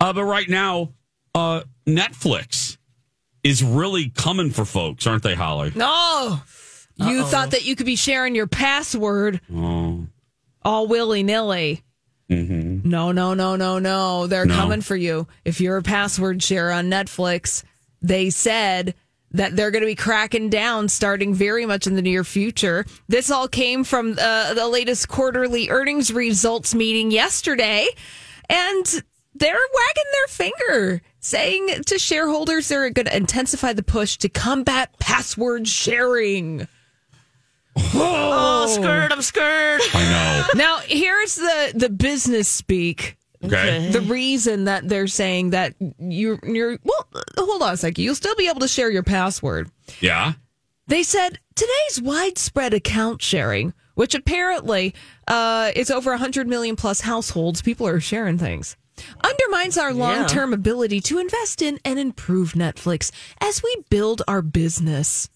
Uh, 0.00 0.12
but 0.12 0.24
right 0.24 0.48
now, 0.48 0.94
uh, 1.32 1.60
Netflix 1.86 2.76
is 3.44 3.62
really 3.62 4.08
coming 4.10 4.50
for 4.50 4.64
folks, 4.64 5.06
aren't 5.06 5.22
they, 5.22 5.36
Holly? 5.36 5.70
No. 5.76 6.40
You 6.96 7.22
thought 7.24 7.52
that 7.52 7.64
you 7.64 7.76
could 7.76 7.86
be 7.86 7.94
sharing 7.94 8.34
your 8.34 8.48
password 8.48 9.40
Oh, 9.54 10.08
all 10.64 10.88
willy 10.88 11.22
nilly. 11.22 11.84
mm-hmm. 12.28 12.88
No, 12.90 13.12
no, 13.12 13.34
no, 13.34 13.54
no, 13.54 13.78
no. 13.78 14.26
They're 14.26 14.44
No. 14.44 14.56
coming 14.56 14.80
for 14.80 14.96
you. 14.96 15.28
If 15.44 15.60
you're 15.60 15.76
a 15.76 15.82
password 15.84 16.42
share 16.42 16.72
on 16.72 16.90
Netflix, 16.90 17.62
they 18.02 18.30
said 18.30 18.94
that 19.30 19.56
they're 19.56 19.70
going 19.70 19.82
to 19.82 19.86
be 19.86 19.94
cracking 19.94 20.48
down 20.48 20.88
starting 20.88 21.34
very 21.34 21.66
much 21.66 21.86
in 21.86 21.94
the 21.94 22.02
near 22.02 22.24
future. 22.24 22.84
This 23.08 23.30
all 23.30 23.48
came 23.48 23.84
from 23.84 24.16
uh, 24.18 24.54
the 24.54 24.68
latest 24.68 25.08
quarterly 25.08 25.68
earnings 25.68 26.12
results 26.12 26.74
meeting 26.74 27.10
yesterday. 27.10 27.88
And 28.48 28.86
they're 29.34 29.52
wagging 29.52 30.10
their 30.12 30.26
finger, 30.28 31.02
saying 31.20 31.84
to 31.86 31.98
shareholders 31.98 32.68
they're 32.68 32.90
going 32.90 33.06
to 33.06 33.16
intensify 33.16 33.72
the 33.72 33.82
push 33.82 34.16
to 34.18 34.28
combat 34.28 34.98
password 34.98 35.68
sharing. 35.68 36.66
Oh, 37.76 38.66
skirt, 38.68 39.12
I'm 39.12 39.22
scared. 39.22 39.80
I 39.94 40.44
know. 40.54 40.58
Now, 40.58 40.78
here's 40.78 41.36
the 41.36 41.72
the 41.74 41.88
business 41.88 42.48
speak. 42.48 43.16
Okay. 43.44 43.90
The 43.90 44.00
reason 44.00 44.64
that 44.64 44.88
they're 44.88 45.06
saying 45.06 45.50
that 45.50 45.74
you're 45.98 46.40
you're 46.42 46.78
well, 46.82 47.08
hold 47.38 47.62
on 47.62 47.74
a 47.74 47.76
second. 47.76 48.02
You'll 48.02 48.14
still 48.14 48.34
be 48.34 48.48
able 48.48 48.60
to 48.60 48.68
share 48.68 48.90
your 48.90 49.02
password. 49.04 49.70
Yeah. 50.00 50.32
They 50.88 51.02
said 51.02 51.38
today's 51.54 52.00
widespread 52.02 52.74
account 52.74 53.22
sharing, 53.22 53.74
which 53.94 54.14
apparently 54.14 54.94
uh, 55.28 55.70
is 55.76 55.90
over 55.90 56.10
100 56.10 56.48
million 56.48 56.76
plus 56.76 57.02
households, 57.02 57.60
people 57.62 57.86
are 57.86 58.00
sharing 58.00 58.38
things, 58.38 58.76
undermines 59.22 59.76
our 59.76 59.92
long 59.92 60.26
term 60.26 60.52
ability 60.54 61.00
to 61.02 61.18
invest 61.18 61.60
in 61.62 61.78
and 61.84 61.98
improve 61.98 62.54
Netflix 62.54 63.12
as 63.40 63.62
we 63.62 63.76
build 63.90 64.22
our 64.26 64.40
business. 64.42 65.28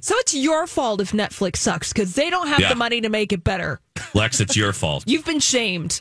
So 0.00 0.14
it's 0.18 0.34
your 0.34 0.66
fault 0.66 1.00
if 1.02 1.12
Netflix 1.12 1.56
sucks 1.56 1.92
because 1.92 2.14
they 2.14 2.30
don't 2.30 2.46
have 2.48 2.58
Yeah. 2.60 2.70
the 2.70 2.74
money 2.74 3.02
to 3.02 3.10
make 3.10 3.32
it 3.34 3.44
better. 3.44 3.80
Lex, 4.14 4.40
it's 4.40 4.56
your 4.56 4.72
fault. 4.74 5.04
You've 5.06 5.26
been 5.26 5.40
shamed. 5.40 6.00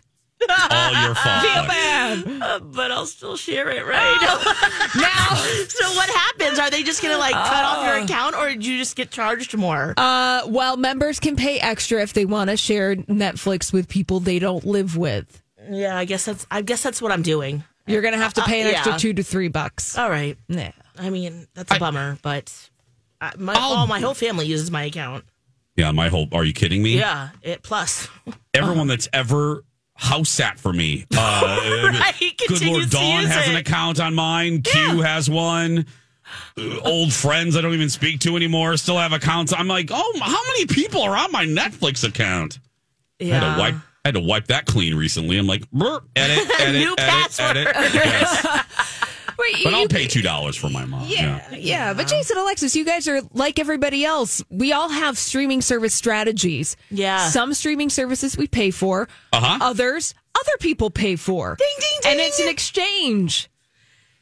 All 0.50 0.92
your 1.06 1.16
fault. 1.16 1.42
Feel 1.42 1.64
bad. 1.68 2.42
Uh, 2.42 2.60
but 2.60 2.92
I'll 2.92 3.06
still 3.06 3.36
share 3.38 3.70
it, 3.70 3.86
right? 3.86 4.18
now, 4.96 5.36
so 5.68 5.96
what 5.96 6.10
happens? 6.10 6.60
Are 6.60 6.70
they 6.70 6.84
just 6.84 7.02
going 7.02 7.14
to 7.14 7.20
like 7.20 7.34
cut 7.34 7.64
off 7.64 7.86
your 7.86 8.04
account, 8.04 8.36
or 8.36 8.54
do 8.54 8.72
you 8.72 8.78
just 8.78 8.96
get 8.96 9.10
charged 9.12 9.56
more? 9.58 9.94
Uh, 9.98 10.42
well, 10.48 10.78
members 10.78 11.20
can 11.20 11.36
pay 11.36 11.60
extra 11.60 12.02
if 12.02 12.14
they 12.14 12.26
want 12.26 12.50
to 12.50 12.58
share 12.58 12.96
Netflix 12.96 13.74
with 13.74 13.88
people 13.88 14.20
they 14.20 14.40
don't 14.40 14.66
live 14.66 14.96
with. 14.96 15.42
yeah, 15.70 15.98
I 15.98 16.06
guess 16.06 16.26
that's. 16.26 16.46
I 16.52 16.62
guess 16.62 16.84
that's 16.84 17.02
what 17.02 17.12
I'm 17.12 17.24
doing. 17.24 17.64
You're 17.88 18.02
gonna 18.02 18.18
have 18.18 18.34
to 18.36 18.42
pay 18.44 18.62
an 18.62 18.68
Uh, 18.68 18.72
extra 18.72 19.00
two 19.00 19.14
to 19.14 19.24
three 19.24 19.48
bucks. 19.48 19.98
All 19.98 20.10
right. 20.10 20.38
Yeah. 20.50 20.72
I 21.00 21.10
mean, 21.10 21.48
that's 21.54 21.74
a 21.76 21.80
bummer, 21.80 22.18
but 22.22 22.52
uh, 23.22 23.32
my 23.38 23.54
all 23.56 23.88
my 23.88 24.00
whole 24.02 24.14
family 24.14 24.46
uses 24.46 24.70
my 24.72 24.84
account. 24.84 25.24
Yeah, 25.76 25.92
my 25.92 26.10
whole. 26.10 26.28
Are 26.32 26.44
you 26.44 26.54
kidding 26.54 26.82
me? 26.84 26.98
Yeah, 26.98 27.30
it 27.44 27.62
plus. 27.64 28.08
Everyone 28.54 28.88
that's 28.88 29.08
ever 29.14 29.64
house 29.98 30.30
sat 30.30 30.60
for 30.60 30.72
me. 30.74 31.06
Uh, 31.18 31.90
Right, 32.00 32.34
Good 32.48 32.66
Lord, 32.66 32.90
Dawn 32.90 33.26
has 33.26 33.48
an 33.48 33.56
account 33.56 34.00
on 34.00 34.14
mine. 34.16 34.62
Q 34.62 35.02
has 35.02 35.30
one. 35.30 35.86
Uh, 36.58 36.80
Old 36.84 37.14
friends 37.14 37.56
I 37.56 37.62
don't 37.62 37.74
even 37.74 37.90
speak 37.90 38.20
to 38.22 38.36
anymore 38.36 38.76
still 38.78 38.98
have 38.98 39.14
accounts. 39.14 39.54
I'm 39.54 39.68
like, 39.68 39.90
oh, 39.92 40.20
how 40.22 40.44
many 40.48 40.66
people 40.66 41.02
are 41.02 41.16
on 41.16 41.32
my 41.32 41.46
Netflix 41.46 42.08
account? 42.08 42.60
I 43.22 43.26
had 43.26 43.30
Yeah. 43.44 43.54
to 43.56 43.60
wipe. 43.60 43.76
I 44.06 44.08
had 44.10 44.14
to 44.16 44.22
wipe 44.22 44.48
that 44.48 44.66
clean 44.66 44.96
recently. 44.96 45.38
I'm 45.38 45.48
like, 45.48 45.70
"Brr, 45.72 46.00
edit, 46.16 46.50
edit, 46.62 46.76
New 46.82 46.96
edit, 46.98 46.98
password. 46.98 47.58
edit. 47.58 47.94
Yes. 47.94 48.66
Wait, 49.40 49.64
But 49.64 49.72
you- 49.74 49.78
I'll 49.80 49.88
pay 49.88 50.08
two 50.08 50.22
dollars 50.22 50.56
for 50.56 50.70
my 50.70 50.86
mom. 50.86 51.06
Yeah, 51.08 51.42
yeah, 51.54 51.94
But 51.94 52.08
Jason, 52.08 52.38
Alexis, 52.38 52.76
you 52.76 52.84
guys 52.86 53.08
are 53.08 53.22
like 53.34 53.60
everybody 53.60 54.04
else. 54.04 54.44
We 54.50 54.74
all 54.74 54.90
have 54.90 55.18
streaming 55.18 55.62
service 55.62 55.94
strategies. 55.94 56.76
Yeah. 56.90 57.30
Some 57.30 57.54
streaming 57.54 57.90
services 57.90 58.36
we 58.38 58.48
pay 58.48 58.72
for. 58.72 59.08
Uh-huh. 59.34 59.58
Others, 59.62 60.14
other 60.36 60.58
people 60.60 60.90
pay 60.90 61.16
for. 61.16 61.56
Ding, 61.58 61.68
ding, 61.80 61.90
ding. 62.02 62.12
And 62.14 62.20
it's 62.20 62.40
an 62.40 62.50
exchange. 62.50 63.50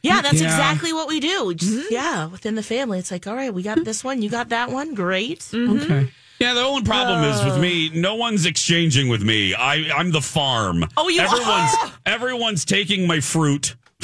Yeah, 0.03 0.21
that's 0.21 0.39
Yeah. 0.39 0.47
exactly 0.47 0.93
what 0.93 1.07
we 1.07 1.19
do. 1.19 1.53
Just, 1.55 1.71
Mm-hmm. 1.71 1.93
Yeah, 1.93 2.25
within 2.27 2.55
the 2.55 2.61
family, 2.63 2.99
it's 2.99 3.09
like, 3.11 3.25
all 3.25 3.35
right, 3.35 3.53
we 3.53 3.63
got 3.63 3.83
this 3.85 4.03
one, 4.03 4.21
you 4.21 4.29
got 4.29 4.49
that 4.49 4.69
one, 4.69 4.93
great. 4.93 5.39
Mm-hmm. 5.39 5.79
Okay. 5.91 6.11
Yeah, 6.39 6.53
the 6.53 6.61
only 6.61 6.83
problem 6.83 7.23
is 7.23 7.43
with 7.45 7.57
me, 7.59 7.89
no 7.93 8.15
one's 8.15 8.45
exchanging 8.45 9.07
with 9.07 9.23
me. 9.23 9.53
I, 9.55 9.89
I'm 9.95 10.11
the 10.11 10.21
farm. 10.21 10.83
Oh, 10.97 11.07
you 11.07 11.21
everyone's 11.21 11.73
are? 11.81 11.91
everyone's 12.05 12.65
taking 12.65 13.07
my 13.07 13.19
fruit. 13.21 13.75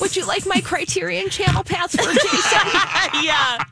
Would 0.00 0.16
you 0.16 0.26
like 0.26 0.46
my 0.46 0.60
Criterion 0.60 1.28
Channel 1.30 1.64
password, 1.64 2.14
Jason? 2.14 2.60
yeah. 3.24 3.62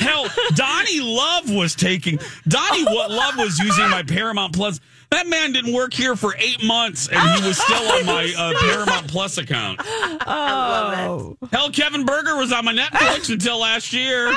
Hell, 0.00 0.26
Donnie 0.54 1.00
Love 1.00 1.50
was 1.50 1.74
taking 1.74 2.18
Donnie 2.48 2.84
what 2.84 3.10
Love 3.10 3.36
was 3.36 3.58
using 3.58 3.88
my 3.90 4.02
Paramount 4.02 4.54
Plus. 4.54 4.80
That 5.10 5.26
man 5.28 5.52
didn't 5.52 5.72
work 5.74 5.92
here 5.92 6.16
for 6.16 6.34
eight 6.38 6.62
months, 6.64 7.08
and 7.08 7.20
he 7.40 7.46
was 7.46 7.58
still 7.58 7.92
on 7.92 8.06
my 8.06 8.34
uh, 8.36 8.52
Paramount 8.58 9.08
Plus 9.08 9.38
account. 9.38 9.80
oh. 9.84 11.36
Hell, 11.52 11.70
Kevin 11.70 12.04
Berger 12.04 12.36
was 12.36 12.52
on 12.52 12.64
my 12.64 12.72
Netflix 12.72 13.30
until 13.32 13.58
last 13.60 13.92
year. 13.92 14.34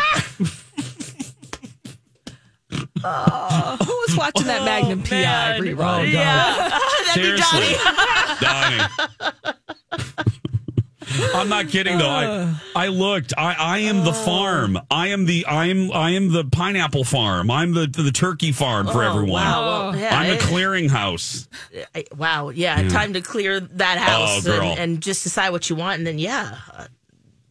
Who 2.69 3.93
was 4.07 4.15
watching 4.17 4.47
that 4.47 4.63
Magnum 4.65 5.03
PI 5.03 5.59
rerun? 5.61 6.11
Yeah. 6.11 6.69
That'd 7.07 7.21
be 7.21 7.37
Seriously, 7.37 7.75
Donnie. 8.41 8.77
Donnie. 8.77 8.93
I'm 11.37 11.49
not 11.49 11.67
kidding 11.69 11.97
though. 11.97 12.07
I, 12.09 12.55
I 12.75 12.87
looked. 12.87 13.33
I, 13.37 13.53
I 13.57 13.77
am 13.79 14.03
the 14.03 14.13
farm. 14.13 14.77
I 14.91 15.07
am 15.09 15.25
the 15.25 15.45
I 15.45 15.65
am 15.67 15.91
I 15.91 16.11
am 16.11 16.31
the 16.31 16.43
pineapple 16.45 17.03
farm. 17.03 17.49
I'm 17.51 17.73
the 17.73 17.87
the 17.87 18.11
turkey 18.11 18.51
farm 18.51 18.87
for 18.87 19.03
Oh, 19.03 19.09
everyone. 19.09 19.31
Wow. 19.43 19.89
Well, 19.91 19.95
yeah, 19.99 20.17
I'm 20.17 20.29
a 20.29 20.33
it- 20.33 20.41
clearinghouse. 20.41 21.47
I- 21.95 22.05
wow. 22.15 22.49
Yeah, 22.49 22.87
time 22.89 23.13
to 23.13 23.21
clear 23.21 23.59
that 23.59 23.97
house 23.97 24.45
Oh, 24.45 24.51
girl. 24.51 24.63
and, 24.71 24.79
and 24.79 25.01
just 25.01 25.23
decide 25.23 25.49
what 25.51 25.69
you 25.69 25.75
want, 25.75 25.97
and 25.99 26.07
then 26.07 26.19
yeah, 26.19 26.57
uh, 26.73 26.87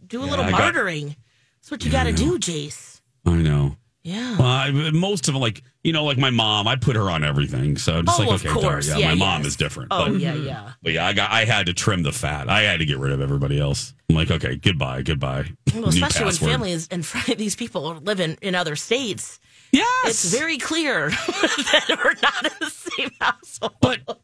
do 0.06 0.22
a 0.22 0.26
little 0.26 0.44
I 0.44 0.50
got- 0.50 0.58
bartering. 0.60 1.16
That's 1.60 1.70
what 1.70 1.84
you 1.84 1.90
got 1.90 2.04
to 2.04 2.12
do, 2.12 2.38
Jace. 2.38 3.00
I 3.24 3.32
know. 3.34 3.76
Yeah. 4.06 4.36
Well, 4.38 4.46
I, 4.46 4.70
most 4.92 5.26
of 5.26 5.34
them, 5.34 5.40
like 5.42 5.62
you 5.82 5.92
know, 5.92 6.04
like 6.04 6.16
my 6.16 6.30
mom, 6.30 6.68
I 6.68 6.76
put 6.76 6.94
her 6.94 7.10
on 7.10 7.24
everything. 7.24 7.76
So 7.76 7.94
I'm 7.98 8.06
just 8.06 8.20
Oh, 8.20 8.22
like, 8.22 8.34
of 8.34 8.40
okay, 8.46 8.48
darn, 8.54 8.62
course. 8.62 8.88
yeah, 8.88 8.98
Yeah, 8.98 9.08
my 9.08 9.14
mom 9.16 9.38
yes. 9.40 9.48
is 9.48 9.56
different. 9.56 9.88
Oh 9.90 10.12
but, 10.12 10.20
yeah, 10.20 10.34
yeah. 10.34 10.72
but 10.80 10.92
yeah, 10.92 11.06
I 11.06 11.12
got 11.12 11.32
I 11.32 11.44
had 11.44 11.66
to 11.66 11.74
trim 11.74 12.04
the 12.04 12.12
fat. 12.12 12.48
I 12.48 12.62
had 12.62 12.78
to 12.78 12.86
get 12.86 12.98
rid 12.98 13.10
of 13.12 13.20
everybody 13.20 13.58
else. 13.58 13.94
I'm 14.08 14.14
like, 14.14 14.30
okay, 14.30 14.54
goodbye, 14.54 15.02
goodbye. 15.02 15.46
Well, 15.74 15.82
New 15.82 15.88
especially 15.88 16.26
when 16.26 16.34
families 16.34 16.86
and 16.92 17.04
fr- 17.04 17.34
these 17.34 17.56
people 17.56 17.84
are 17.86 17.98
living 17.98 18.38
in 18.42 18.54
other 18.54 18.76
states. 18.76 19.40
Yes. 19.72 20.06
It's 20.06 20.32
very 20.32 20.58
clear 20.58 21.10
that 21.10 21.84
we're 22.04 22.14
not 22.22 22.44
in 22.44 22.52
the 22.60 22.70
same 22.70 23.10
household. 23.20 23.74
But 23.80 24.20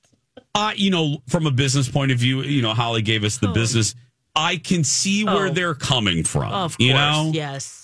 uh, 0.55 0.73
you 0.77 0.91
know, 0.93 1.23
from 1.27 1.47
a 1.47 1.51
business 1.51 1.89
point 1.89 2.13
of 2.13 2.19
view, 2.19 2.43
you 2.43 2.63
know, 2.63 2.73
Holly 2.73 3.03
gave 3.03 3.25
us 3.25 3.39
the 3.39 3.49
business. 3.49 3.97
I 4.37 4.59
can 4.59 4.85
see 4.85 5.25
where 5.25 5.49
Oh. 5.49 5.51
they're 5.51 5.75
coming 5.75 6.23
from. 6.25 6.53
Of 6.53 6.79
course. 6.79 6.87
you 6.87 6.95
know, 6.95 7.33
Yes. 7.35 7.81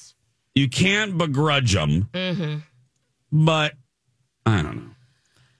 You 0.54 0.68
can't 0.68 1.16
begrudge 1.18 1.72
them, 1.74 2.08
Mm-hmm. 2.12 2.58
but 3.32 3.74
I 4.46 4.62
don't 4.62 4.76
know. 4.76 4.90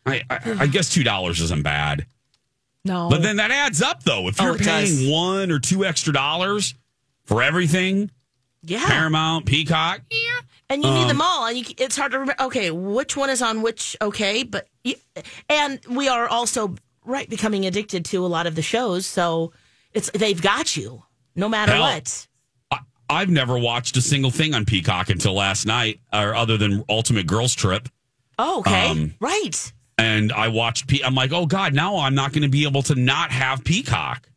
I, 0.07 0.23
I, 0.31 0.57
I 0.61 0.67
guess 0.67 0.89
two 0.93 1.05
dollars 1.05 1.41
isn't 1.41 1.63
bad, 1.63 2.07
No. 2.85 3.09
but 3.11 3.23
then 3.23 3.37
that 3.37 3.51
adds 3.51 3.83
up 3.83 4.03
though. 4.05 4.29
If 4.29 4.41
Oh, 4.41 4.45
you're 4.47 4.57
it 4.57 4.63
paying 4.63 4.87
does. 4.87 5.09
one 5.09 5.51
or 5.51 5.59
two 5.59 5.85
extra 5.85 6.13
dollars 6.13 6.75
for 7.25 7.43
everything, 7.43 8.11
Yeah. 8.63 8.87
Paramount, 8.87 9.45
Peacock, 9.47 10.01
yeah, 10.11 10.41
And 10.71 10.83
you 10.83 10.91
need 10.91 11.03
Um, 11.03 11.09
them 11.09 11.21
all, 11.23 11.47
and 11.47 11.59
you, 11.59 11.65
it's 11.79 11.97
hard 11.97 12.13
to 12.13 12.19
remember. 12.21 12.43
Okay, 12.45 12.71
which 12.71 13.17
one 13.17 13.29
is 13.31 13.43
on 13.43 13.61
which? 13.63 13.97
Okay, 14.01 14.43
but 14.45 14.67
you, 14.85 14.95
and 15.51 15.79
we 15.91 16.09
are 16.09 16.27
also 16.29 16.75
right 17.05 17.29
becoming 17.29 17.67
addicted 17.67 18.05
to 18.07 18.25
a 18.25 18.29
lot 18.29 18.47
of 18.47 18.55
the 18.55 18.63
shows, 18.63 19.05
so 19.07 19.53
it's 19.93 20.11
they've 20.13 20.41
got 20.41 20.77
you 20.77 21.03
no 21.37 21.49
matter 21.49 21.73
Hell, 21.73 21.83
what. 21.83 22.28
I, 23.09 23.21
I've 23.23 23.31
never 23.31 23.59
watched 23.59 23.97
a 23.97 24.03
single 24.03 24.31
thing 24.31 24.55
on 24.55 24.65
Peacock 24.65 25.11
until 25.11 25.35
last 25.35 25.67
night, 25.67 26.01
or 26.13 26.35
other 26.35 26.57
than 26.57 26.85
Ultimate 26.89 27.27
Girls 27.27 27.55
Trip. 27.55 27.89
Oh, 28.39 28.61
okay, 28.61 28.89
Um, 28.91 29.15
right. 29.21 29.73
and 29.99 30.33
I 30.33 30.49
watched. 30.49 30.87
Pe- 30.87 31.03
I'm 31.05 31.15
like, 31.15 31.33
oh 31.33 31.47
god, 31.47 31.75
now 31.75 31.97
I'm 31.99 32.15
not 32.15 32.33
going 32.33 32.43
to 32.43 32.49
be 32.49 32.65
able 32.67 32.83
to 32.83 32.95
not 32.95 33.31
have 33.33 33.65
Peacock. 33.65 34.29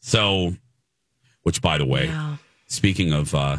So, 0.00 0.54
which 1.42 1.60
by 1.60 1.78
the 1.78 1.84
way, 1.84 2.06
Yeah. 2.06 2.36
speaking 2.66 3.12
of 3.12 3.34
uh, 3.34 3.58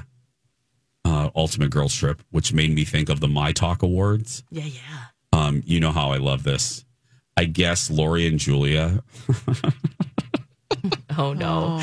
uh, 1.06 1.30
Ultimate 1.36 1.70
Girls 1.70 1.93
Trip, 1.93 2.22
which 2.32 2.54
made 2.54 2.74
me 2.74 2.86
think 2.86 3.10
of 3.10 3.20
the 3.20 3.28
My 3.28 3.52
Talk 3.52 3.84
Awards. 3.84 4.43
Yeah, 4.50 4.66
yeah. 4.66 4.82
Um, 5.34 5.62
you 5.66 5.80
know 5.80 5.91
how 5.91 6.12
I 6.12 6.18
love 6.18 6.43
this. 6.43 6.84
I 7.36 7.45
guess 7.45 7.91
Lori 7.91 8.26
and 8.26 8.39
Julia, 8.39 9.04
Oh 11.18 11.34
no, 11.34 11.82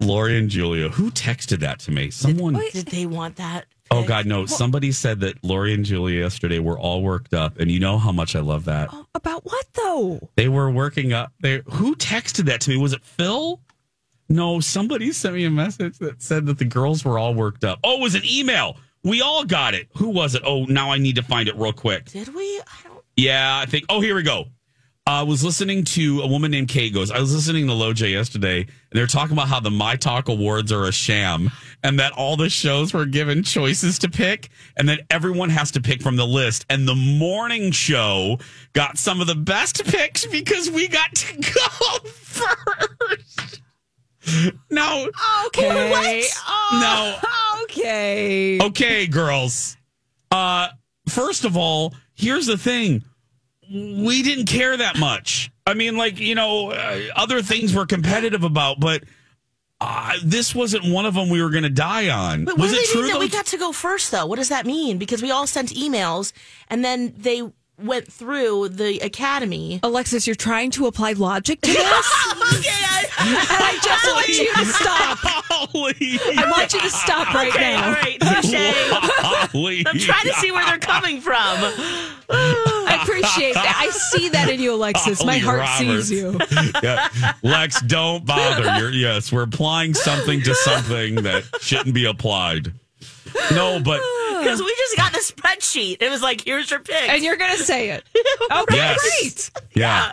Lori 0.00 0.38
and 0.38 0.48
Julia, 0.48 0.88
who 0.88 1.10
texted 1.10 1.60
that 1.60 1.78
to 1.80 1.90
me? 1.90 2.10
Someone. 2.10 2.54
did 2.72 2.86
they 2.86 3.06
want 3.06 3.36
that? 3.36 3.66
Oh 3.90 4.04
God, 4.04 4.26
no! 4.26 4.46
Somebody 4.46 4.92
said 4.92 5.20
that 5.20 5.44
Lori 5.44 5.74
and 5.74 5.84
Julia 5.84 6.20
yesterday 6.20 6.58
were 6.58 6.78
all 6.78 7.02
worked 7.02 7.34
up, 7.34 7.58
and 7.60 7.70
you 7.70 7.78
know 7.78 7.98
how 7.98 8.12
much 8.12 8.34
I 8.34 8.40
love 8.40 8.64
that. 8.64 8.88
Oh, 8.92 9.06
about 9.14 9.44
what 9.44 9.66
though? 9.74 10.30
They 10.36 10.48
were 10.48 10.70
working 10.70 11.12
up. 11.12 11.32
They 11.40 11.62
who 11.66 11.94
texted 11.94 12.46
that 12.46 12.60
to 12.62 12.70
me? 12.70 12.76
Was 12.76 12.92
it 12.92 13.04
Phil? 13.04 13.60
No, 14.28 14.58
somebody 14.58 15.12
sent 15.12 15.34
me 15.34 15.44
a 15.44 15.50
message 15.50 15.98
that 15.98 16.22
said 16.22 16.46
that 16.46 16.58
the 16.58 16.64
girls 16.64 17.04
were 17.04 17.18
all 17.18 17.34
worked 17.34 17.62
up. 17.62 17.78
Oh, 17.84 17.98
it 17.98 18.00
was 18.00 18.14
an 18.14 18.22
email. 18.24 18.78
We 19.02 19.20
all 19.20 19.44
got 19.44 19.74
it. 19.74 19.88
Who 19.96 20.08
was 20.08 20.34
it? 20.34 20.42
Oh, 20.46 20.64
now 20.64 20.90
I 20.90 20.96
need 20.96 21.16
to 21.16 21.22
find 21.22 21.46
it 21.46 21.56
real 21.56 21.74
quick. 21.74 22.06
Did 22.06 22.34
we? 22.34 22.42
I 22.42 22.88
don't. 22.88 23.04
Yeah, 23.16 23.58
I 23.58 23.66
think. 23.66 23.84
Oh, 23.90 24.00
here 24.00 24.14
we 24.14 24.22
go. 24.22 24.46
I 25.06 25.22
was 25.22 25.44
listening 25.44 25.84
to 25.84 26.22
a 26.22 26.26
woman 26.26 26.50
named 26.50 26.68
Kate 26.68 26.94
goes. 26.94 27.10
I 27.10 27.20
was 27.20 27.34
listening 27.34 27.66
to 27.66 27.74
LoJ 27.74 28.10
yesterday, 28.10 28.60
and 28.60 28.68
they're 28.92 29.06
talking 29.06 29.34
about 29.34 29.48
how 29.48 29.60
the 29.60 29.70
My 29.70 29.96
Talk 29.96 30.30
Awards 30.30 30.72
are 30.72 30.84
a 30.84 30.92
sham, 30.92 31.50
and 31.82 32.00
that 32.00 32.12
all 32.12 32.38
the 32.38 32.48
shows 32.48 32.94
were 32.94 33.04
given 33.04 33.42
choices 33.42 33.98
to 33.98 34.08
pick, 34.08 34.48
and 34.78 34.88
that 34.88 35.00
everyone 35.10 35.50
has 35.50 35.72
to 35.72 35.82
pick 35.82 36.00
from 36.00 36.16
the 36.16 36.26
list. 36.26 36.64
And 36.70 36.88
the 36.88 36.94
morning 36.94 37.70
show 37.70 38.38
got 38.72 38.96
some 38.96 39.20
of 39.20 39.26
the 39.26 39.34
best 39.34 39.84
picks 39.88 40.24
because 40.24 40.70
we 40.70 40.88
got 40.88 41.14
to 41.14 41.36
go 41.36 42.08
first. 42.08 43.60
No. 44.70 45.10
Okay. 45.48 45.90
What? 45.90 46.24
Oh, 46.48 47.18
no. 47.60 47.64
Okay. 47.64 48.58
Okay, 48.58 49.06
girls. 49.06 49.76
Uh, 50.30 50.68
first 51.10 51.44
of 51.44 51.58
all, 51.58 51.92
here's 52.14 52.46
the 52.46 52.56
thing. 52.56 53.04
We 53.70 54.22
didn't 54.22 54.46
care 54.46 54.76
that 54.76 54.98
much. 54.98 55.50
I 55.66 55.74
mean, 55.74 55.96
like, 55.96 56.18
you 56.18 56.34
know, 56.34 56.70
uh, 56.70 57.00
other 57.16 57.42
things 57.42 57.74
we're 57.74 57.86
competitive 57.86 58.44
about, 58.44 58.80
but 58.80 59.04
uh, 59.80 60.14
this 60.22 60.54
wasn't 60.54 60.84
one 60.84 61.06
of 61.06 61.14
them 61.14 61.28
we 61.30 61.42
were 61.42 61.50
going 61.50 61.64
to 61.64 61.70
die 61.70 62.08
on. 62.08 62.44
But 62.44 62.58
what 62.58 62.64
Was 62.64 62.72
do 62.72 62.76
it 62.78 62.86
they 62.86 62.92
true 62.92 63.02
mean 63.02 63.12
that 63.12 63.18
we 63.20 63.28
got 63.28 63.46
to 63.46 63.58
go 63.58 63.72
first, 63.72 64.10
though? 64.10 64.26
What 64.26 64.36
does 64.36 64.48
that 64.50 64.66
mean? 64.66 64.98
Because 64.98 65.22
we 65.22 65.30
all 65.30 65.46
sent 65.46 65.70
emails, 65.70 66.32
and 66.68 66.84
then 66.84 67.14
they 67.16 67.42
went 67.78 68.10
through 68.12 68.68
the 68.70 69.00
academy. 69.00 69.80
Alexis, 69.82 70.26
you're 70.26 70.36
trying 70.36 70.70
to 70.72 70.86
apply 70.86 71.12
logic 71.12 71.60
to 71.62 71.70
this? 71.72 71.80
and 73.18 73.36
I 73.36 73.78
just 73.82 74.06
want 74.06 74.28
you 74.28 74.54
to 74.54 74.64
stop. 74.66 75.18
Holly. 75.22 76.18
I 76.36 76.50
want 76.50 76.72
you 76.72 76.80
to 76.80 76.90
stop 76.90 77.34
right 77.34 77.52
okay, 77.52 77.74
now. 77.74 77.86
all 77.86 77.92
right, 77.92 78.20
touche. 78.20 79.84
I'm 79.86 79.98
trying 79.98 80.26
to 80.26 80.34
see 80.40 80.50
where 80.52 80.64
they're 80.66 80.78
coming 80.78 81.20
from. 81.20 81.34
I 81.36 83.00
appreciate 83.02 83.54
that. 83.54 83.76
I 83.78 83.90
see 83.90 84.28
that 84.30 84.48
in 84.48 84.60
you, 84.60 84.74
Alexis. 84.74 85.24
My 85.24 85.38
heart 85.38 85.60
Roberts. 85.60 86.08
sees 86.08 86.10
you. 86.10 86.38
yeah. 86.82 87.08
Lex, 87.42 87.80
don't 87.82 88.24
bother. 88.26 88.78
You're, 88.78 88.90
yes, 88.90 89.32
we're 89.32 89.42
applying 89.42 89.94
something 89.94 90.42
to 90.42 90.54
something 90.54 91.16
that 91.16 91.44
shouldn't 91.60 91.94
be 91.94 92.06
applied. 92.06 92.72
No, 93.52 93.80
but 93.84 94.00
Because 94.44 94.60
we 94.60 94.74
just 94.76 94.96
got 94.96 95.12
the 95.12 95.18
spreadsheet. 95.18 95.98
It 96.00 96.10
was 96.10 96.22
like, 96.22 96.42
here's 96.42 96.70
your 96.70 96.80
pick. 96.80 97.08
And 97.08 97.22
you're 97.22 97.36
going 97.36 97.56
to 97.56 97.62
say 97.62 97.90
it. 97.90 98.04
Okay, 98.52 98.76
Yes. 98.76 99.50
great. 99.52 99.64
Yeah. 99.74 100.12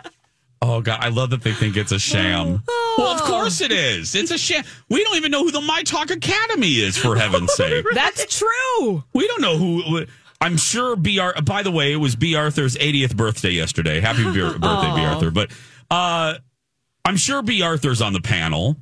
Oh 0.64 0.80
god, 0.80 0.98
I 1.02 1.08
love 1.08 1.30
that 1.30 1.42
they 1.42 1.52
think 1.52 1.76
it's 1.76 1.90
a 1.92 1.98
sham. 1.98 2.62
Well, 2.96 3.08
of 3.08 3.20
course 3.22 3.60
it 3.60 3.72
is. 3.72 4.14
It's 4.14 4.30
a 4.30 4.38
sham. 4.38 4.62
We 4.88 5.02
don't 5.02 5.16
even 5.16 5.30
know 5.32 5.42
who 5.42 5.50
the 5.50 5.60
My 5.60 5.82
Talk 5.82 6.10
Academy 6.10 6.74
is, 6.74 6.96
for 6.96 7.16
heaven's 7.16 7.52
sake. 7.54 7.84
That's 7.94 8.38
true. 8.38 9.02
We 9.12 9.26
don't 9.26 9.40
know 9.40 9.56
who. 9.58 10.06
I'm 10.40 10.56
sure 10.56 10.94
B. 10.96 11.18
Ar- 11.18 11.34
By 11.42 11.62
the 11.64 11.70
way, 11.72 11.92
it 11.92 11.96
was 11.96 12.14
Bea 12.16 12.36
Arthur's 12.36 12.76
80th 12.76 13.16
birthday 13.16 13.50
yesterday. 13.50 14.00
Happy 14.00 14.24
B- 14.24 14.30
birthday, 14.40 14.94
Bea 14.94 15.04
Arthur. 15.04 15.30
But 15.32 15.50
uh, 15.90 16.34
I'm 17.04 17.16
sure 17.16 17.42
Bea 17.42 17.62
Arthur's 17.62 18.00
on 18.00 18.12
the 18.12 18.20
panel. 18.22 18.76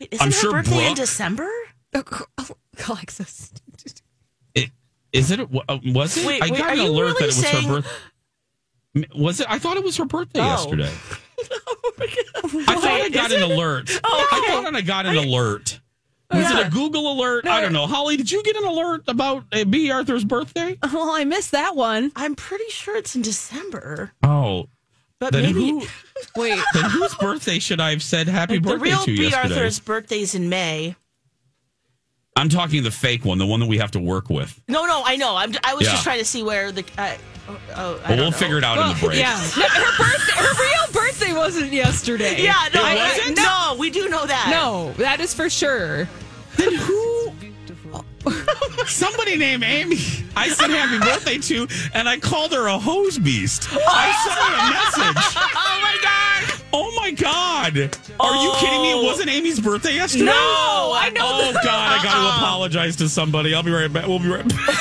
Wait, 0.00 0.08
isn't 0.12 0.22
I'm 0.24 0.32
her 0.32 0.38
sure 0.38 0.52
birthday 0.52 0.78
in 0.78 0.84
Brooke- 0.94 0.96
December? 0.96 1.48
Alexis. 2.88 3.52
It, 5.12 5.18
is 5.18 5.30
it? 5.30 5.40
uh, 5.40 5.78
Was 5.86 6.16
it? 6.16 6.26
Wait, 6.26 6.42
I 6.42 6.48
got 6.48 6.60
are 6.60 6.72
an 6.72 6.78
alert 6.80 7.04
really 7.04 7.12
that 7.14 7.22
it 7.22 7.26
was 7.26 7.36
saying- 7.36 7.68
her 7.68 7.74
birthday. 7.82 7.90
Was 9.16 9.40
it? 9.40 9.46
I 9.48 9.58
thought 9.58 9.76
it 9.78 9.84
was 9.84 9.96
her 9.96 10.04
birthday 10.04 10.40
Oh. 10.40 10.44
yesterday. 10.48 10.92
I 12.00 12.74
thought 12.76 12.84
I 13.00 13.08
got 13.08 13.32
an 13.32 13.42
alert. 13.42 13.90
I 14.04 14.48
thought 14.62 14.74
I 14.74 14.80
got 14.82 15.06
an 15.06 15.16
alert. 15.16 15.80
Was 16.30 16.50
it 16.50 16.66
a 16.66 16.70
Google 16.70 17.12
alert? 17.12 17.46
I 17.46 17.60
don't 17.60 17.72
know. 17.74 17.86
Holly, 17.86 18.16
did 18.16 18.30
you 18.30 18.42
get 18.42 18.56
an 18.56 18.64
alert 18.64 19.02
about 19.06 19.44
uh, 19.52 19.64
Bea 19.64 19.90
Arthur's 19.90 20.24
birthday? 20.24 20.78
Well, 20.92 21.10
I 21.10 21.24
missed 21.24 21.50
that 21.50 21.76
one. 21.76 22.10
I'm 22.16 22.34
pretty 22.34 22.68
sure 22.70 22.96
it's 22.96 23.14
in 23.14 23.20
December. 23.22 24.12
Oh, 24.22 24.66
But 25.18 25.32
then 25.34 25.42
maybe 25.42 25.60
who? 25.70 25.82
Wait. 26.36 26.58
Then 26.72 26.84
whose 26.90 27.14
birthday 27.16 27.58
should 27.58 27.80
I 27.80 27.90
have 27.90 28.02
said 28.02 28.28
happy 28.28 28.54
the 28.58 28.70
birthday 28.70 28.82
real 28.90 28.98
to 29.00 29.16
B. 29.16 29.22
yesterday? 29.24 29.54
Arthur's 29.54 29.78
birthday's 29.78 30.34
in 30.34 30.48
May. 30.48 30.96
I'm 32.36 32.48
talking 32.48 32.82
the 32.82 32.90
fake 32.90 33.24
one, 33.24 33.38
the 33.38 33.46
one 33.46 33.60
that 33.60 33.66
we 33.66 33.78
have 33.78 33.90
to 33.92 34.00
work 34.00 34.30
with. 34.30 34.58
No, 34.68 34.84
no, 34.86 35.02
I 35.04 35.16
know. 35.16 35.36
I'm, 35.36 35.52
I 35.64 35.74
was 35.74 35.84
Yeah. 35.86 35.92
just 35.92 36.02
trying 36.04 36.18
to 36.18 36.24
see 36.24 36.42
where 36.42 36.72
the. 36.72 36.82
Uh, 36.96 37.14
oh, 37.48 37.58
oh, 37.76 38.00
I 38.04 38.08
Well, 38.08 38.18
we'll 38.18 38.30
know. 38.30 38.36
figure 38.36 38.58
it 38.58 38.64
out 38.64 38.78
in 38.78 38.88
the 38.98 39.06
break. 39.06 39.18
Yeah. 39.18 39.38
Her 39.38 39.98
birthday, 39.98 40.32
her 40.36 40.62
real 40.62 40.92
birthday 40.92 41.32
wasn't 41.34 41.72
yesterday. 41.72 42.42
Yeah, 42.42 42.54
no, 42.74 42.80
It 42.80 42.84
I, 42.86 42.94
wasn't? 43.18 43.36
no, 43.36 43.76
we 43.78 43.90
do 43.90 44.08
know 44.08 44.24
that. 44.26 44.48
No, 44.50 44.92
that 44.94 45.20
is 45.20 45.34
for 45.34 45.50
sure. 45.50 46.08
Then 46.56 46.74
who? 46.74 47.32
Somebody 48.86 49.36
named 49.36 49.64
Amy. 49.64 49.98
I 50.36 50.48
said 50.48 50.70
happy 50.70 50.98
birthday 51.04 51.38
to, 51.38 51.66
and 51.92 52.08
I 52.08 52.18
called 52.18 52.52
her 52.52 52.66
a 52.68 52.78
hose 52.78 53.18
beast. 53.18 53.66
I 53.72 54.12
sent 54.24 54.38
her 54.38 54.54
a 54.54 55.12
message. 55.12 55.36
Oh 55.54 55.78
my 55.82 55.98
god! 56.02 56.21
Oh 57.12 57.16
god! 57.20 57.76
Are 58.20 58.42
you 58.42 58.52
kidding 58.58 58.82
me? 58.82 58.90
It 58.92 58.96
oh. 58.96 59.04
wasn't 59.04 59.28
Amy's 59.28 59.60
birthday 59.60 59.94
yesterday. 59.94 60.24
No, 60.24 60.32
I 60.32 61.10
know 61.14 61.22
Oh 61.24 61.52
god! 61.52 61.66
I 61.66 62.02
got 62.02 62.12
to 62.14 62.18
uh-uh. 62.18 62.36
apologize 62.38 62.96
to 62.96 63.08
somebody. 63.08 63.54
I'll 63.54 63.62
be 63.62 63.70
right 63.70 63.92
back. 63.92 64.06
We'll 64.06 64.18
be 64.18 64.28
right 64.28 64.48
back. 64.48 64.68